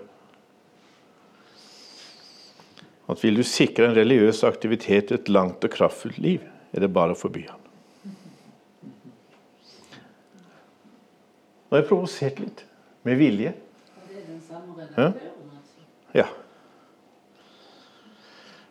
at 3.12 3.20
vil 3.20 3.36
du 3.36 3.44
sikre 3.44 3.90
en 3.90 3.98
religiøs 3.98 4.46
aktivitet 4.48 5.12
et 5.12 5.28
langt 5.30 5.66
og 5.68 5.74
kraftfullt 5.74 6.22
liv, 6.24 6.46
er 6.72 6.86
det 6.86 6.94
bare 6.96 7.14
å 7.14 7.20
forby 7.20 7.44
han. 7.50 7.60
Nå 11.68 11.76
har 11.76 11.84
jeg 11.84 11.90
provosert 11.90 12.40
litt. 12.40 12.64
Med 13.04 13.18
vilje. 13.20 13.52
Ja. 14.96 15.10
ja. 16.16 16.26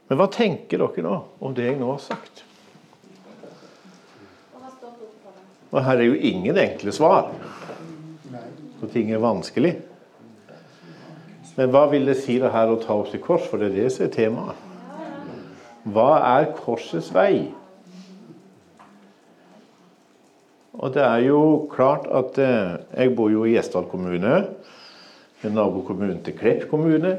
Men 0.08 0.20
hva 0.20 0.28
tenker 0.32 0.80
dere 0.80 1.04
nå 1.04 1.18
om 1.44 1.56
det 1.56 1.66
jeg 1.66 1.76
nå 1.82 1.90
har 1.90 2.00
sagt? 2.00 2.44
Og 5.72 5.80
her 5.84 6.02
er 6.02 6.10
jo 6.10 6.18
ingen 6.20 6.58
enkle 6.60 6.92
svar. 6.92 7.32
Og 8.82 8.90
ting 8.92 9.12
er 9.12 9.22
vanskelig. 9.22 9.76
Men 11.56 11.72
hva 11.72 11.86
vil 11.92 12.06
det 12.08 12.18
si 12.20 12.38
det 12.40 12.52
her 12.52 12.70
å 12.72 12.78
ta 12.80 12.94
opp 12.96 13.10
til 13.12 13.20
kors? 13.24 13.44
For 13.48 13.60
det 13.60 13.72
er 13.72 13.82
det 13.82 13.90
som 13.94 14.06
er 14.06 14.14
temaet. 14.14 14.68
Hva 15.92 16.10
er 16.38 16.52
korsets 16.60 17.10
vei? 17.14 17.50
Og 20.72 20.94
det 20.94 21.02
er 21.04 21.24
jo 21.26 21.40
klart 21.70 22.06
at 22.08 22.38
eh, 22.40 22.78
Jeg 22.96 23.14
bor 23.16 23.30
jo 23.30 23.44
i 23.44 23.52
Gjesdal 23.56 23.84
kommune, 23.90 24.32
en 25.42 25.56
nabokommune 25.56 26.22
til 26.24 26.36
Klepp 26.38 26.68
kommune, 26.70 27.16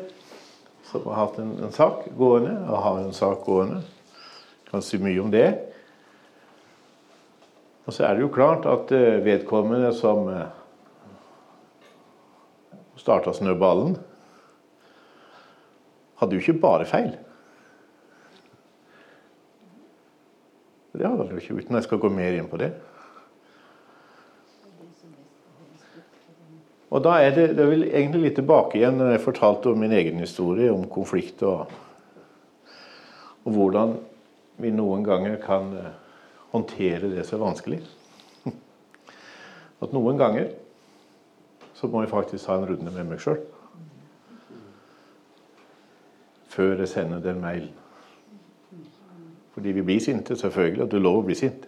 som 0.89 1.05
har 1.09 1.25
hatt 1.25 1.37
en, 1.43 1.51
en, 1.67 1.73
sak 1.75 2.07
gående, 2.17 2.55
og 2.69 2.81
har 2.85 3.01
en 3.03 3.13
sak 3.13 3.43
gående. 3.45 3.83
Kan 4.71 4.81
si 4.81 4.97
mye 4.97 5.21
om 5.21 5.31
det. 5.31 5.47
Og 7.85 7.93
så 7.93 8.05
er 8.07 8.15
det 8.15 8.23
jo 8.23 8.31
klart 8.31 8.65
at 8.69 8.91
eh, 8.95 9.19
vedkommende 9.25 9.91
som 9.95 10.29
eh, 10.31 10.47
starta 12.95 13.33
snøballen, 13.35 13.97
hadde 16.21 16.37
jo 16.37 16.43
ikke 16.43 16.61
bare 16.63 16.87
feil. 16.87 17.11
Det 20.93 21.07
hadde 21.07 21.25
han 21.25 21.31
jo 21.33 21.41
ikke, 21.41 21.57
uten 21.59 21.75
jeg 21.75 21.87
skal 21.87 21.99
gå 21.99 22.11
mer 22.13 22.37
inn 22.37 22.47
på 22.47 22.59
det. 22.61 22.71
Og 26.93 27.01
da 27.01 27.17
er 27.25 27.33
det, 27.33 27.47
er 27.57 27.67
vel 27.71 27.87
egentlig 27.89 28.27
litt 28.27 28.35
tilbake 28.37 28.77
igjen 28.77 28.99
når 29.01 29.15
jeg 29.15 29.23
fortalte 29.25 29.71
om 29.71 29.81
min 29.81 29.95
egen 29.97 30.21
historie 30.21 30.69
om 30.69 30.85
konflikt 30.93 31.41
og, 31.49 31.71
og 33.43 33.55
hvordan 33.55 33.95
vi 34.61 34.69
noen 34.71 35.01
ganger 35.03 35.39
kan 35.41 35.71
eh, 35.73 36.02
håndtere 36.53 37.09
det 37.11 37.25
som 37.27 37.39
er 37.39 37.45
vanskelig. 37.47 37.81
At 39.83 39.93
noen 39.95 40.19
ganger 40.21 40.53
så 41.75 41.89
må 41.91 42.03
jeg 42.03 42.13
faktisk 42.13 42.47
ha 42.47 42.59
en 42.59 42.69
runde 42.69 42.93
med 42.93 43.09
meg 43.09 43.21
sjøl 43.23 43.41
før 46.53 46.83
jeg 46.83 46.91
sender 46.91 47.17
den 47.17 47.39
mailen. 47.41 47.71
Fordi 49.55 49.71
vi 49.73 49.81
blir 49.81 50.01
sinte, 50.01 50.35
selvfølgelig, 50.37 50.83
og 50.83 50.91
det 50.91 50.97
er 50.99 51.01
lov 51.01 51.15
å 51.21 51.25
bli 51.25 51.35
sint. 51.37 51.65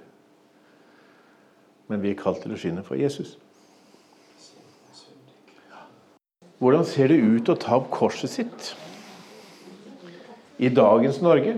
Men 1.89 2.01
vi 2.03 2.11
er 2.13 2.19
kalt 2.19 2.43
til 2.43 2.53
å 2.53 2.59
skinne 2.59 2.83
for 2.85 2.97
Jesus. 2.97 3.35
Hvordan 6.61 6.85
ser 6.85 7.09
det 7.09 7.17
ut 7.17 7.49
å 7.49 7.57
ta 7.61 7.79
opp 7.79 7.89
korset 7.93 8.31
sitt 8.31 8.71
i 10.61 10.69
dagens 10.69 11.17
Norge? 11.21 11.57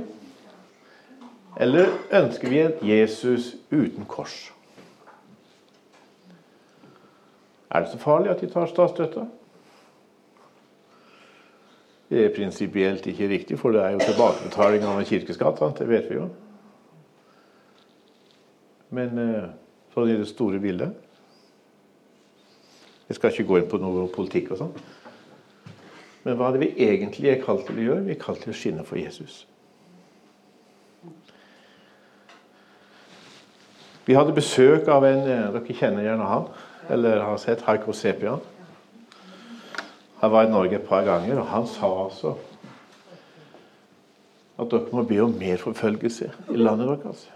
Eller 1.58 1.90
ønsker 2.14 2.50
vi 2.50 2.60
et 2.62 2.82
Jesus 2.86 3.56
uten 3.72 4.06
kors? 4.06 4.54
Er 7.72 7.80
det 7.80 7.90
så 7.90 7.98
farlig 7.98 8.30
at 8.32 8.42
de 8.42 8.50
tar 8.52 8.70
statsstøtte? 8.70 9.26
Det 12.10 12.26
er 12.26 12.36
prinsipielt 12.36 13.08
ikke 13.08 13.30
riktig, 13.30 13.60
for 13.60 13.72
det 13.76 13.82
er 13.84 13.90
jo 13.96 14.06
tilbakebetaling 14.06 14.86
av 14.88 15.00
en 15.00 15.10
kirkeskatt. 15.10 15.60
Det 15.80 15.90
vet 15.90 16.06
vi 16.10 16.16
jo. 16.16 16.30
Men 18.96 19.20
eh, 19.20 19.50
sånn 19.92 20.14
i 20.14 20.16
det 20.16 20.30
store 20.30 20.62
bildet 20.64 20.94
Jeg 23.10 23.18
skal 23.18 23.34
ikke 23.34 23.48
gå 23.50 23.58
inn 23.60 23.68
på 23.68 23.80
noe 23.82 24.06
politikk 24.12 24.54
og 24.54 24.62
sånn. 24.62 24.72
Men 26.24 26.40
hva 26.40 26.48
er 26.48 26.56
det 26.56 26.64
vi 26.64 26.88
egentlig 26.88 27.30
er 27.34 27.44
kalt 27.44 27.66
til 27.68 27.80
å 27.80 27.86
gjøre? 27.90 28.06
Vi 28.08 28.16
er 28.16 28.20
kalt 28.22 28.42
til 28.44 28.52
å 28.52 28.58
skinne 28.58 28.84
for 28.88 29.00
Jesus. 29.00 29.46
Vi 34.08 34.16
hadde 34.16 34.32
besøk 34.32 34.88
av 34.88 35.04
en 35.04 35.26
eh, 35.28 35.48
Dere 35.52 35.76
kjenner 35.76 36.06
gjerne 36.06 36.28
han, 36.30 36.46
eller 36.96 37.26
har 37.28 37.40
sett 37.44 37.66
Haiko 37.68 37.92
Sepian. 37.92 38.40
Han 40.22 40.32
var 40.32 40.48
i 40.48 40.52
Norge 40.52 40.78
et 40.80 40.88
par 40.88 41.04
ganger, 41.04 41.42
og 41.42 41.50
han 41.52 41.68
sa 41.68 41.90
altså 42.06 42.38
at 44.58 44.72
dere 44.72 44.90
må 44.90 45.04
be 45.06 45.20
om 45.22 45.36
mer 45.38 45.60
forfølgelse 45.62 46.32
i 46.50 46.56
landet 46.58 46.88
deres. 46.90 47.28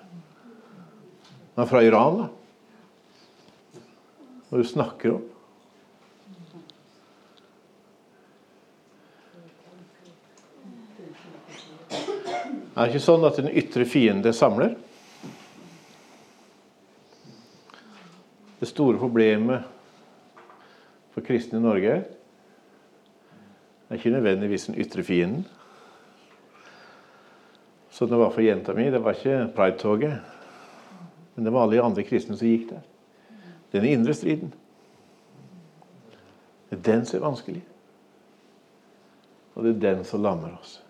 Han 1.54 1.66
er 1.66 1.70
fra 1.70 1.84
Iran, 1.86 2.24
da. 2.24 3.82
Når 4.50 4.64
du 4.64 4.72
snakker 4.72 5.14
om 5.18 5.28
Er 12.72 12.88
ikke 12.88 13.04
sånn 13.04 13.26
at 13.28 13.36
den 13.36 13.52
ytre 13.52 13.84
fiende 13.86 14.32
samler? 14.34 14.78
Det 18.62 18.70
store 18.70 19.00
problemet 19.02 19.64
for 21.16 21.26
kristne 21.26 21.58
i 21.58 21.64
Norge 21.64 21.96
er 23.90 23.98
ikke 23.98 24.14
nødvendigvis 24.14 24.68
den 24.70 24.78
ytre 24.78 25.04
fienden. 25.04 25.48
Så 27.90 28.06
det 28.06 28.20
var 28.22 28.30
for 28.30 28.46
jenta 28.46 28.74
mi, 28.78 28.86
det 28.94 29.02
var 29.04 29.18
ikke 29.18 29.50
Pride-toget. 29.56 30.22
Men 31.36 31.46
det 31.46 31.54
var 31.54 31.66
alle 31.66 31.80
de 31.80 31.82
andre 31.82 32.06
kristne 32.06 32.38
som 32.38 32.48
gikk 32.48 32.70
der. 32.70 32.86
Den 33.74 33.86
indre 33.90 34.14
striden. 34.14 34.54
Det 36.70 36.78
er 36.78 36.86
den 36.86 37.06
som 37.06 37.18
er 37.18 37.26
vanskelig. 37.26 37.64
Og 39.56 39.64
det 39.64 39.76
er 39.76 39.86
den 39.90 40.06
som 40.06 40.22
lammer 40.22 40.54
oss. 40.62 40.84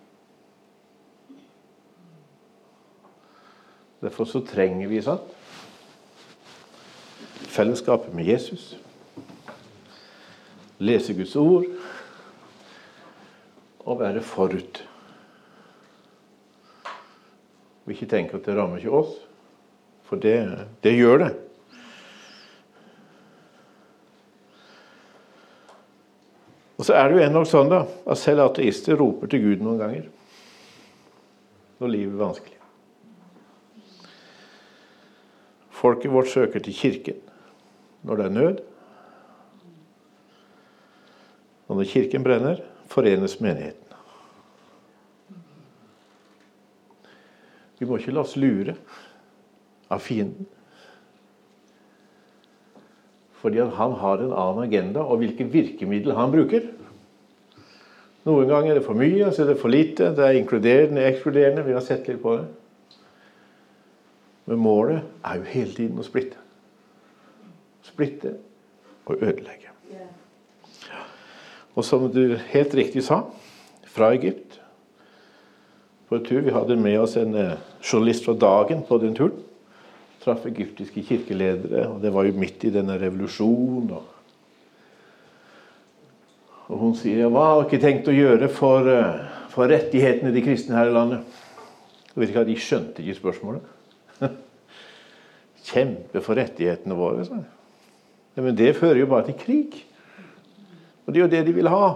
Derfor 4.02 4.26
så 4.26 4.44
trenger 4.46 4.90
vi 4.92 5.02
sant? 5.02 5.41
Fellesskapet 7.52 8.14
med 8.16 8.26
Jesus. 8.32 8.78
Lese 10.82 11.14
Guds 11.14 11.36
ord 11.36 11.66
og 13.86 14.00
være 14.00 14.22
forut. 14.22 14.82
Og 17.86 17.94
ikke 17.94 18.10
tenke 18.10 18.38
at 18.38 18.46
det 18.46 18.56
rammer 18.58 18.80
ikke 18.80 18.94
oss, 19.02 19.16
for 20.08 20.22
det, 20.22 20.36
det 20.84 20.94
gjør 20.96 21.26
det. 21.26 21.32
Og 26.78 26.86
så 26.86 26.96
er 26.98 27.10
det 27.10 27.18
jo 27.18 27.26
ennå 27.28 27.44
sånn 27.46 27.70
da, 27.70 27.84
at 28.10 28.18
selv 28.18 28.48
ateister 28.48 28.98
roper 28.98 29.30
til 29.30 29.44
Gud 29.44 29.66
noen 29.66 29.82
ganger 29.82 30.08
når 31.82 31.92
livet 31.94 32.14
er 32.14 32.22
vanskelig. 32.22 32.58
Folket 35.82 36.14
vårt 36.14 36.30
søker 36.30 36.62
til 36.62 36.78
kirken 36.78 37.22
når 38.08 38.20
det 38.20 38.26
er 38.26 38.36
nød. 38.36 38.64
Og 41.68 41.78
når 41.78 41.90
kirken 41.92 42.24
brenner, 42.24 42.64
forenes 42.92 43.38
menigheten. 43.42 43.78
Vi 47.80 47.88
må 47.90 47.98
ikke 47.98 48.14
la 48.14 48.22
oss 48.22 48.36
lure 48.38 48.76
av 49.90 50.04
fienden. 50.06 50.46
Fordi 53.42 53.64
han 53.64 53.96
har 53.98 54.22
en 54.22 54.36
annen 54.38 54.64
agenda, 54.68 55.02
og 55.02 55.24
hvilke 55.24 55.48
virkemidler 55.50 56.20
han 56.20 56.34
bruker. 56.34 56.68
Noen 58.28 58.52
ganger 58.52 58.76
er 58.76 58.78
det 58.78 58.86
for 58.86 59.00
mye, 59.00 59.32
så 59.34 59.42
er 59.42 59.50
det 59.50 59.62
for 59.64 59.74
lite. 59.74 60.12
Det 60.14 60.28
er 60.28 60.38
inkluderende, 60.38 61.08
ekskluderende. 61.10 61.66
Vi 61.66 61.74
har 61.74 61.82
sett 61.82 62.06
litt 62.06 62.22
på 62.22 62.36
det. 62.38 62.46
Men 64.46 64.62
målet 64.62 65.02
er 65.26 65.40
jo 65.40 65.50
hele 65.50 65.74
tiden 65.74 65.98
å 65.98 66.06
splitte. 66.06 66.38
Splitte 67.86 68.36
og 69.06 69.18
ødelegge. 69.22 69.72
Og 71.76 71.86
som 71.88 72.10
du 72.12 72.36
helt 72.52 72.76
riktig 72.76 73.04
sa, 73.08 73.22
fra 73.92 74.12
Egypt 74.16 74.62
på 76.12 76.18
en 76.18 76.26
tur. 76.26 76.42
Vi 76.44 76.52
hadde 76.52 76.76
med 76.76 77.00
oss 77.00 77.16
en 77.20 77.36
eh, 77.40 77.60
journalist 77.80 78.26
fra 78.28 78.36
Dagen 78.36 78.84
på 78.88 78.98
den 79.00 79.16
turen. 79.16 79.38
Traff 80.22 80.44
egyptiske 80.46 81.02
kirkeledere, 81.08 81.88
og 81.90 82.02
det 82.04 82.12
var 82.14 82.28
jo 82.28 82.36
midt 82.38 82.66
i 82.68 82.74
denne 82.74 82.98
revolusjonen. 83.00 83.94
Og, 83.96 84.04
og 86.68 86.84
hun 86.84 86.98
sier 87.00 87.32
hva 87.32 87.48
har 87.48 87.64
dere 87.64 87.82
tenkt 87.82 88.12
å 88.12 88.16
gjøre 88.16 88.52
for, 88.52 88.92
eh, 88.92 89.24
for 89.54 89.72
rettighetene 89.72 90.34
de 90.36 90.44
kristne 90.46 90.78
her 90.78 90.92
i 90.92 90.96
landet? 90.98 91.40
Jeg 92.12 92.20
vet 92.20 92.34
ikke, 92.34 92.46
De 92.52 92.60
skjønte 92.60 93.06
ikke 93.06 93.20
spørsmålet. 93.22 93.72
Kjempe 95.72 96.20
for 96.22 96.36
rettighetene 96.36 97.00
våre, 97.00 97.24
sa 97.24 97.40
jeg. 97.40 97.50
Men 98.36 98.58
det 98.58 98.76
fører 98.78 99.02
jo 99.02 99.10
bare 99.12 99.28
til 99.28 99.38
krig. 99.40 99.82
Og 101.06 101.14
det 101.14 101.20
er 101.20 101.26
jo 101.26 101.32
det 101.32 101.46
de 101.48 101.56
vil 101.56 101.70
ha. 101.70 101.90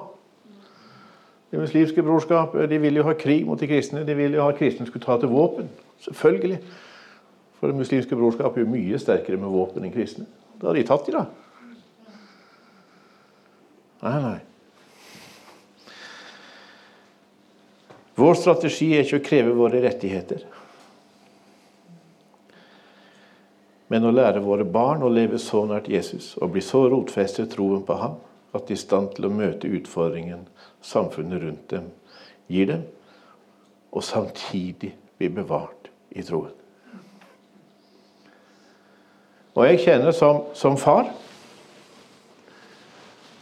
Det 1.51 1.61
muslimske 1.61 2.03
brorskapet 2.03 2.69
de 2.69 2.79
vil 2.83 2.99
jo 2.99 3.05
ha 3.07 3.13
krig 3.15 3.45
mot 3.47 3.59
de 3.59 3.69
kristne. 3.69 4.03
De 4.07 4.15
vil 4.17 4.33
jo 4.35 4.43
ha 4.43 4.49
at 4.51 4.59
kristne 4.59 4.87
skulle 4.89 5.05
ta 5.05 5.15
til 5.21 5.31
våpen. 5.31 5.69
Selvfølgelig. 6.03 6.59
For 7.59 7.71
det 7.71 7.77
muslimske 7.79 8.15
brorskapet 8.15 8.59
er 8.59 8.65
jo 8.65 8.73
mye 8.73 8.99
sterkere 8.99 9.39
med 9.39 9.53
våpen 9.53 9.85
enn 9.85 9.93
kristne. 9.93 10.27
Da 10.59 10.67
har 10.67 10.75
de 10.75 10.83
tatt 10.87 11.07
de, 11.07 11.15
da. 11.15 11.25
Nei, 14.03 14.19
nei. 14.21 14.37
Vår 18.15 18.37
strategi 18.39 18.91
er 18.95 19.03
ikke 19.03 19.19
å 19.19 19.25
kreve 19.25 19.55
våre 19.55 19.81
rettigheter, 19.83 20.43
men 23.95 24.09
å 24.09 24.11
lære 24.11 24.41
våre 24.43 24.65
barn 24.67 25.05
å 25.07 25.09
leve 25.09 25.37
så 25.39 25.61
nært 25.69 25.85
Jesus 25.87 26.33
og 26.41 26.51
bli 26.51 26.59
så 26.59 26.81
rotfestet 26.91 27.53
troen 27.53 27.85
på 27.87 27.95
ham 27.95 28.17
at 28.51 28.65
de 28.67 28.73
er 28.75 28.75
i 28.75 28.81
stand 28.81 29.13
til 29.15 29.29
å 29.29 29.31
møte 29.31 29.69
utfordringen 29.71 30.41
samfunnet 30.83 31.39
rundt 31.39 31.69
dem 31.71 31.85
gir 32.51 32.67
dem, 32.67 32.81
og 33.95 34.03
samtidig 34.03 34.91
bli 35.15 35.29
bevart 35.31 35.87
i 36.11 36.23
troen. 36.27 36.51
Og 39.55 39.63
jeg 39.69 39.79
kjenner 39.85 40.11
som, 40.11 40.41
som 40.59 40.75
far 40.75 41.07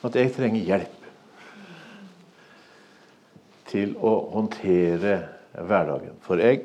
at 0.06 0.20
jeg 0.22 0.36
trenger 0.38 0.70
hjelp 0.70 1.10
til 3.74 3.98
å 3.98 4.14
håndtere 4.36 5.18
hverdagen. 5.58 6.22
For 6.22 6.38
jeg 6.38 6.62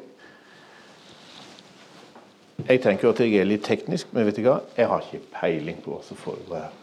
jeg 2.69 2.83
tenker 2.85 3.09
at 3.09 3.21
jeg 3.25 3.39
er 3.41 3.49
litt 3.49 3.65
teknisk, 3.65 4.11
men 4.13 4.27
vet 4.29 4.37
du 4.37 4.45
hva? 4.45 4.61
jeg 4.77 4.89
har 4.91 5.05
ikke 5.05 5.31
peiling 5.33 5.81
på 5.81 5.95
hva 5.95 6.03
som 6.05 6.19
foregår 6.21 6.67
her. 6.67 6.75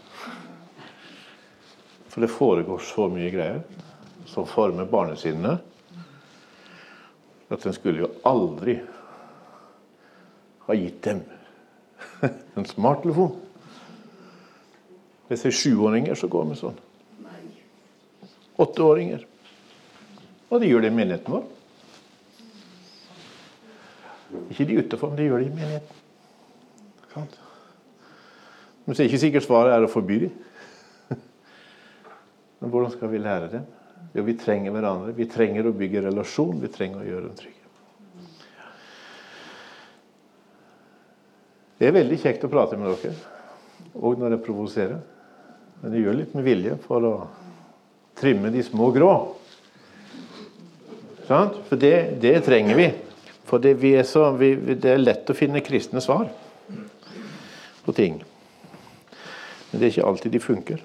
For 2.09 2.23
det 2.23 2.31
foregår 2.31 2.81
så 2.81 3.05
mye 3.11 3.29
greier 3.29 3.61
som 4.25 4.47
former 4.49 4.88
barnesinnene 4.89 5.57
at 7.53 7.65
en 7.65 7.75
skulle 7.75 8.01
jo 8.01 8.09
aldri 8.25 8.79
ha 10.65 10.77
gitt 10.79 11.03
dem 11.05 11.21
en 12.57 12.65
smarttelefon. 12.65 13.36
Hvis 15.27 15.43
det 15.45 15.51
er 15.51 15.57
sjuåringer, 15.59 16.17
så 16.17 16.29
går 16.31 16.49
vi 16.49 16.57
sånn. 16.59 16.81
Åtteåringer. 18.61 19.25
Og 20.49 20.61
de 20.61 20.69
gjør 20.69 20.86
det 20.86 20.91
i 20.93 20.97
menigheten 20.97 21.36
vår. 21.36 21.45
Ikke 24.51 24.67
de 24.69 24.79
utenfor, 24.81 25.11
men 25.11 25.19
de 25.19 25.27
gjør 25.29 25.41
det 25.41 25.47
i 25.49 25.55
menigheten. 25.55 26.01
Men 28.86 28.95
så 28.95 29.01
er 29.01 29.09
ikke 29.09 29.23
sikkert 29.23 29.45
svaret 29.47 29.73
er 29.73 29.86
å 29.86 29.91
forby 29.91 30.17
dem. 30.25 30.33
Men 32.59 32.71
hvordan 32.73 32.91
skal 32.93 33.09
vi 33.11 33.21
lære 33.23 33.47
dem? 33.55 33.63
Jo, 34.15 34.23
vi 34.27 34.36
trenger 34.39 34.75
hverandre. 34.75 35.13
Vi 35.15 35.27
trenger 35.31 35.67
å 35.67 35.73
bygge 35.75 36.03
relasjon. 36.05 36.59
Vi 36.61 36.71
trenger 36.71 37.01
å 37.01 37.07
gjøre 37.07 37.29
dem 37.29 37.38
trygge. 37.39 37.61
Det 41.79 41.89
er 41.89 41.95
veldig 41.97 42.19
kjekt 42.21 42.45
å 42.47 42.51
prate 42.51 42.77
med 42.79 42.88
dere, 42.88 43.15
og 43.99 44.21
når 44.21 44.38
jeg 44.38 44.43
provoserer. 44.45 45.01
Men 45.81 45.95
jeg 45.95 46.05
gjør 46.05 46.15
litt 46.21 46.38
med 46.38 46.45
vilje 46.47 46.77
for 46.86 47.03
å 47.03 47.15
trimme 48.15 48.51
de 48.53 48.63
små 48.63 48.88
grå. 48.95 49.11
For 51.27 51.75
det, 51.81 51.95
det 52.23 52.38
trenger 52.45 52.79
vi. 52.79 52.88
For 53.45 53.61
det, 53.61 53.77
er 53.83 54.03
så, 54.03 54.31
vi, 54.39 54.55
det 54.55 54.89
er 54.89 55.01
lett 55.01 55.29
å 55.29 55.37
finne 55.37 55.61
kristne 55.65 56.01
svar 56.01 56.31
på 57.85 57.93
ting. 57.93 58.17
Men 59.69 59.79
det 59.79 59.85
er 59.85 59.93
ikke 59.93 60.09
alltid 60.09 60.33
de 60.33 60.41
funker. 60.41 60.83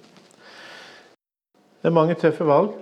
Det 1.81 1.89
er 1.89 1.97
mange 1.97 2.17
tøffe 2.21 2.45
valg. 2.45 2.75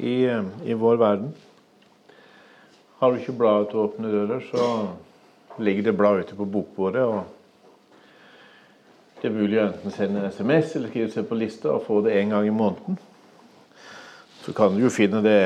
I, 0.00 0.24
I, 0.64 0.74
vår 0.80 0.96
verden. 0.96 1.34
Har 2.98 3.12
du 3.12 3.20
ikke 3.20 3.36
bladet 3.36 3.68
til 3.70 3.82
åpne 3.84 4.10
dører, 4.10 4.40
så 4.48 5.60
ligger 5.60 5.86
det 5.86 5.96
blad 5.96 6.24
ute 6.24 6.38
på 6.38 6.48
bokbordet. 6.48 7.04
og 7.04 7.22
Det 9.20 9.28
er 9.28 9.36
mulig 9.36 9.60
å 9.60 9.68
enten 9.68 9.94
sende 9.94 10.24
en 10.24 10.32
SMS 10.32 10.74
eller 10.74 10.90
skrive 10.90 11.12
seg 11.12 11.28
på 11.28 11.38
lista 11.38 11.76
og 11.76 11.84
få 11.86 12.00
det 12.08 12.16
en 12.16 12.34
gang 12.34 12.48
i 12.48 12.56
måneden. 12.56 12.98
Så 14.40 14.52
kan 14.56 14.72
du 14.72 14.80
jo 14.80 14.90
finne 14.92 15.20
det 15.20 15.40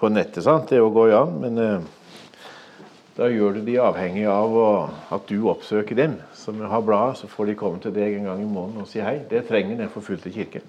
på 0.00 0.08
nettet, 0.08 0.44
sant? 0.46 0.70
det 0.70 0.80
går 0.80 1.10
jo 1.10 1.16
an. 1.18 1.34
Men 1.42 1.58
eh, 1.60 1.88
da 3.18 3.28
gjør 3.28 3.58
du 3.58 3.64
de 3.66 3.76
avhengig 3.84 4.24
av 4.32 4.54
at 5.12 5.26
du 5.28 5.44
oppsøker 5.50 5.98
dem 5.98 6.14
som 6.32 6.60
har 6.64 6.84
bladet. 6.86 7.20
Så 7.20 7.28
får 7.28 7.50
de 7.50 7.56
komme 7.60 7.82
til 7.84 7.92
deg 7.92 8.16
en 8.16 8.30
gang 8.30 8.40
i 8.40 8.48
måneden 8.48 8.86
og 8.86 8.88
si 8.88 9.02
hei. 9.04 9.18
Det 9.28 9.44
trenger 9.50 9.76
den 9.76 9.92
forfulgte 9.92 10.32
kirken. 10.32 10.64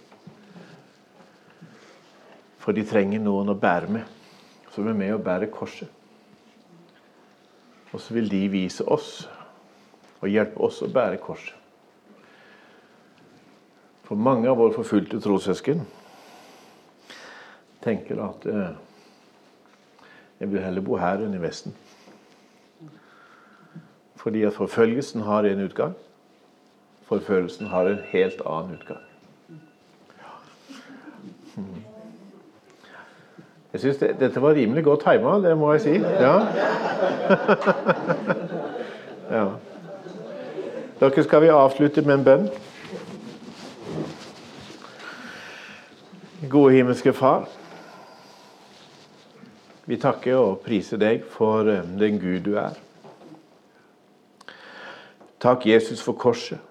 For 2.61 2.75
de 2.75 2.83
trenger 2.85 3.23
noen 3.23 3.49
å 3.49 3.57
bære 3.57 3.89
med, 3.89 4.19
som 4.75 4.85
er 4.91 4.97
med 4.97 5.15
å 5.15 5.23
bære 5.23 5.47
korset. 5.53 5.87
Og 7.91 8.03
så 8.03 8.13
vil 8.15 8.27
de 8.31 8.43
vise 8.51 8.83
oss 8.83 9.23
og 10.21 10.29
hjelpe 10.29 10.59
oss 10.61 10.83
å 10.83 10.91
bære 10.91 11.17
korset. 11.23 11.55
For 14.05 14.19
mange 14.19 14.51
av 14.51 14.59
våre 14.59 14.75
forfulgte 14.75 15.23
trossøsken 15.23 15.85
tenker 17.83 18.21
at 18.23 18.45
eh, 18.45 18.71
jeg 20.39 20.51
vil 20.51 20.63
heller 20.63 20.81
bo 20.81 20.97
her 20.97 21.21
enn 21.21 21.35
i 21.37 21.41
Vesten. 21.41 21.75
Fordi 24.21 24.43
at 24.43 24.53
forfølgelsen 24.53 25.21
har 25.21 25.45
en 25.49 25.63
utgang. 25.65 25.93
Forfølgelsen 27.09 27.67
har 27.67 27.89
en 27.89 27.99
helt 28.11 28.41
annen 28.45 28.77
utgang. 28.77 29.05
Jeg 33.73 33.81
syns 33.81 33.97
det, 33.97 34.15
dette 34.19 34.41
var 34.41 34.53
rimelig 34.53 34.83
godt 34.83 35.05
tima, 35.05 35.37
det 35.49 35.57
må 35.57 35.71
jeg 35.73 35.81
si. 35.81 35.93
Ja. 35.99 36.35
ja. 39.37 39.45
Dere 40.99 41.23
skal 41.23 41.41
vi 41.41 41.47
avslutte 41.47 42.01
med 42.01 42.13
en 42.17 42.23
bønn. 42.23 42.49
Gode 46.49 46.73
himmelske 46.73 47.13
Far. 47.13 47.47
Vi 49.85 49.97
takker 49.97 50.37
og 50.37 50.59
priser 50.61 50.99
deg 51.01 51.23
for 51.25 51.65
eh, 51.69 51.85
den 51.97 52.19
Gud 52.21 52.43
du 52.45 52.53
er. 52.61 52.77
Takk, 55.41 55.65
Jesus, 55.65 56.03
for 56.05 56.13
korset. 56.13 56.61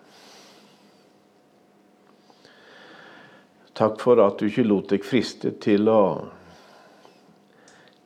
Takk 3.75 3.99
for 3.99 4.21
at 4.23 4.39
du 4.39 4.47
ikke 4.47 4.67
lot 4.67 4.93
deg 4.93 5.03
friste 5.03 5.51
til 5.59 5.89
å 5.91 6.03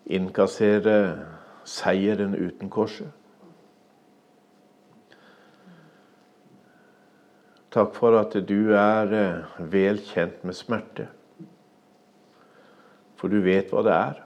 innkassere 0.07 0.97
seieren 1.69 2.37
uten 2.39 2.73
korset. 2.73 3.11
Takk 7.75 7.97
for 7.97 8.15
at 8.17 8.37
du 8.47 8.71
er 8.79 9.13
eh, 9.19 9.57
vel 9.59 9.99
kjent 10.07 10.45
med 10.47 10.57
smerte. 10.57 11.11
For 13.19 13.29
du 13.29 13.43
vet 13.45 13.73
hva 13.75 13.83
det 13.85 13.97
er. 13.99 14.21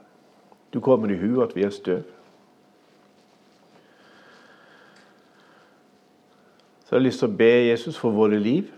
Du 0.73 0.79
kommer 0.79 1.11
i 1.11 1.17
hu 1.17 1.41
at 1.41 1.55
vi 1.55 1.63
er 1.65 1.73
støv. 1.73 2.03
Så 6.85 6.95
jeg 6.95 6.99
har 6.99 7.05
lyst 7.05 7.21
til 7.21 7.29
å 7.29 7.37
be 7.37 7.49
Jesus 7.69 7.97
for 8.01 8.13
våre 8.13 8.37
liv. 8.41 8.69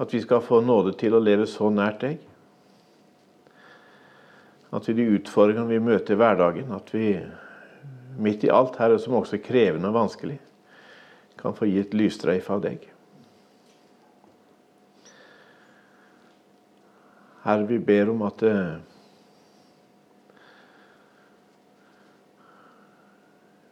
At 0.00 0.12
vi 0.14 0.22
skal 0.24 0.40
få 0.40 0.62
nåde 0.64 0.94
til 0.96 1.12
å 1.12 1.20
leve 1.20 1.44
så 1.48 1.68
nært 1.72 2.00
deg. 2.00 2.22
At 4.72 4.88
vi 4.88 4.94
de 4.96 5.08
utfordringene 5.18 5.68
vi 5.68 5.82
møter 5.84 6.14
i 6.14 6.20
hverdagen, 6.20 6.72
at 6.72 6.94
vi 6.94 7.10
midt 8.20 8.46
i 8.46 8.52
alt 8.52 8.78
her, 8.80 8.96
som 8.96 9.18
også 9.18 9.36
er 9.36 9.44
krevende 9.44 9.90
og 9.90 9.98
vanskelig, 9.98 10.38
kan 11.40 11.56
få 11.56 11.68
gi 11.68 11.80
et 11.82 11.96
lysstreif 11.96 12.48
av 12.52 12.62
deg. 12.64 12.86
Herre, 17.44 17.66
vi 17.68 17.80
ber 17.80 18.12
om 18.12 18.24
at 18.28 18.42
eh, 18.44 18.78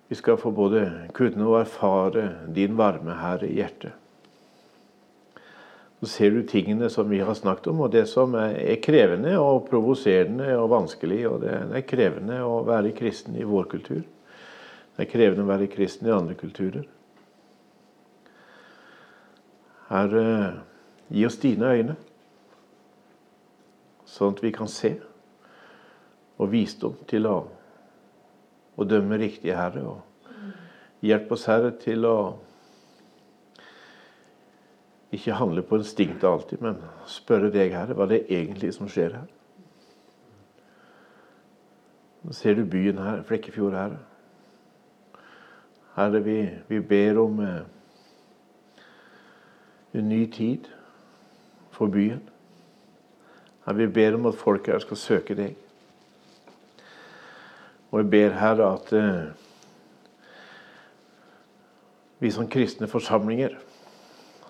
vi 0.09 0.17
skal 0.17 0.39
få 0.41 0.51
både 0.51 0.85
kunne 1.15 1.45
og 1.45 1.61
erfare 1.61 2.31
din 2.55 2.77
varme 2.79 3.17
her 3.21 3.45
i 3.45 3.55
hjertet. 3.59 3.93
Så 6.01 6.07
ser 6.07 6.31
du 6.31 6.45
tingene 6.47 6.89
som 6.91 7.09
vi 7.11 7.19
har 7.21 7.35
snakket 7.35 7.73
om, 7.73 7.81
og 7.83 7.91
det 7.93 8.05
som 8.09 8.37
er 8.39 8.79
krevende 8.81 9.35
og 9.43 9.67
provoserende 9.67 10.53
og 10.57 10.71
vanskelig. 10.71 11.25
og 11.29 11.41
Det 11.43 11.57
er 11.75 11.89
krevende 11.89 12.39
å 12.47 12.63
være 12.65 12.95
kristen 12.97 13.37
i 13.37 13.45
vår 13.45 13.67
kultur. 13.73 14.05
Det 14.95 15.05
er 15.05 15.11
krevende 15.11 15.45
å 15.45 15.51
være 15.51 15.67
kristen 15.73 16.09
i 16.09 16.15
andre 16.15 16.39
kulturer. 16.39 16.87
Herre, 19.89 20.25
gi 21.09 21.27
oss 21.27 21.41
dine 21.43 21.75
øyne, 21.75 21.97
sånn 24.07 24.35
at 24.37 24.43
vi 24.45 24.53
kan 24.55 24.69
se, 24.71 24.95
og 26.39 26.53
visdom 26.53 26.99
til 27.09 27.27
å, 27.27 27.39
å 28.79 28.87
dømme 28.87 29.19
riktig, 29.19 29.51
Herre. 29.57 29.83
Og 29.83 31.07
hjelp 31.07 31.33
oss, 31.35 31.49
Herre, 31.51 31.73
til 31.83 32.07
å 32.07 32.19
ikke 35.15 35.39
handle 35.39 35.65
på 35.65 35.81
instinktet 35.81 36.29
alltid, 36.29 36.63
men 36.63 36.79
spørre 37.09 37.51
deg, 37.53 37.73
Herre, 37.75 37.97
hva 37.97 38.07
det 38.11 38.23
er 38.23 38.43
egentlig 38.43 38.75
som 38.77 38.91
skjer 38.91 39.17
her. 39.17 39.29
Nå 42.23 42.35
ser 42.37 42.59
du 42.59 42.65
byen 42.69 42.99
her, 43.01 43.23
Flekkefjord, 43.27 43.77
Herre. 43.79 44.03
Herre, 45.97 46.21
vi, 46.23 46.41
vi 46.69 46.81
ber 46.85 47.19
om 47.23 47.41
eh, 47.43 47.63
en 49.99 50.11
ny 50.11 50.27
tid 50.31 50.69
for 51.75 51.91
byen. 51.91 52.21
Herre, 53.65 53.81
vi 53.81 53.89
ber 53.97 54.19
om 54.19 54.29
at 54.31 54.39
folk 54.39 54.69
her 54.71 54.85
skal 54.85 55.01
søke 55.01 55.39
deg. 55.39 55.57
Og 57.91 58.03
jeg 58.03 58.11
ber, 58.13 58.35
Herre, 58.37 58.73
at 58.77 58.93
eh, 58.93 59.29
vi 62.19 62.31
som 62.35 62.49
kristne 62.51 62.89
forsamlinger 62.91 63.55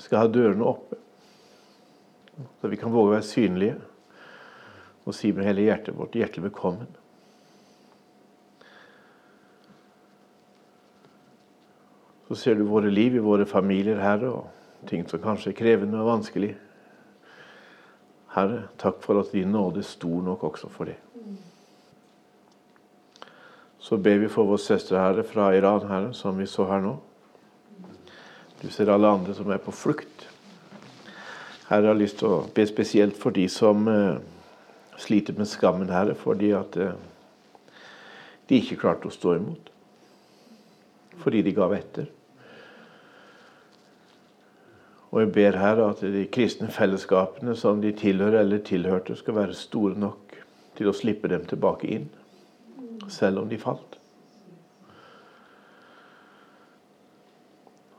skal 0.02 0.24
ha 0.24 0.30
dørene 0.32 0.66
oppe. 0.66 0.98
Så 2.60 2.70
vi 2.70 2.78
kan 2.78 2.94
våge 2.94 3.12
å 3.12 3.16
være 3.16 3.26
synlige 3.26 3.76
og 5.08 5.14
si 5.16 5.30
med 5.32 5.46
hele 5.48 5.64
hjertet 5.64 5.96
vårt 5.96 6.16
hjertelig 6.18 6.50
velkommen. 6.50 6.88
Så 12.28 12.36
ser 12.36 12.58
du 12.58 12.66
våre 12.68 12.90
liv 12.92 13.16
i 13.16 13.24
våre 13.24 13.46
familier, 13.48 14.02
Herre, 14.02 14.28
og 14.28 14.88
ting 14.90 15.06
som 15.08 15.22
kanskje 15.22 15.54
er 15.54 15.56
krevende 15.56 16.02
og 16.02 16.10
vanskelig. 16.10 16.50
Herre, 18.34 18.66
takk 18.76 19.00
for 19.00 19.22
at 19.22 19.32
din 19.32 19.48
nåde 19.54 19.80
er 19.80 19.88
stor 19.88 20.20
nok 20.26 20.44
også 20.50 20.68
for 20.68 20.92
det. 20.92 20.98
Så 23.88 23.96
ber 23.96 24.18
vi 24.20 24.28
for 24.28 24.44
vår 24.44 24.58
søster 24.60 24.98
Herre 25.00 25.22
fra 25.24 25.46
Iran, 25.56 25.86
Herre, 25.88 26.10
som 26.12 26.36
vi 26.36 26.44
så 26.46 26.66
her 26.68 26.82
nå. 26.84 26.90
Du 28.60 28.66
ser 28.68 28.90
alle 28.92 29.08
andre 29.08 29.32
som 29.32 29.48
er 29.48 29.62
på 29.64 29.72
flukt. 29.72 30.26
Herre, 31.70 31.86
jeg 31.86 31.88
har 31.94 31.96
lyst 31.96 32.18
til 32.20 32.28
å 32.28 32.42
be 32.52 32.66
spesielt 32.68 33.16
for 33.16 33.32
de 33.32 33.46
som 33.48 33.88
uh, 33.88 34.20
sliter 35.00 35.38
med 35.40 35.48
skammen, 35.48 35.88
Herre, 35.88 36.18
fordi 36.20 36.52
at 36.58 36.76
uh, 36.76 37.80
de 38.52 38.60
ikke 38.60 38.76
klarte 38.84 39.08
å 39.08 39.14
stå 39.14 39.38
imot. 39.38 39.72
Fordi 41.24 41.40
de 41.48 41.56
gav 41.56 41.72
etter. 41.78 42.12
Og 45.08 45.22
jeg 45.24 45.32
ber 45.40 45.60
Herre 45.64 45.88
at 45.94 46.04
de 46.04 46.28
kristne 46.28 46.68
fellesskapene 46.68 47.56
som 47.56 47.80
de 47.80 47.96
tilhører 47.96 48.42
eller 48.44 48.60
tilhørte, 48.68 49.16
skal 49.16 49.40
være 49.40 49.56
store 49.56 49.96
nok 49.96 50.42
til 50.76 50.92
å 50.92 50.98
slippe 51.00 51.32
dem 51.32 51.48
tilbake 51.48 51.88
inn, 51.88 52.10
selv 53.12 53.42
om 53.42 53.48
de 53.48 53.58
falt. 53.60 53.98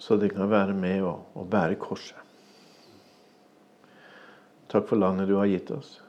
så 0.10 0.16
de 0.18 0.30
kan 0.30 0.50
være 0.50 0.74
med 0.74 1.04
og, 1.06 1.28
og 1.38 1.46
bære 1.54 1.76
korset. 1.78 2.18
Takk 4.70 4.88
for 4.90 4.98
landet 4.98 5.30
du 5.30 5.36
har 5.38 5.50
gitt 5.52 5.70
oss. 5.76 6.00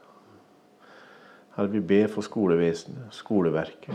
Herre, 1.53 1.69
vi 1.69 1.83
ber 1.85 2.09
for 2.09 2.25
skolevesenet, 2.25 3.11
skoleverket, 3.13 3.93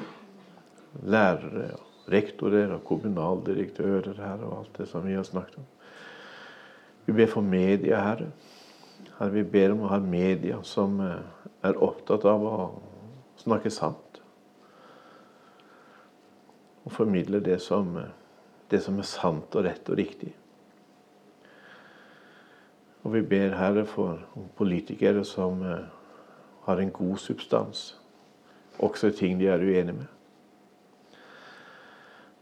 lærere, 1.10 1.72
rektorer 2.12 2.76
og 2.76 2.86
kommunaldirektører 2.86 4.14
her 4.20 4.46
og 4.46 4.60
alt 4.60 4.78
det 4.78 4.90
som 4.92 5.08
vi 5.08 5.18
har 5.18 5.26
snakket 5.26 5.58
om. 5.64 5.68
Vi 7.08 7.18
ber 7.18 7.34
for 7.34 7.42
media, 7.42 8.04
Herre. 8.06 8.30
Herre, 9.18 9.34
vi 9.40 9.46
ber 9.58 9.74
om 9.74 9.88
å 9.88 9.94
ha 9.96 10.02
media 10.06 10.62
som 10.62 11.02
eh, 11.02 11.50
er 11.66 11.82
opptatt 11.82 12.30
av 12.30 12.46
å 12.46 12.56
snakke 13.42 13.74
sant. 13.74 14.05
Og 16.86 16.94
formidle 16.94 17.42
det 17.44 17.60
som 17.62 17.98
det 18.72 18.82
som 18.82 18.98
er 19.00 19.08
sant 19.08 19.56
og 19.56 19.66
rett 19.68 19.90
og 19.92 20.00
riktig. 20.00 20.32
Og 23.06 23.14
vi 23.14 23.22
ber 23.22 23.54
Herre 23.60 23.86
for 23.86 24.24
politikere 24.58 25.22
som 25.28 25.62
eh, 25.62 25.86
har 26.66 26.82
en 26.82 26.94
god 26.94 27.20
substans, 27.22 27.92
også 28.82 29.12
i 29.12 29.18
ting 29.20 29.38
de 29.40 29.50
er 29.52 29.62
uenige 29.62 30.00
med. 30.00 30.08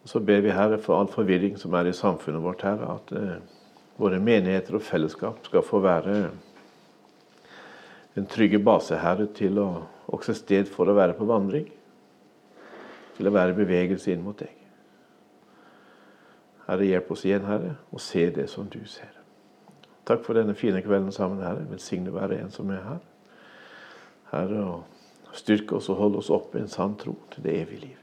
Og 0.04 0.12
så 0.12 0.20
ber 0.24 0.40
vi 0.44 0.56
Herre 0.56 0.80
for 0.80 1.00
all 1.00 1.12
forvirring 1.12 1.60
som 1.60 1.76
er 1.76 1.92
i 1.92 1.96
samfunnet 1.96 2.44
vårt, 2.44 2.64
Herre, 2.64 2.96
at 2.96 3.12
eh, 3.20 3.60
våre 4.00 4.24
menigheter 4.24 4.80
og 4.80 4.88
fellesskap 4.88 5.44
skal 5.44 5.68
få 5.68 5.84
være 5.84 6.16
en 8.16 8.28
trygge 8.30 8.62
base, 8.64 8.96
Herre, 9.04 9.28
til 9.36 9.60
å 9.60 9.70
også 10.14 10.36
sted 10.38 10.72
for 10.72 10.88
å 10.88 10.96
være 10.96 11.16
på 11.18 11.28
vandring. 11.28 11.68
Til 13.18 13.30
å 13.30 13.34
være 13.34 13.56
bevegelse 13.58 14.14
inn 14.14 14.24
mot 14.26 14.40
deg. 14.40 14.54
Herre, 16.68 16.88
hjelp 16.88 17.12
oss 17.12 17.26
igjen, 17.28 17.46
Herre, 17.46 17.76
og 17.92 18.02
se 18.02 18.30
det 18.34 18.48
som 18.50 18.70
du 18.72 18.80
ser. 18.88 19.12
Takk 20.08 20.24
for 20.26 20.36
denne 20.36 20.56
fine 20.56 20.82
kvelden 20.84 21.12
sammen, 21.16 21.44
Herre. 21.44 21.68
Velsigne 21.70 22.12
hver 22.12 22.34
en 22.38 22.52
som 22.52 22.72
er 22.72 22.84
her. 22.88 23.04
Herre, 24.32 24.64
og 24.64 25.36
styrke 25.38 25.78
oss 25.78 25.92
og 25.92 26.00
holde 26.00 26.24
oss 26.24 26.32
oppe 26.34 26.60
i 26.60 26.64
en 26.64 26.72
sann 26.72 26.98
tro 27.00 27.18
til 27.32 27.46
det 27.46 27.60
evige 27.62 27.86
liv. 27.88 28.00